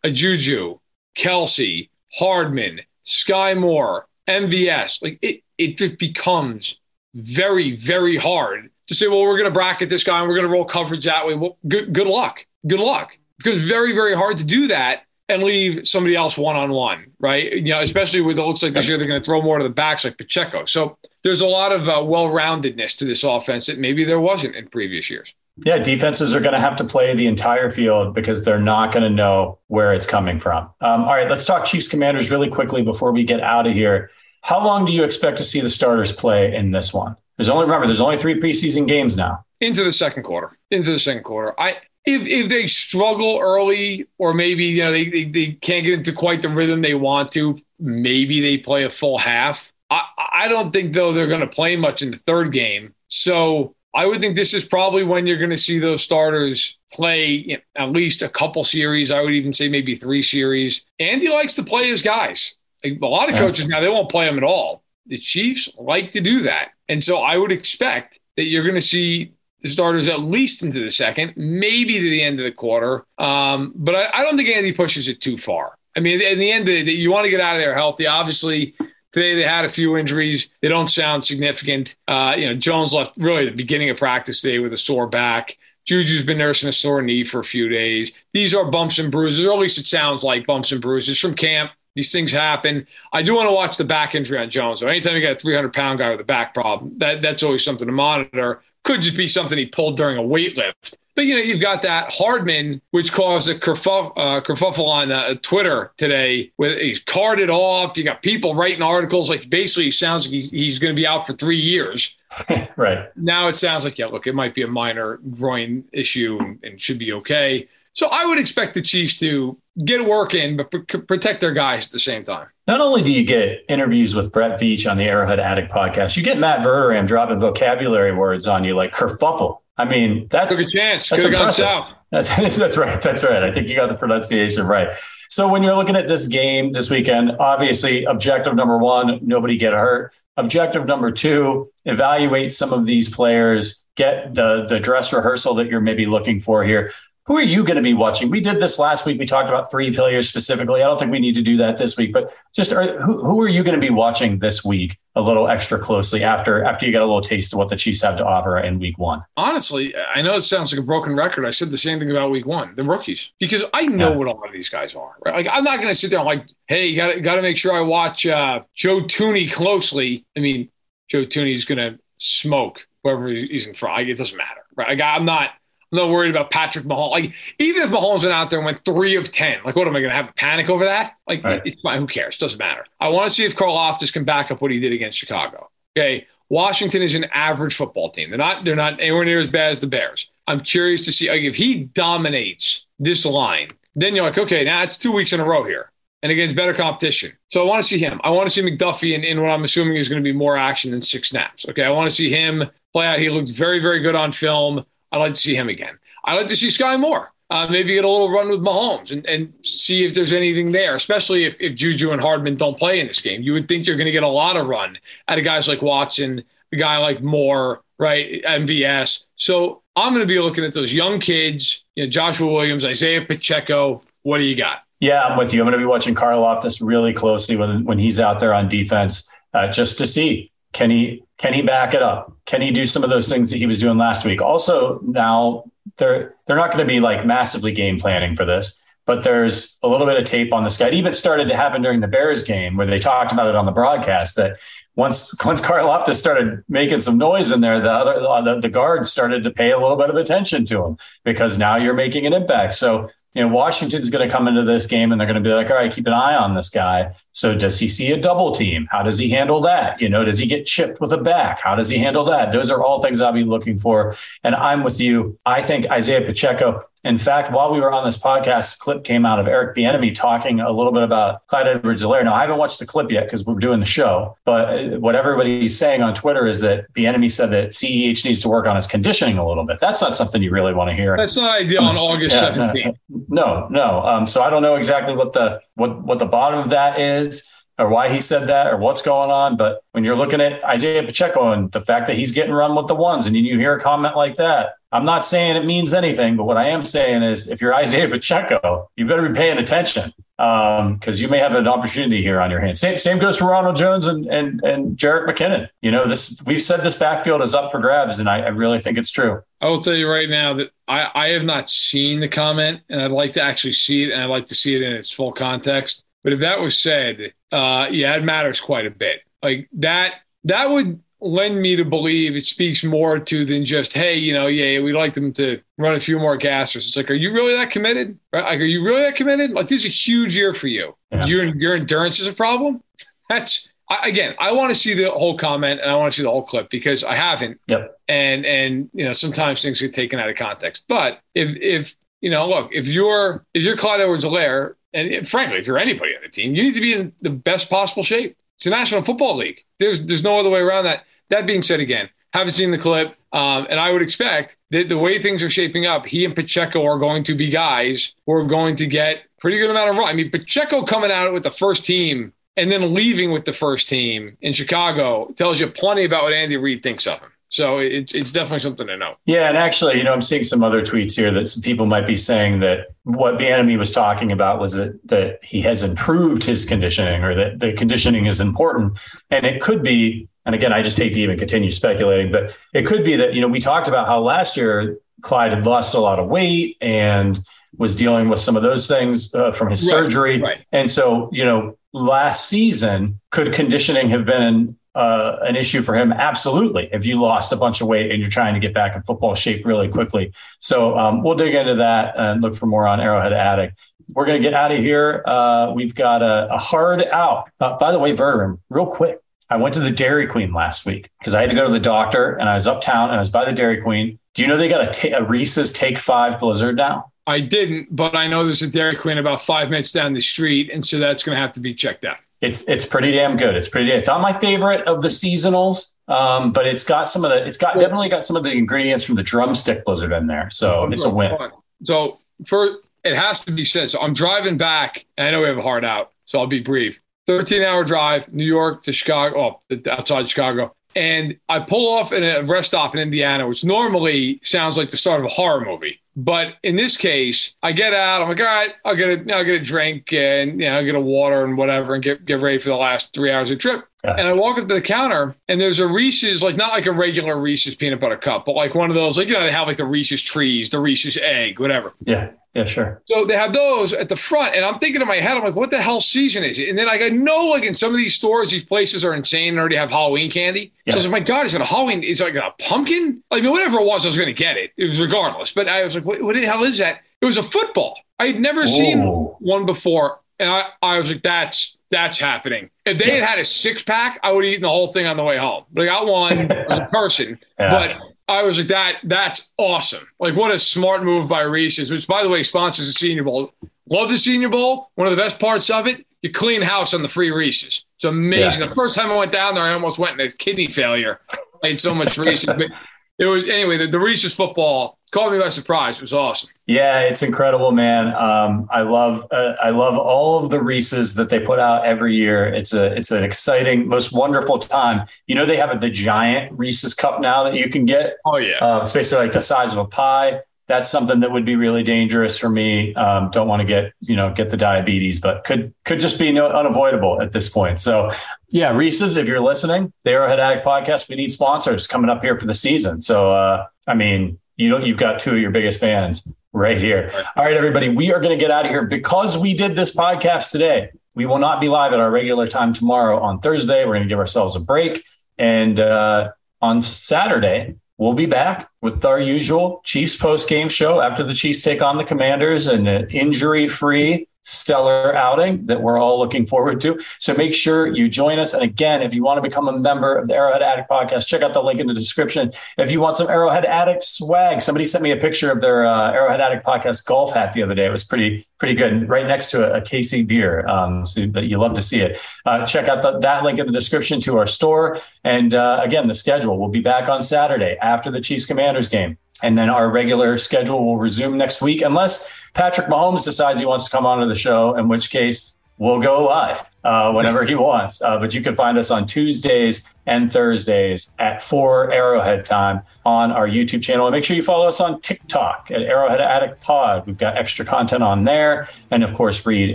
a 0.05 0.11
Juju, 0.11 0.79
Kelce, 1.17 1.89
Hardman, 2.15 2.83
Skyy 3.05 3.59
Moore, 3.59 4.07
MVS, 4.29 5.03
like 5.03 5.19
it, 5.23 5.43
it 5.59 5.77
just 5.77 5.99
becomes 5.99 6.81
very, 7.15 7.75
very 7.75 8.17
hard 8.17 8.71
to 8.87 8.95
say, 8.95 9.09
well, 9.09 9.23
we're 9.23 9.39
going 9.39 9.45
to 9.45 9.51
bracket 9.51 9.89
this 9.89 10.05
guy 10.05 10.21
and 10.21 10.29
we're 10.29 10.37
going 10.37 10.47
to 10.47 10.53
roll 10.53 10.65
coverage 10.65 11.05
that 11.05 11.27
way. 11.27 11.35
Well, 11.35 11.57
good, 11.67 11.93
good 11.93 12.07
luck 12.07 12.46
good 12.67 12.81
luck 12.81 13.17
because 13.39 13.61
it's 13.61 13.71
very, 13.71 13.93
very 13.93 14.15
hard 14.15 14.39
to 14.39 14.45
do 14.45 14.69
that 14.69 15.03
and 15.29 15.43
leave 15.43 15.87
somebody 15.87 16.15
else 16.15 16.39
one 16.39 16.57
on 16.57 16.71
one, 16.71 17.07
right? 17.19 17.53
You 17.53 17.73
know, 17.73 17.81
especially 17.81 18.21
with 18.21 18.39
it 18.39 18.43
looks 18.43 18.63
like 18.63 18.73
this 18.73 18.89
year 18.89 18.97
they're 18.97 19.09
going 19.09 19.21
to 19.21 19.25
throw 19.25 19.43
more 19.43 19.59
to 19.59 19.65
the 19.65 19.71
backs 19.71 20.05
like 20.05 20.19
Pacheco. 20.19 20.65
So 20.65 20.99
there's 21.25 21.41
a 21.41 21.47
lot 21.47 21.73
of 21.73 21.89
uh, 21.89 22.03
well 22.05 22.29
roundedness 22.29 22.97
to 22.99 23.05
this 23.05 23.25
offense 23.25 23.67
that 23.67 23.79
maybe 23.79 24.05
there 24.05 24.21
wasn't 24.21 24.55
in 24.55 24.69
previous 24.69 25.11
years. 25.11 25.35
Yeah, 25.65 25.79
defenses 25.79 26.35
are 26.35 26.41
going 26.41 26.53
to 26.53 26.61
have 26.61 26.77
to 26.77 26.85
play 26.85 27.15
the 27.15 27.27
entire 27.27 27.71
field 27.71 28.15
because 28.15 28.45
they're 28.45 28.61
not 28.61 28.93
going 28.93 29.05
to 29.05 29.11
know 29.11 29.59
where 29.69 29.95
it's 29.95 30.07
coming 30.07 30.39
from. 30.39 30.65
Um, 30.83 31.05
all 31.05 31.15
right, 31.15 31.31
let's 31.31 31.47
talk 31.47 31.65
Chiefs 31.65 31.89
Commanders 31.89 32.31
really 32.31 32.51
quickly 32.51 32.83
before 32.83 33.11
we 33.11 33.25
get 33.25 33.41
out 33.41 33.67
of 33.67 33.73
here. 33.73 34.11
How 34.43 34.65
long 34.65 34.85
do 34.85 34.93
you 34.93 35.03
expect 35.03 35.39
to 35.39 35.45
see 35.45 35.61
the 35.61 35.71
starters 35.71 36.13
play 36.13 36.55
in 36.55 36.73
this 36.73 36.93
one? 36.93 37.17
There's 37.37 37.49
only 37.49 37.65
remember 37.65 37.87
there's 37.87 38.03
only 38.03 38.17
three 38.17 38.39
preseason 38.39 38.87
games 38.87 39.17
now. 39.17 39.45
Into 39.61 39.83
the 39.83 39.93
second 39.93 40.25
quarter. 40.25 40.57
Into 40.71 40.93
the 40.93 40.99
second 40.99 41.25
quarter. 41.25 41.59
I 41.59 41.79
if, 42.07 42.23
if 42.27 42.49
they 42.49 42.67
struggle 42.67 43.39
early 43.43 44.07
or 44.19 44.33
maybe 44.33 44.65
you 44.65 44.83
know 44.83 44.93
they, 44.93 45.11
they, 45.11 45.25
they 45.25 45.47
can't 45.53 45.85
get 45.85 45.95
into 45.95 46.13
quite 46.13 46.41
the 46.41 46.49
rhythm 46.49 46.81
they 46.81 46.95
want 46.95 47.33
to 47.33 47.59
maybe 47.79 48.41
they 48.41 48.57
play 48.57 48.85
a 48.85 48.91
full 48.91 49.19
half. 49.19 49.73
I, 49.91 50.03
I 50.35 50.49
don't 50.49 50.73
think 50.73 50.95
though 50.95 51.13
they're 51.13 51.27
going 51.27 51.41
to 51.41 51.47
play 51.47 51.77
much 51.77 52.03
in 52.03 52.11
the 52.11 52.19
third 52.19 52.53
game. 52.53 52.95
So 53.09 53.75
i 53.95 54.07
would 54.07 54.21
think 54.21 54.37
this 54.37 54.53
is 54.53 54.65
probably 54.65 55.03
when 55.03 55.27
you're 55.27 55.39
going 55.39 55.51
to 55.51 55.57
see 55.57 55.79
those 55.79 56.03
starters 56.03 56.79
play 56.93 57.27
you 57.27 57.57
know, 57.57 57.63
at 57.77 57.91
least 57.91 58.23
a 58.23 58.29
couple 58.29 58.63
series. 58.63 59.11
I 59.11 59.21
would 59.21 59.35
even 59.35 59.53
say 59.53 59.69
maybe 59.69 59.95
three 59.95 60.23
series. 60.23 60.85
Andy 60.99 61.29
likes 61.29 61.55
to 61.55 61.63
play 61.63 61.89
his 61.89 62.03
guys. 62.03 62.55
Like, 62.85 62.99
a 63.01 63.07
lot 63.07 63.31
of 63.31 63.37
coaches 63.37 63.69
now 63.69 63.81
they 63.81 63.89
won't 63.89 64.11
play 64.11 64.27
them 64.27 64.39
at 64.39 64.45
all. 64.45 64.83
The 65.07 65.19
chiefs 65.19 65.69
like 65.79 66.11
to 66.13 66.21
do 66.21 66.43
that. 66.43 66.71
And 66.89 67.03
so 67.03 67.19
i 67.19 67.37
would 67.37 67.53
expect 67.53 68.21
that 68.37 68.45
you're 68.45 68.65
going 68.65 68.75
to 68.75 68.81
see 68.81 69.33
the 69.61 69.69
starters 69.69 70.09
at 70.09 70.21
least 70.21 70.63
into 70.63 70.81
the 70.81 70.91
second, 70.91 71.33
maybe 71.37 71.95
to 71.95 72.11
the 72.11 72.23
end 72.23 72.39
of 72.39 72.45
the 72.45 72.53
quarter. 72.53 73.05
Um, 73.19 73.73
but 73.75 73.95
I, 73.95 74.21
I, 74.21 74.23
don't 74.23 74.37
think 74.37 74.49
Andy 74.49 74.73
pushes 74.73 75.09
it 75.09 75.21
too 75.21 75.39
far. 75.39 75.77
I 75.97 76.01
mean, 76.01 76.21
in 76.21 76.39
the 76.39 76.53
end, 76.53 76.69
the, 76.69 76.83
you 76.83 77.11
want 77.11 77.25
to 77.25 77.31
get 77.31 77.41
out 77.41 77.57
of 77.57 77.61
there 77.61 77.75
healthy. 77.75 78.07
Obviously, 78.07 78.75
today 79.13 79.35
they 79.35 79.43
had 79.43 79.65
a 79.65 79.71
few 79.71 79.97
injuries. 79.97 80.51
They 80.61 80.69
don't 80.69 80.91
sound 80.91 81.25
significant. 81.25 81.97
Uh, 82.07 82.35
you 82.37 82.47
know, 82.47 82.55
Jones 82.55 82.93
left 82.93 83.17
really 83.17 83.47
the 83.47 83.57
beginning 83.57 83.89
of 83.89 83.97
practice 83.97 84.43
today 84.43 84.59
with 84.59 84.73
a 84.73 84.77
sore 84.77 85.07
back. 85.07 85.57
Juju's 85.87 86.25
been 86.25 86.39
nursing 86.39 86.69
a 86.69 86.73
sore 86.73 87.01
knee 87.01 87.25
for 87.25 87.41
a 87.41 87.45
few 87.45 87.69
days. 87.69 88.13
These 88.33 88.55
are 88.55 88.71
bumps 88.71 88.99
and 88.99 89.11
bruises, 89.11 89.47
or 89.47 89.53
at 89.53 89.59
least 89.59 89.79
it 89.79 89.87
sounds 89.87 90.25
like 90.25 90.47
bumps 90.47 90.73
and 90.73 90.83
bruises 90.83 91.19
from 91.19 91.35
camp. 91.35 91.71
These 91.95 92.13
things 92.13 92.31
happen. 92.31 92.87
I 93.13 93.23
do 93.23 93.35
want 93.35 93.49
to 93.49 93.55
watch 93.55 93.79
the 93.79 93.85
back 93.85 94.15
injury 94.15 94.39
on 94.39 94.51
Jones. 94.51 94.81
So 94.81 94.87
anytime 94.87 95.15
you 95.15 95.23
got 95.23 95.33
a 95.33 95.39
300 95.39 95.73
pound 95.73 95.99
guy 95.99 96.11
with 96.11 96.21
a 96.21 96.25
back 96.25 96.53
problem, 96.53 96.93
that, 96.99 97.23
that's 97.23 97.43
always 97.43 97.65
something 97.65 97.87
to 97.87 97.93
monitor. 97.93 98.63
Could 98.87 99.03
just 99.03 99.17
be 99.17 99.29
something 99.29 99.59
he 99.59 99.67
pulled 99.67 99.97
during 99.97 100.17
a 100.17 100.23
weight 100.23 100.57
lift. 100.57 100.97
But 101.17 101.25
you 101.25 101.35
know, 101.35 101.43
you've 101.43 101.63
got 101.63 101.83
that 101.83 102.13
Hardman, 102.13 102.83
which 102.91 103.13
caused 103.13 103.49
a 103.49 103.59
kerfuff, 103.59 104.13
uh, 104.17 104.43
kerfuffle 104.43 104.87
on 104.87 105.11
uh, 105.11 105.35
Twitter 105.41 105.93
today. 105.97 106.53
With 106.59 106.79
he's 106.79 107.01
carted 107.01 107.51
off. 107.51 107.97
You 107.97 108.05
got 108.05 108.23
people 108.23 108.55
writing 108.55 108.83
articles 108.83 109.31
like 109.31 109.49
basically 109.49 109.85
he 109.85 109.91
sounds 109.91 110.27
like 110.27 110.33
he's, 110.33 110.51
he's 110.51 110.79
going 110.79 110.95
to 110.95 111.01
be 111.01 111.07
out 111.07 111.27
for 111.27 111.33
three 111.33 111.57
years. 111.57 112.15
right 112.77 113.09
now, 113.17 113.49
it 113.49 113.57
sounds 113.57 113.83
like 113.83 113.99
yeah, 113.99 114.07
look, 114.07 114.27
it 114.27 114.35
might 114.35 114.55
be 114.55 114.63
a 114.63 114.69
minor 114.69 115.17
groin 115.31 115.85
issue 115.91 116.39
and, 116.39 116.63
and 116.63 116.81
should 116.81 116.99
be 116.99 117.13
okay. 117.15 117.67
So 117.95 118.09
I 118.13 118.27
would 118.27 118.39
expect 118.39 118.75
the 118.75 118.83
Chiefs 118.83 119.19
to 119.21 119.57
get 119.85 120.07
work 120.07 120.35
in, 120.35 120.57
but 120.57 120.71
pr- 120.71 120.99
protect 120.99 121.41
their 121.41 121.53
guys 121.53 121.87
at 121.87 121.93
the 121.93 121.99
same 121.99 122.25
time. 122.25 122.49
Not 122.67 122.81
only 122.81 123.03
do 123.03 123.13
you 123.13 123.25
get 123.25 123.65
interviews 123.69 124.15
with 124.15 124.33
Brett 124.33 124.59
Veach 124.61 124.91
on 124.91 124.97
the 124.97 125.05
Arrowhead 125.05 125.39
Addict 125.39 125.71
podcast, 125.71 126.17
you 126.17 126.23
get 126.23 126.39
Matt 126.39 126.61
Verderame 126.61 127.07
dropping 127.07 127.39
vocabulary 127.39 128.15
words 128.15 128.47
on 128.47 128.65
you 128.65 128.75
like 128.75 128.93
kerfuffle. 128.93 129.59
I 129.77 129.85
mean, 129.85 130.27
that's 130.29 130.57
took 130.57 130.67
a 130.67 130.71
chance. 130.71 131.09
That's 131.11 131.25
Could 131.25 131.55
south. 131.55 131.93
That's, 132.11 132.35
that's 132.59 132.77
right. 132.77 133.01
That's 133.01 133.23
right. 133.23 133.43
I 133.43 133.53
think 133.53 133.69
you 133.69 133.77
got 133.77 133.89
the 133.89 133.95
pronunciation 133.95 134.67
right. 134.67 134.95
So 135.29 135.49
when 135.51 135.63
you're 135.63 135.77
looking 135.77 135.97
at 135.97 136.09
this 136.09 136.27
game 136.27 136.73
this 136.73 136.91
weekend, 136.91 137.33
obviously 137.39 138.05
objective 138.05 138.55
number 138.55 138.79
one, 138.79 139.21
nobody 139.23 139.57
get 139.57 139.73
hurt. 139.73 140.13
Objective 140.39 140.87
number 140.87 141.11
two, 141.11 141.71
evaluate 141.85 142.53
some 142.53 142.73
of 142.73 142.85
these 142.85 143.15
players, 143.15 143.85
get 143.97 144.35
the 144.35 144.67
the 144.69 144.79
dress 144.79 145.13
rehearsal 145.13 145.55
that 145.55 145.69
you're 145.69 145.81
maybe 145.81 146.05
looking 146.05 146.41
for 146.41 146.63
here 146.63 146.91
who 147.27 147.37
are 147.37 147.43
you 147.43 147.65
going 147.65 147.77
to 147.77 147.83
be 147.83 147.95
watching? 147.95 148.31
We 148.31 148.41
did 148.41 148.61
this 148.61 148.79
last 148.79 149.05
week. 149.05 149.19
We 149.19 149.27
talked 149.27 149.49
about 149.49 149.69
three 149.69 149.93
players 149.93 150.29
specifically. 150.29 150.83
I 150.83 150.87
don't 150.87 150.99
think 150.99 151.11
we 151.11 151.19
need 151.19 151.35
to 151.35 151.43
do 151.43 151.57
that 151.57 151.77
this 151.77 151.97
week, 151.97 152.13
but 152.13 152.33
just 152.55 152.73
are, 152.73 153.01
who, 153.01 153.25
who 153.25 153.41
are 153.41 153.49
you 153.49 153.65
going 153.65 153.79
to 153.79 153.85
be 153.85 153.93
watching 153.93 154.39
this 154.39 154.65
week 154.65 154.97
a 155.17 155.21
little 155.21 155.49
extra 155.49 155.79
closely 155.79 156.23
after 156.23 156.63
after 156.63 156.87
you 156.87 156.93
get 156.93 157.03
a 157.03 157.05
little 157.05 157.21
taste 157.21 157.53
of 157.53 157.59
what 157.59 157.69
the 157.69 157.75
Chiefs 157.75 158.03
have 158.03 158.17
to 158.19 158.25
offer 158.25 158.59
in 158.59 158.79
week 158.79 158.97
one? 158.97 159.25
Honestly, 159.37 159.93
I 159.97 160.23
know 160.23 160.37
it 160.37 160.43
sounds 160.43 160.73
like 160.73 160.79
a 160.79 160.85
broken 160.85 161.17
record. 161.17 161.45
I 161.45 161.51
said 161.51 161.73
the 161.73 161.79
same 161.79 161.99
thing 161.99 162.11
about 162.13 162.31
week 162.31 162.47
one, 162.47 162.77
the 162.77 162.85
rookies, 162.85 163.33
because 163.41 163.65
I 163.75 163.87
know 163.87 164.11
yeah. 164.11 164.17
what 164.17 164.29
a 164.29 164.33
lot 164.33 164.47
of 164.47 164.53
these 164.53 164.69
guys 164.69 164.95
are. 164.95 165.17
Right? 165.25 165.35
Like 165.35 165.49
I'm 165.51 165.65
not 165.65 165.77
going 165.77 165.89
to 165.89 165.97
sit 165.97 166.11
there 166.11 166.23
like, 166.23 166.47
hey, 166.69 166.87
you 166.87 166.97
got 166.97 167.21
got 167.23 167.35
to 167.37 167.43
make 167.43 167.57
sure 167.57 167.73
I 167.73 167.81
watch 167.81 168.25
uh, 168.25 168.63
Joe 168.75 169.01
Thuney 169.01 169.51
closely. 169.51 170.25
I 170.37 170.41
mean, 170.41 170.71
Joe 171.09 171.25
Thuney 171.25 171.55
is 171.55 171.65
going 171.65 171.79
to 171.79 171.99
smoke 172.19 172.87
whoever 173.03 173.27
he's 173.27 173.67
in 173.67 173.75
front. 173.75 174.09
It 174.09 174.17
doesn't 174.17 174.37
matter, 174.37 174.63
right? 174.77 174.97
Like, 174.97 175.01
I'm 175.01 175.25
not 175.25 175.51
I'm 175.93 175.99
not 175.99 176.11
worried 176.11 176.31
about 176.31 176.51
Patrick 176.51 176.85
Mahomes. 176.85 177.11
Like, 177.13 177.33
even 177.59 177.83
if 177.83 177.91
Mahomes 177.91 178.23
went 178.23 178.33
out 178.33 178.51
there 178.51 178.59
and 178.59 178.67
went 178.67 178.85
three 178.85 179.15
of 179.17 179.31
10, 179.31 179.61
like, 179.65 179.77
what 179.77 179.87
am 179.87 179.95
I 179.95 180.01
going 180.01 180.11
to 180.11 180.17
have 180.17 180.29
a 180.29 180.33
panic 180.33 180.69
over 180.69 180.85
that? 180.85 181.17
Like, 181.29 181.45
right. 181.45 181.63
it's 181.65 181.81
fine. 181.81 181.99
Who 181.99 182.07
cares? 182.07 182.39
Doesn't 182.39 182.59
matter. 182.59 182.85
I 183.01 183.09
want 183.09 183.29
to 183.29 183.35
see 183.35 183.45
if 183.45 183.55
Karlaftis 183.55 184.13
can 184.13 184.25
back 184.25 184.51
up 184.51 184.61
what 184.61 184.71
he 184.71 184.81
did 184.81 184.93
against 184.93 185.19
Chicago. 185.19 185.71
Okay. 185.97 186.27
Washington 186.49 187.03
is 187.03 187.15
an 187.15 187.25
average 187.33 187.75
football 187.75 188.11
team. 188.11 188.31
They're 188.31 188.39
not, 188.39 188.65
they're 188.65 188.77
not 188.77 189.01
anywhere 189.01 189.25
near 189.25 189.41
as 189.41 189.49
bad 189.49 189.73
as 189.73 189.79
the 189.79 189.87
Bears. 189.87 190.31
I'm 190.47 190.61
curious 190.61 191.05
to 191.07 191.13
see 191.13 191.29
like, 191.29 191.43
if 191.43 191.57
he 191.57 191.85
dominates 191.85 192.87
this 192.99 193.25
line, 193.25 193.69
then 193.95 194.15
you're 194.15 194.25
like, 194.25 194.39
okay, 194.39 194.65
now 194.65 194.83
it's 194.83 194.97
two 194.97 195.13
weeks 195.13 195.33
in 195.33 195.41
a 195.41 195.45
row 195.45 195.65
here 195.65 195.91
and 196.23 196.31
against 196.31 196.57
better 196.57 196.75
competition. 196.75 197.33
So 197.49 197.63
I 197.63 197.69
want 197.69 197.83
to 197.83 197.89
see 197.89 197.99
him. 197.99 198.21
I 198.25 198.31
want 198.31 198.49
to 198.49 198.51
see 198.51 198.63
McDuffie 198.63 199.15
in, 199.15 199.25
in 199.25 199.41
what 199.41 199.51
I'm 199.51 199.65
assuming 199.65 199.97
is 199.97 200.09
going 200.09 200.23
to 200.23 200.25
be 200.25 200.37
more 200.37 200.57
action 200.57 200.91
than 200.91 201.01
six 201.01 201.31
snaps. 201.31 201.69
Okay. 201.69 201.83
I 201.83 201.91
want 201.91 202.09
to 202.09 202.15
see 202.15 202.31
him 202.31 202.65
play 202.93 203.07
out. 203.07 203.19
He 203.19 203.29
looked 203.29 203.51
very, 203.51 203.81
very 203.81 204.01
good 204.01 204.15
on 204.15 204.33
film. 204.33 204.85
I'd 205.17 205.21
like 205.21 205.35
to 205.35 205.41
see 205.41 205.55
him 205.55 205.69
again. 205.69 205.99
I'd 206.25 206.37
like 206.37 206.49
to 206.49 206.57
see 206.57 206.69
Skyy 206.69 207.01
Moore. 207.01 207.33
Uh, 207.49 207.67
maybe 207.71 207.95
get 207.95 208.05
a 208.05 208.09
little 208.09 208.31
run 208.31 208.49
with 208.49 208.61
Mahomes 208.61 209.13
and, 209.13 209.25
and 209.29 209.53
see 209.63 210.05
if 210.05 210.13
there's 210.13 210.33
anything 210.33 210.73
there, 210.73 210.97
especially 210.97 211.45
if, 211.45 211.61
if 211.61 211.77
Juju 211.77 212.11
and 212.11 212.21
Hardman 212.21 212.57
don't 212.57 212.77
play 212.77 212.99
in 212.99 213.07
this 213.07 213.21
game. 213.21 213.41
You 213.41 213.53
would 213.53 213.69
think 213.69 213.87
you're 213.87 213.97
going 213.97 214.07
to 214.07 214.13
get 214.13 214.25
a 214.25 214.29
lot 214.29 214.57
of 214.57 214.67
run 214.67 214.99
out 215.29 215.39
of 215.39 215.45
guys 215.45 215.69
like 215.69 215.81
Watson, 215.81 216.43
a 216.73 216.77
guy 216.77 216.99
like 216.99 217.23
Moore, 217.23 217.83
right? 217.99 218.43
MVS. 218.43 219.27
So 219.37 219.83
I'm 219.95 220.13
going 220.13 220.27
to 220.27 220.29
be 220.29 220.41
looking 220.41 220.65
at 220.65 220.75
those 220.75 220.93
young 220.93 221.21
kids, 221.21 221.85
you 221.95 222.05
know, 222.05 222.11
Joshua 222.11 222.51
Williams, 222.51 222.85
Isaiah 222.85 223.25
Pacheco. 223.25 224.03
What 224.23 224.39
do 224.39 224.45
you 224.45 224.57
got? 224.57 224.83
Yeah, 224.99 225.23
I'm 225.23 225.39
with 225.39 225.55
you. 225.55 225.61
I'm 225.61 225.67
going 225.67 225.73
to 225.73 225.79
be 225.79 225.85
watching 225.85 226.17
Karlaftis 226.17 226.85
really 226.85 227.13
closely 227.13 227.55
when, 227.55 227.85
when 227.85 227.99
he's 227.99 228.19
out 228.19 228.41
there 228.41 228.55
on 228.55 228.67
defense, 228.67 229.31
uh, 229.55 229.69
just 229.69 229.99
to 229.99 230.07
see 230.07 230.51
can 230.77 230.91
he 230.91 231.25
can 231.39 231.55
he 231.55 231.63
back 231.63 231.95
it 231.95 232.03
up? 232.03 232.37
Can 232.45 232.61
he 232.61 232.71
do 232.71 232.85
some 232.85 233.03
of 233.03 233.09
those 233.09 233.31
things 233.31 233.51
that 233.51 233.57
he 233.57 233.67
was 233.67 233.79
doing 233.79 233.97
last 233.97 234.27
week? 234.27 234.43
Also, 234.43 235.01
now 235.03 235.65
they're 235.97 236.35
they're 236.47 236.57
not 236.57 236.71
going 236.71 236.87
to 236.87 236.93
be 236.93 237.01
like 237.01 237.25
massively 237.25 237.73
game 237.73 237.99
planning 237.99 238.37
for 238.37 238.45
this, 238.45 238.83
but 239.07 239.25
there's 239.25 239.79
a 239.83 239.89
little 239.89 240.07
bit 240.07 240.19
of 240.19 240.25
tape 240.25 240.53
on 240.53 240.65
this 240.65 240.77
guy. 240.77 240.89
It 240.89 240.95
even 240.95 241.15
started 241.15 241.49
to 241.49 241.57
happen 241.57 241.81
during 241.81 242.01
the 242.01 242.09
Bears 242.09 242.43
game 242.43 242.77
where 242.77 242.87
they 242.87 242.99
talked 242.99 243.33
about 243.33 243.49
it 243.49 243.57
on 243.57 243.65
the 243.65 243.73
broadcast 243.73 244.37
that 244.37 244.59
once 244.97 245.35
once 245.47 245.63
Karlaftis 245.63 246.15
started 246.15 246.63
making 246.69 247.01
some 247.01 247.17
noise 247.17 247.51
in 247.51 247.63
there, 247.63 247.81
the 247.81 247.91
other 247.91 248.21
the, 248.45 248.61
the 248.61 248.69
guards 248.69 249.11
started 249.11 249.43
to 249.45 249.51
pay 249.51 249.71
a 249.71 249.79
little 249.79 249.97
bit 249.97 250.11
of 250.11 250.17
attention 250.17 250.67
to 250.67 250.85
him 250.85 250.99
because 251.25 251.57
now 251.57 251.77
you're 251.77 251.95
making 251.95 252.27
an 252.27 252.35
impact. 252.35 252.75
So 252.75 253.09
you 253.37 253.43
know, 253.43 253.49
Washington's 253.49 254.09
going 254.09 254.27
to 254.27 254.35
come 254.35 254.49
into 254.49 254.63
this 254.63 254.87
game 254.87 255.13
and 255.13 255.21
they're 255.21 255.27
going 255.27 255.43
to 255.43 255.47
be 255.47 255.55
like, 255.55 255.69
all 255.69 255.77
right, 255.77 255.93
keep 255.93 256.07
an 256.07 256.15
eye 256.15 256.35
on 256.35 256.55
this 256.55 256.71
guy. 256.71 257.13
So 257.33 257.55
does 257.55 257.79
he 257.79 257.87
see 257.87 258.11
a 258.11 258.17
double 258.17 258.51
team? 258.51 258.89
How 258.91 259.03
does 259.03 259.19
he 259.19 259.29
handle 259.29 259.61
that? 259.61 260.01
You 260.01 260.09
know, 260.09 260.25
does 260.25 260.39
he 260.39 260.47
get 260.47 260.65
chipped 260.65 261.03
with 261.03 261.13
a 261.13 261.19
back? 261.19 261.61
How 261.61 261.75
does 261.75 261.91
he 261.91 261.99
handle 261.99 262.25
that? 262.25 262.51
Those 262.51 262.71
are 262.71 262.83
all 262.83 263.03
things 263.03 263.21
I'll 263.21 263.33
be 263.33 263.45
looking 263.45 263.77
for. 263.77 264.15
And 264.43 264.55
I'm 264.55 264.83
with 264.83 264.99
you. 265.01 265.39
I 265.45 265.61
think 265.61 265.85
Isaiah 265.91 266.23
Pacheco, 266.23 266.83
in 267.05 267.19
fact, 267.19 267.53
while 267.53 267.71
we 267.71 267.79
were 267.79 267.93
on 267.93 268.05
this 268.05 268.19
podcast, 268.19 268.77
a 268.77 268.79
clip 268.79 269.05
came 269.05 269.25
out 269.25 269.39
of 269.39 269.47
Eric 269.47 269.77
Bieniemy 269.77 270.15
talking 270.15 270.61
a 270.61 270.73
little 270.73 270.91
bit 270.91 271.03
about 271.03 271.47
Clyde 271.47 271.69
Edwards-Helaire. 271.69 272.25
Now, 272.25 272.35
I 272.35 272.41
haven't 272.41 272.57
watched 272.57 272.79
the 272.79 272.87
clip 272.87 273.13
yet 273.13 273.25
because 273.25 273.45
we're 273.45 273.55
doing 273.61 273.81
the 273.81 273.87
show, 273.87 274.37
but 274.45 274.69
uh, 274.71 274.99
what 274.99 275.15
everybody's 275.15 275.79
saying 275.79 276.03
on 276.03 276.15
Twitter 276.15 276.47
is 276.47 276.63
that 276.63 276.93
Bieniemy 276.95 277.31
said 277.31 277.51
that 277.51 277.71
CEH 277.71 278.25
needs 278.25 278.41
to 278.41 278.49
work 278.49 278.67
on 278.67 278.75
his 278.75 278.89
conditioning 278.89 279.39
a 279.39 279.47
little 279.47 279.65
bit. 279.65 279.79
That's 279.79 280.01
not 280.01 280.17
something 280.17 280.43
you 280.43 280.51
really 280.51 280.75
want 280.75 280.91
to 280.91 280.97
hear. 280.97 281.17
That's 281.17 281.37
not 281.37 281.51
ideal 281.51 281.85
on 281.85 281.97
August 281.97 282.35
yeah, 282.35 282.51
17th. 282.51 282.97
No, 283.09 283.19
no. 283.37 283.69
No. 283.71 284.03
Um, 284.03 284.27
so 284.27 284.43
I 284.43 284.49
don't 284.49 284.63
know 284.63 284.77
exactly 284.77 285.15
what 285.15 285.35
the 285.35 285.61
what 285.75 286.03
what 286.03 286.19
the 286.19 286.27
bottom 286.27 286.59
of 286.59 286.71
that 286.71 286.99
is 286.99 287.49
or 287.79 287.91
why 287.91 288.09
he 288.09 288.19
said 288.19 288.49
that 288.49 288.69
or 288.69 288.79
what's 288.79 289.03
going 289.03 289.31
on. 289.31 289.59
But 289.59 289.83
when 289.93 290.05
you're 290.05 290.17
looking 290.17 290.41
at 290.41 290.65
Isaiah 290.65 291.03
Pacheco 291.03 291.53
and 291.53 291.71
the 291.71 291.83
fact 291.83 292.07
that 292.07 292.17
he's 292.17 292.33
getting 292.33 292.55
run 292.55 292.75
with 292.75 292.87
the 292.87 292.95
ones 292.95 293.27
and 293.27 293.37
you 293.37 293.59
hear 293.59 293.77
a 293.77 293.81
comment 293.81 294.17
like 294.17 294.37
that, 294.37 294.77
I'm 294.91 295.05
not 295.05 295.27
saying 295.27 295.57
it 295.57 295.67
means 295.67 295.93
anything, 295.93 296.37
but 296.37 296.45
what 296.45 296.57
I 296.57 296.69
am 296.69 296.83
saying 296.83 297.23
is 297.23 297.47
if 297.49 297.61
you're 297.61 297.75
Isaiah 297.75 298.09
Pacheco, 298.09 298.91
you 298.97 299.07
better 299.07 299.29
be 299.29 299.35
paying 299.35 299.59
attention 299.59 300.15
because 300.37 301.19
um, 301.19 301.23
you 301.23 301.29
may 301.29 301.39
have 301.39 301.55
an 301.55 301.67
opportunity 301.67 302.23
here 302.23 302.41
on 302.41 302.51
your 302.51 302.61
hands. 302.61 302.79
Same, 302.79 302.99
same 302.99 303.19
goes 303.19 303.39
for 303.39 303.47
Ronald 303.47 303.77
Jones 303.77 304.07
and 304.07 304.27
and 304.27 304.63
and 304.63 304.97
Jerick 304.97 305.27
McKinnon. 305.27 305.69
You 305.81 305.91
know, 305.91 306.07
this 306.07 306.43
we've 306.45 306.63
said 306.63 306.81
this 306.83 306.97
backfield 306.97 307.41
is 307.41 307.55
up 307.55 307.71
for 307.71 307.81
grabs, 307.81 308.19
and 308.19 308.29
I, 308.29 308.41
I 308.41 308.49
really 308.49 308.79
think 308.79 308.99
it's 308.99 309.11
true. 309.11 309.43
I 309.61 309.69
will 309.69 309.81
tell 309.81 309.95
you 309.95 310.09
right 310.09 310.29
now 310.29 310.53
that 310.55 310.71
I, 310.87 311.11
I 311.15 311.29
have 311.29 311.45
not 311.45 311.71
seen 311.71 312.21
the 312.21 312.29
comment, 312.29 312.83
and 312.91 313.01
I'd 313.01 313.11
like 313.11 313.33
to 313.33 313.43
actually 313.43 313.73
see 313.73 314.05
it, 314.05 314.13
and 314.13 314.23
I'd 314.23 314.31
like 314.31 314.47
to 314.47 314.55
see 314.55 314.75
it 314.77 314.83
in 314.83 314.93
its 314.93 315.11
full 315.11 315.33
context. 315.33 316.05
But 316.23 316.35
if 316.35 316.41
that 316.41 316.61
was 316.61 316.79
said, 316.79 317.33
uh, 317.51 317.89
yeah, 317.91 318.17
it 318.17 318.25
matters 318.25 318.61
quite 318.61 318.85
a 318.85 318.91
bit. 318.91 319.21
Like 319.43 319.69
that, 319.75 320.15
that 320.45 320.69
would 320.69 321.01
lend 321.27 321.61
me 321.61 321.77
to 321.77 321.85
believe 321.85 322.37
it 322.37 322.47
speaks 322.47 322.85
more 322.85 323.19
to 323.19 323.45
than 323.45 323.65
just, 323.65 323.93
hey, 323.93 324.17
you 324.17 324.33
know, 324.33 324.47
yeah, 324.47 324.81
we'd 324.81 324.95
like 324.95 325.13
them 325.13 325.33
to 325.35 325.61
run 325.79 325.95
a 325.95 326.01
few 326.01 326.19
more 326.19 326.39
gassers. 326.39 326.87
It's 326.87 326.97
like, 326.97 327.11
are 327.11 327.15
you 327.15 327.33
really 327.33 327.55
that 327.55 327.71
committed? 327.71 328.19
Right? 328.33 328.45
Like, 328.45 328.61
are 328.61 328.65
you 328.65 328.85
really 328.85 329.03
that 329.03 329.17
committed? 329.17 329.53
Like, 329.53 329.67
this 329.67 329.85
is 329.85 329.87
a 329.87 329.95
huge 329.95 330.37
year 330.37 330.55
for 330.55 330.69
you. 330.69 330.97
Yeah. 331.11 331.27
Your 331.27 331.57
your 331.57 331.75
endurance 331.75 332.21
is 332.21 332.29
a 332.29 332.33
problem. 332.33 332.83
That's 333.29 333.69
I, 333.89 334.09
again, 334.09 334.35
I 334.39 334.53
want 334.53 334.71
to 334.71 334.75
see 334.75 334.95
the 334.95 335.11
whole 335.11 335.37
comment 335.37 335.81
and 335.81 335.91
I 335.91 335.95
want 335.97 336.13
to 336.13 336.17
see 336.17 336.23
the 336.23 336.31
whole 336.31 336.43
clip 336.43 336.71
because 336.71 337.05
I 337.05 337.15
haven't. 337.15 337.61
Yep. 337.69 337.99
And 338.09 338.45
and 338.47 338.91
you 338.93 339.05
know, 339.05 339.13
sometimes 339.13 339.63
things 339.63 339.81
get 339.81 339.93
taken 339.93 340.19
out 340.19 340.29
of 340.29 340.37
context. 340.37 340.85
But 340.89 341.21
if 341.35 341.57
if 341.57 341.97
you 342.21 342.31
know, 342.31 342.49
look, 342.49 342.71
if 342.73 342.89
you're 342.89 343.45
if 343.55 343.65
you're 343.65 343.77
Clyde 343.77 344.01
Edwards-Helaire 344.01 344.75
and 344.93 345.29
frankly, 345.29 345.59
if 345.59 345.67
you're 345.67 345.79
anybody 345.79 346.15
on 346.17 346.23
the 346.23 346.29
team, 346.29 346.55
you 346.55 346.63
need 346.63 346.75
to 346.75 346.81
be 346.81 346.95
in 346.95 347.13
the 347.21 347.31
best 347.31 347.69
possible 347.69 348.03
shape. 348.03 348.37
It's 348.57 348.67
a 348.67 348.71
National 348.71 349.03
Football 349.03 349.37
League. 349.37 349.61
There's 349.79 350.05
there's 350.05 350.25
no 350.25 350.39
other 350.39 350.51
way 350.51 350.61
around 350.61 350.85
that. 350.85 351.05
That 351.31 351.47
being 351.47 351.63
said, 351.63 351.81
again, 351.81 352.09
haven't 352.33 352.53
seen 352.53 352.71
the 352.71 352.79
clip, 352.79 353.17
um, 353.33 353.67
and 353.69 353.81
I 353.81 353.93
would 353.93 354.03
expect 354.03 354.57
that 354.71 354.89
the 354.89 354.99
way 354.99 355.19
things 355.19 355.43
are 355.43 355.49
shaping 355.49 355.87
up, 355.87 356.07
he 356.07 356.25
and 356.25 356.35
Pacheco 356.35 356.85
are 356.85 356.99
going 356.99 357.23
to 357.25 357.35
be 357.35 357.49
guys 357.49 358.15
who 358.25 358.33
are 358.33 358.45
going 358.45 358.77
to 358.77 358.87
get 358.87 359.23
pretty 359.41 359.59
good 359.59 359.71
amount 359.71 359.91
of 359.91 359.97
run. 359.97 360.09
I 360.09 360.13
mean, 360.13 360.31
Pacheco 360.31 360.83
coming 360.83 361.11
out 361.11 361.33
with 361.33 361.43
the 361.43 361.51
first 361.51 361.85
team 361.85 362.33
and 362.57 362.71
then 362.71 362.93
leaving 362.93 363.31
with 363.31 363.45
the 363.45 363.53
first 363.53 363.89
team 363.89 364.37
in 364.41 364.53
Chicago 364.53 365.33
tells 365.37 365.61
you 365.61 365.67
plenty 365.67 366.05
about 366.05 366.25
what 366.25 366.33
Andy 366.33 366.57
Reid 366.57 366.83
thinks 366.83 367.07
of 367.07 367.21
him. 367.21 367.31
So 367.49 367.79
it's 367.79 368.13
it's 368.13 368.33
definitely 368.33 368.59
something 368.59 368.87
to 368.89 368.97
know. 368.97 369.15
Yeah, 369.25 369.49
and 369.49 369.57
actually, 369.57 369.99
you 369.99 370.05
know, 370.05 370.13
I'm 370.13 370.21
seeing 370.21 370.43
some 370.43 370.65
other 370.65 370.83
tweets 370.83 371.15
here 371.15 371.31
that 371.33 371.47
some 371.47 371.63
people 371.63 371.87
might 371.87 372.07
be 372.07 372.17
saying 372.17 372.59
that 372.61 372.89
what 373.05 373.39
Bieniemy 373.39 373.79
was 373.79 373.93
talking 373.93 374.33
about 374.33 374.61
was 374.61 374.73
that 374.73 374.99
that 375.09 375.45
he 375.45 375.61
has 375.63 375.83
improved 375.83 376.43
his 376.43 376.65
conditioning 376.65 377.23
or 377.23 377.35
that 377.35 377.61
the 377.61 377.73
conditioning 377.73 378.27
is 378.27 378.41
important, 378.41 378.99
and 379.31 379.47
it 379.47 379.61
could 379.61 379.83
be. 379.83 380.29
And 380.47 380.55
again, 380.55 380.73
I 380.73 380.81
just 380.81 380.97
hate 380.97 381.13
to 381.15 381.21
even 381.21 381.37
continue 381.37 381.71
speculating, 381.71 382.33
but 382.33 382.57
it 382.73 382.87
could 382.87 383.05
be 383.05 383.17
that 383.17 383.35
you 383.35 383.41
know 383.41 383.49
we 383.49 383.61
talked 383.61 383.89
about 383.89 384.07
how 384.07 384.21
last 384.21 384.57
year 384.57 384.99
Clyde 385.21 385.53
had 385.53 385.67
lost 385.67 385.95
a 385.95 386.01
lot 386.01 386.19
of 386.19 386.29
weight 386.29 386.77
and 386.81 387.39
was 387.77 387.95
dealing 387.95 388.31
with 388.31 388.39
some 388.39 388.57
of 388.57 388.63
those 388.63 388.87
things 388.87 389.35
uh, 389.35 389.53
from 389.53 389.69
his 389.69 389.83
right, 389.83 389.91
surgery, 389.91 390.41
right. 390.41 390.65
and 390.73 390.91
so 390.91 391.29
you 391.33 391.45
know 391.45 391.77
last 391.93 392.49
season 392.49 393.21
could 393.31 393.53
conditioning 393.53 394.09
have 394.09 394.25
been 394.25 394.77
uh, 394.97 395.37
an 395.43 395.57
issue 395.57 395.83
for 395.83 395.95
him? 395.95 396.11
Absolutely. 396.11 396.89
If 396.91 397.05
you 397.05 397.21
lost 397.21 397.53
a 397.53 397.57
bunch 397.57 397.83
of 397.83 397.87
weight 397.87 398.11
and 398.11 398.21
you're 398.21 398.31
trying 398.31 398.55
to 398.55 398.61
get 398.61 398.73
back 398.73 398.97
in 398.97 399.03
football 399.03 399.35
shape 399.35 399.65
really 399.67 399.89
quickly. 399.89 400.33
So 400.59 400.97
um, 400.97 401.23
we'll 401.23 401.35
dig 401.35 401.55
into 401.55 401.75
that 401.77 402.15
and 402.17 402.41
look 402.41 402.55
for 402.55 402.67
more 402.67 402.87
on 402.87 402.99
Arrowhead 402.99 403.35
Addict 403.35 403.79
We're 404.09 404.25
going 404.25 404.41
to 404.41 404.43
get 404.43 404.55
out 404.55 404.73
of 404.73 404.79
here. 404.79 405.23
Uh, 405.27 405.73
we've 405.75 405.95
got 405.95 406.23
a, 406.23 406.55
a 406.55 406.59
hard 406.59 407.05
out. 407.05 407.51
Uh, 407.61 407.77
by 407.77 407.93
the 407.93 407.99
way, 407.99 408.17
Verderame, 408.17 408.59
real 408.71 408.87
quick. 408.87 409.21
I 409.49 409.57
went 409.57 409.75
to 409.75 409.81
the 409.81 409.91
Dairy 409.91 410.27
Queen 410.27 410.53
last 410.53 410.87
week 410.87 411.11
because 411.21 411.35
I 411.35 411.41
had 411.41 411.51
to 411.51 411.57
go 411.57 411.67
to 411.67 411.73
the 411.73 411.81
doctor 411.81 412.35
and 412.35 412.49
I 412.49 412.55
was 412.55 412.67
uptown 412.67 413.11
and 413.11 413.17
I 413.17 413.19
was 413.19 413.31
by 413.31 413.45
the 413.45 413.53
Dairy 413.53 413.81
Queen. 413.81 414.19
Do 414.35 414.43
you 414.43 414.49
know 414.49 414.57
they 414.57 414.69
got 414.69 414.89
a, 414.89 414.91
t- 414.91 415.13
a 415.13 415.23
Reese's 415.23 415.73
Take 415.73 415.99
Five 415.99 416.41
Blizzard 416.41 416.77
now? 416.77 417.13
I 417.27 417.41
didn't, 417.41 417.95
but 417.95 418.15
I 418.15 418.27
know 418.27 418.45
there's 418.45 418.63
a 418.63 418.69
Dairy 418.69 418.97
Queen 418.97 419.19
about 419.19 419.41
five 419.41 419.71
minutes 419.71 419.93
down 419.93 420.13
the 420.13 420.21
street. 420.21 420.71
And 420.73 420.85
so 420.85 420.99
that's 420.99 421.25
going 421.25 421.35
to 421.35 421.41
have 421.41 421.53
to 421.53 421.61
be 421.61 421.75
checked 421.75 422.05
out 422.05 422.19
it's 422.41 422.69
it's 422.69 422.85
pretty 422.85 423.13
damn 423.13 423.37
good. 423.37 423.57
It's 423.57 423.69
pretty. 423.69 423.91
It's 423.91 424.09
not 424.09 424.21
my 424.21 424.33
favorite 424.33 424.87
of 424.87 425.03
the 425.03 425.09
seasonals, 425.09 425.95
um, 426.09 426.53
but 426.53 426.67
it's 426.67 426.85
got 426.85 427.09
some 427.09 427.25
of 427.25 427.31
the. 427.31 427.47
It's 427.47 427.57
got 427.57 427.79
definitely 427.79 428.09
got 428.09 428.25
some 428.25 428.37
of 428.37 428.45
the 428.45 428.53
ingredients 428.53 429.05
from 429.05 429.15
the 429.15 429.23
drumstick 429.23 429.85
blizzard 429.85 430.13
in 430.13 430.27
there, 430.27 430.51
so 430.51 430.91
it's 430.93 431.05
a 431.05 431.11
win. 431.11 431.37
So 431.85 432.19
for 432.47 432.77
it 433.05 433.17
has 433.17 433.45
to 433.45 433.53
be 433.53 433.65
said. 433.65 433.91
So 433.91 434.01
I'm 434.01 434.13
driving 434.13 434.59
back, 434.59 435.07
and 435.17 435.29
I 435.29 435.31
know 435.31 435.41
we 435.41 435.49
have 435.49 435.59
a 435.59 435.63
hard 435.63 435.85
out, 435.85 436.13
so 436.27 436.39
I'll 436.39 436.47
be 436.47 436.61
brief. 436.61 437.01
13 437.27 437.63
hour 437.63 437.85
drive, 437.85 438.33
New 438.33 438.45
York 438.47 438.83
to 438.83 438.93
Chicago, 438.93 439.61
oh, 439.71 439.81
outside 439.91 440.29
Chicago. 440.29 440.73
And 440.95 441.37
I 441.49 441.61
pull 441.61 441.93
off 441.93 442.11
at 442.13 442.23
a 442.23 442.43
rest 442.45 442.69
stop 442.69 442.95
in 442.95 443.01
Indiana, 443.01 443.47
which 443.47 443.65
normally 443.65 444.41
sounds 444.43 444.79
like 444.79 444.89
the 444.89 444.97
start 444.97 445.21
of 445.21 445.27
a 445.27 445.29
horror 445.29 445.63
movie. 445.63 446.01
But 446.17 446.55
in 446.63 446.77
this 446.77 446.97
case, 446.97 447.55
I 447.63 447.73
get 447.73 447.93
out. 447.93 448.23
I'm 448.23 448.29
like, 448.29 448.41
all 448.41 448.47
right, 448.47 448.73
I'll 448.87 448.97
get 448.97 449.29
a, 449.29 449.37
I'll 449.37 449.45
get 449.45 449.61
a 449.61 449.65
drink 449.65 450.11
and 450.15 450.53
you 450.53 450.67
know, 450.67 450.79
I'll 450.79 450.85
get 450.85 450.95
a 450.95 451.01
water 451.01 451.45
and 451.45 451.59
whatever, 451.59 451.93
and 451.93 452.03
get 452.03 452.25
get 452.25 452.41
ready 452.41 452.57
for 452.57 452.71
the 452.71 452.77
last 452.77 453.13
three 453.13 453.31
hours 453.31 453.51
of 453.51 453.59
trip. 453.59 453.85
And 454.03 454.21
I 454.21 454.33
walk 454.33 454.57
up 454.57 454.69
to 454.69 454.75
the 454.75 454.81
counter, 454.81 455.35
and 455.49 455.61
there's 455.61 455.81
a 455.81 455.87
Reese's, 455.87 456.41
like 456.41 456.57
not 456.57 456.71
like 456.71 456.87
a 456.87 456.93
regular 456.93 457.37
Reese's 457.37 457.75
peanut 457.75 458.01
butter 458.01 458.17
cup, 458.17 458.47
but 458.47 458.55
like 458.55 458.73
one 458.75 458.89
of 458.89 458.95
those, 458.95 459.19
like 459.19 459.29
you 459.29 459.35
know, 459.35 459.41
they 459.41 459.51
have 459.51 459.67
like 459.67 459.79
the 459.79 459.85
Reese's 459.85 460.23
trees, 460.23 460.71
the 460.71 460.79
Reese's 460.79 461.17
egg, 461.17 461.59
whatever. 461.59 461.93
Yeah. 462.05 462.31
Yeah, 462.57 462.65
sure. 462.65 463.03
So 463.05 463.27
they 463.27 463.37
have 463.37 463.53
those 463.53 463.93
at 463.93 464.09
the 464.09 464.17
front, 464.17 464.57
and 464.57 464.65
I'm 464.65 464.79
thinking 464.79 465.03
in 465.03 465.07
my 465.07 465.17
head, 465.17 465.37
I'm 465.37 465.45
like, 465.45 465.55
what 465.55 465.71
the 465.71 465.83
hell 465.83 466.01
season 466.01 466.43
is 466.43 466.59
it? 466.59 466.71
And 466.71 466.79
then 466.79 466.89
I 466.89 466.97
go, 466.97 467.11
no, 467.11 467.49
like 467.49 467.65
in 467.65 467.75
some 467.75 467.91
of 467.91 467.99
these 467.99 468.15
stores, 468.15 468.51
these 468.51 468.65
places 468.65 469.05
are 469.05 469.15
insane 469.15 469.51
and 469.51 469.59
already 469.59 469.77
have 469.77 469.91
Halloween 469.91 470.31
candy. 470.31 470.73
Yeah. 470.87 470.93
So 470.93 470.97
I 470.97 470.99
was 471.01 471.07
like, 471.09 471.13
my 471.13 471.21
God, 471.21 471.45
is 471.45 471.55
it 471.55 471.61
a 471.61 471.67
Halloween? 471.67 472.03
Is 472.03 472.23
it 472.23 472.35
like 472.35 472.43
a 472.43 472.55
pumpkin? 472.63 473.23
I 473.31 473.43
mean, 473.43 473.51
whatever 473.51 473.79
it 473.81 473.85
was, 473.85 474.07
I 474.07 474.09
was 474.09 474.17
going 474.17 474.29
to 474.29 474.33
get 474.33 474.57
it. 474.57 474.73
It 474.79 474.85
was 474.85 474.99
regardless. 474.99 475.53
But 475.53 475.69
I 475.69 475.85
was 475.85 475.97
like, 475.97 476.07
what, 476.07 476.23
what 476.23 476.35
the 476.35 476.47
hell 476.47 476.65
is 476.65 476.79
that? 476.79 477.03
It 477.21 477.27
was 477.27 477.37
a 477.37 477.43
football. 477.43 477.99
I 478.19 478.29
had 478.29 478.41
never 478.41 478.67
seen 478.67 479.01
one 479.01 479.67
before. 479.67 480.21
And 480.39 480.49
I, 480.49 480.65
I 480.83 480.99
was 480.99 481.11
like, 481.11 481.23
that's 481.23 481.77
that's 481.91 482.19
happening. 482.19 482.71
If 482.85 482.99
they 482.99 483.07
yeah. 483.07 483.21
had 483.21 483.29
had 483.29 483.39
a 483.39 483.45
six 483.45 483.83
pack, 483.83 484.19
I 484.23 484.33
would 484.33 484.45
have 484.45 484.53
eaten 484.53 484.63
the 484.63 484.69
whole 484.71 484.93
thing 484.93 485.07
on 485.07 485.17
the 485.17 485.25
way 485.25 485.37
home. 485.37 485.65
But 485.73 485.83
I 485.83 485.87
got 485.87 486.07
one 486.07 486.51
as 486.51 486.79
a 486.79 486.85
person. 486.91 487.39
Yeah. 487.59 487.71
But 487.71 488.16
I 488.29 488.43
was 488.43 488.59
like, 488.59 488.69
that 488.69 488.99
that's 489.05 489.51
awesome. 489.57 490.07
Like, 490.19 490.35
what 490.35 490.51
a 490.51 490.59
smart 490.59 491.05
move 491.05 491.29
by 491.29 491.43
Reese's, 491.43 491.91
which 491.91 492.07
by 492.07 492.23
the 492.23 492.29
way 492.29 492.43
sponsors 492.43 492.87
the 492.87 492.93
Senior 492.93 493.23
Bowl. 493.23 493.53
Love 493.89 494.11
the 494.11 494.19
Senior 494.19 494.49
Bowl. 494.49 494.91
One 494.97 495.07
of 495.07 495.13
the 495.13 495.23
best 495.23 495.39
parts 495.39 495.71
of 495.71 495.87
it, 495.87 496.05
you 496.23 496.33
clean 496.33 496.61
house 496.61 496.93
on 496.93 497.03
the 497.03 497.09
free 497.09 497.31
Reese's. 497.31 497.85
It's 497.97 498.05
amazing. 498.05 498.63
Yeah. 498.63 498.69
The 498.69 498.75
first 498.75 498.97
time 498.97 499.13
I 499.13 499.17
went 499.17 499.31
down 499.31 499.55
there, 499.55 499.65
I 499.65 499.73
almost 499.73 499.99
went 499.99 500.21
in 500.21 500.27
a 500.27 500.31
kidney 500.31 500.67
failure. 500.67 501.21
I 501.63 501.69
ate 501.69 501.81
so 501.81 501.95
much 501.95 502.19
Reese's. 502.19 502.47
But 502.47 502.73
it 503.19 503.27
was 503.27 503.49
anyway, 503.49 503.79
the, 503.79 503.87
the 503.87 503.99
Reese's 503.99 504.35
football 504.35 504.99
caught 505.11 505.33
me 505.33 505.39
by 505.39 505.49
surprise. 505.49 505.97
It 505.97 506.03
was 506.03 506.13
awesome. 506.13 506.51
Yeah, 506.67 507.01
it's 507.01 507.23
incredible, 507.23 507.73
man. 507.73 508.09
Um, 508.15 508.69
I 508.71 508.83
love 508.83 509.25
uh, 509.31 509.55
I 509.63 509.71
love 509.71 509.97
all 509.97 510.43
of 510.45 510.51
the 510.51 510.61
Reese's 510.63 511.15
that 511.15 511.31
they 511.31 511.41
put 511.41 511.59
out 511.59 511.87
every 511.87 512.15
year. 512.15 512.47
It's 512.47 512.75
a 512.75 512.95
it's 512.95 513.11
an 513.11 513.25
exciting, 513.25 513.89
most 513.89 514.13
wonderful 514.13 514.59
time. 514.59 515.07
You 515.27 515.35
know, 515.35 515.47
they 515.47 515.57
have 515.57 515.75
a, 515.75 515.79
the 515.79 515.91
giant 515.91 516.53
Reese's 516.59 516.93
cup 516.93 517.21
now 517.21 517.45
that 517.45 517.55
you 517.55 517.71
can 517.71 517.87
get. 517.87 518.17
Oh 518.27 518.37
yeah, 518.37 518.59
uh, 518.59 518.81
it's 518.83 518.93
basically 518.93 519.25
like 519.25 519.33
the 519.33 519.41
size 519.41 519.73
of 519.73 519.79
a 519.79 519.87
pie. 519.87 520.43
That's 520.69 520.91
something 520.91 521.21
that 521.21 521.31
would 521.31 521.45
be 521.45 521.55
really 521.55 521.83
dangerous 521.83 522.37
for 522.37 522.49
me. 522.49 522.95
Um, 522.95 523.31
don't 523.31 523.47
want 523.47 523.61
to 523.61 523.67
get 523.67 523.93
you 524.01 524.17
know 524.17 524.33
get 524.33 524.49
the 524.49 524.57
diabetes, 524.57 525.21
but 525.21 525.45
could 525.45 525.73
could 525.85 526.01
just 526.01 526.19
be 526.19 526.33
no, 526.33 526.49
unavoidable 526.49 527.21
at 527.21 527.33
this 527.33 527.49
point. 527.49 527.79
So 527.79 528.11
yeah, 528.49 528.73
Reese's, 528.77 529.17
if 529.17 529.29
you're 529.29 529.41
listening, 529.41 529.93
the 530.05 530.11
Arrowhead 530.11 530.41
Addict 530.41 530.67
podcast, 530.67 531.09
we 531.09 531.17
need 531.17 531.31
sponsors 531.31 531.87
coming 531.87 532.11
up 532.11 532.23
here 532.23 532.37
for 532.37 532.47
the 532.47 532.55
season. 532.55 533.01
So 533.01 533.33
uh, 533.33 533.67
I 533.87 533.95
mean, 533.95 534.39
you 534.57 534.69
know, 534.69 534.79
you've 534.79 534.99
got 534.99 535.19
two 535.19 535.33
of 535.33 535.39
your 535.39 535.51
biggest 535.51 535.79
fans 535.79 536.33
right 536.53 536.81
here. 536.81 537.11
All 537.37 537.45
right, 537.45 537.57
everybody, 537.57 537.89
we 537.89 538.13
are 538.13 538.21
going 538.21 538.37
to 538.37 538.43
get 538.43 538.51
out 538.51 538.65
of 538.65 538.71
here 538.71 538.85
because 538.85 539.39
we 539.39 539.55
did 539.55 539.77
this 539.77 539.95
podcast 539.95 540.51
today. 540.51 540.91
We 541.15 541.27
will 541.27 541.39
not 541.39 541.61
be 541.61 541.69
live 541.69 541.93
at 541.93 542.01
our 542.01 542.11
regular 542.11 542.47
time 542.47 542.73
tomorrow 542.73 543.21
on 543.21 543.41
Thursday. 543.41 543.85
We're 543.85 543.95
going 543.95 544.03
to 544.03 544.09
give 544.09 544.19
ourselves 544.19 544.57
a 544.57 544.61
break. 544.61 545.05
And 545.39 545.79
uh, 545.79 546.33
on 546.61 546.81
Saturday, 546.81 547.77
we'll 547.99 548.13
be 548.13 548.27
back 548.27 548.71
with 548.83 549.05
our 549.05 549.21
usual 549.21 549.81
Chiefs 549.85 550.17
post 550.17 550.49
game 550.49 550.69
show 550.69 551.01
after 551.01 551.23
the 551.23 551.35
Chiefs 551.35 551.63
take 551.63 551.83
on 551.83 551.97
the 551.97 552.05
Commanders 552.05 552.67
and 552.67 552.87
an 552.87 553.09
injury 553.11 553.69
free 553.69 554.29
stellar 554.47 555.15
outing 555.15 555.67
that 555.67 555.83
we're 555.83 555.99
all 555.99 556.19
looking 556.19 556.47
forward 556.47 556.81
to. 556.81 556.99
So 557.19 557.35
make 557.35 557.53
sure 557.53 557.89
you 557.89 558.09
join 558.09 558.39
us. 558.39 558.55
And 558.55 558.63
again, 558.63 559.03
if 559.03 559.13
you 559.15 559.23
want 559.23 559.39
to 559.39 559.43
become 559.43 559.69
a 559.69 559.77
member 559.77 560.17
of 560.17 560.29
the 560.29 560.35
Arrowhead 560.35 560.63
Addict 560.63 560.89
podcast, 560.89 561.27
check 561.27 561.43
out 561.43 561.53
the 561.53 561.63
link 561.63 561.81
in 561.81 561.89
the 561.89 561.95
description. 561.95 562.53
If 562.79 562.93
you 562.93 563.01
want 563.01 563.17
some 563.17 563.29
Arrowhead 563.29 563.65
Addict 563.65 564.05
swag, 564.05 564.61
somebody 564.61 564.85
sent 564.85 565.03
me 565.03 565.11
a 565.11 565.17
picture 565.17 565.51
of 565.51 565.61
their 565.61 565.85
uh, 565.85 566.13
Arrowhead 566.13 566.41
Addict 566.41 566.65
podcast 566.65 567.05
golf 567.05 567.35
hat 567.35 567.53
the 567.53 567.63
other 567.63 567.75
day. 567.75 567.87
It 567.87 567.91
was 567.91 568.05
pretty, 568.05 568.47
pretty 568.59 568.75
good. 568.75 569.09
Right 569.09 569.27
next 569.27 569.51
to 569.51 569.65
a, 569.65 569.79
a 569.79 569.81
KC 569.81 570.27
beer. 570.27 570.67
Um, 570.67 571.05
so 571.05 571.27
that 571.27 571.47
you 571.47 571.59
love 571.59 571.75
to 571.75 571.83
see 571.83 572.01
it. 572.01 572.17
Uh, 572.45 572.65
check 572.65 572.89
out 572.89 573.03
the, 573.03 573.19
that 573.19 573.43
link 573.43 573.59
in 573.59 573.67
the 573.67 573.73
description 573.73 574.21
to 574.21 574.39
our 574.39 574.47
store. 574.47 574.97
And 575.25 575.55
uh, 575.55 575.81
again, 575.83 576.07
the 576.07 576.15
schedule. 576.15 576.59
We'll 576.59 576.69
be 576.69 576.81
back 576.81 577.09
on 577.09 577.23
Saturday 577.23 577.77
after 577.83 578.11
the 578.11 578.21
Chiefs 578.21 578.47
Commanders 578.47 578.89
game. 578.89 579.19
And 579.43 579.57
then 579.57 579.69
our 579.69 579.91
regular 579.91 580.39
schedule 580.39 580.85
will 580.85 580.97
resume 580.97 581.37
next 581.37 581.61
week, 581.61 581.83
unless 581.83 582.51
Patrick 582.55 582.87
Mahomes 582.87 583.25
decides 583.25 583.61
he 583.61 583.67
wants 583.67 583.85
to 583.85 583.91
come 583.91 584.07
onto 584.07 584.27
the 584.27 584.39
show, 584.39 584.77
in 584.77 584.89
which 584.89 585.11
case 585.11 585.56
we'll 585.79 586.01
go 586.01 586.25
live 586.25 586.69
uh, 586.85 587.13
whenever 587.13 587.45
he 587.45 587.55
wants. 587.55 588.01
Uh, 588.01 588.19
but 588.19 588.35
you 588.35 588.41
can 588.41 588.55
find 588.55 588.79
us 588.79 588.91
on 588.91 589.07
Tuesdays 589.07 589.93
and 590.07 590.31
Thursdays 590.31 591.15
at 591.19 591.43
4 591.43 591.93
Arrowhead 591.93 592.47
time 592.47 592.83
on 593.05 593.33
our 593.33 593.49
YouTube 593.49 593.83
channel. 593.83 594.07
And 594.07 594.15
make 594.15 594.25
sure 594.25 594.37
you 594.37 594.43
follow 594.43 594.69
us 594.69 594.81
on 594.81 595.01
TikTok 595.01 595.71
at 595.71 595.83
Arrowhead 595.83 596.21
Addict 596.21 596.61
Pod. 596.63 597.07
We've 597.07 597.19
got 597.19 597.37
extra 597.37 597.65
content 597.65 598.03
on 598.03 598.25
there. 598.25 598.69
And 598.91 599.03
of 599.03 599.15
course, 599.15 599.45
read 599.45 599.75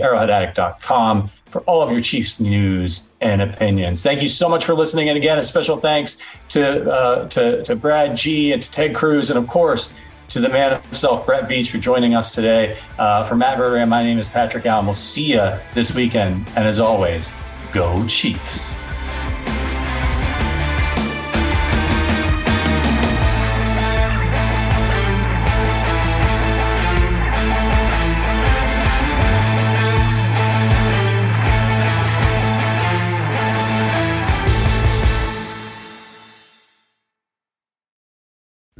arrowheadaddict.com 0.00 1.26
for 1.26 1.60
all 1.62 1.82
of 1.82 1.90
your 1.90 2.00
Chiefs 2.00 2.40
news 2.40 3.12
and 3.20 3.42
opinions. 3.42 4.02
Thank 4.02 4.22
you 4.22 4.28
so 4.28 4.48
much 4.48 4.64
for 4.64 4.74
listening. 4.74 5.08
And 5.08 5.18
again, 5.18 5.38
a 5.38 5.42
special 5.42 5.76
thanks 5.76 6.38
to, 6.50 6.90
uh, 6.90 7.28
to, 7.28 7.62
to 7.64 7.76
Brad 7.76 8.16
G 8.16 8.52
and 8.52 8.62
to 8.62 8.70
Ted 8.70 8.94
Cruz. 8.94 9.30
And 9.30 9.38
of 9.38 9.46
course, 9.46 9.98
to 10.32 10.40
the 10.40 10.48
man 10.48 10.80
himself, 10.80 11.26
Brett 11.26 11.48
Veach, 11.48 11.70
for 11.70 11.78
joining 11.78 12.14
us 12.14 12.34
today. 12.34 12.78
Uh, 12.98 13.22
for 13.22 13.36
Matt 13.36 13.58
Verderame, 13.58 13.88
my 13.88 14.02
name 14.02 14.18
is 14.18 14.28
Patrick 14.28 14.64
Allen. 14.64 14.86
We'll 14.86 14.94
see 14.94 15.32
you 15.32 15.58
this 15.74 15.94
weekend. 15.94 16.48
And 16.56 16.66
as 16.66 16.80
always, 16.80 17.30
go 17.72 18.06
Chiefs. 18.06 18.76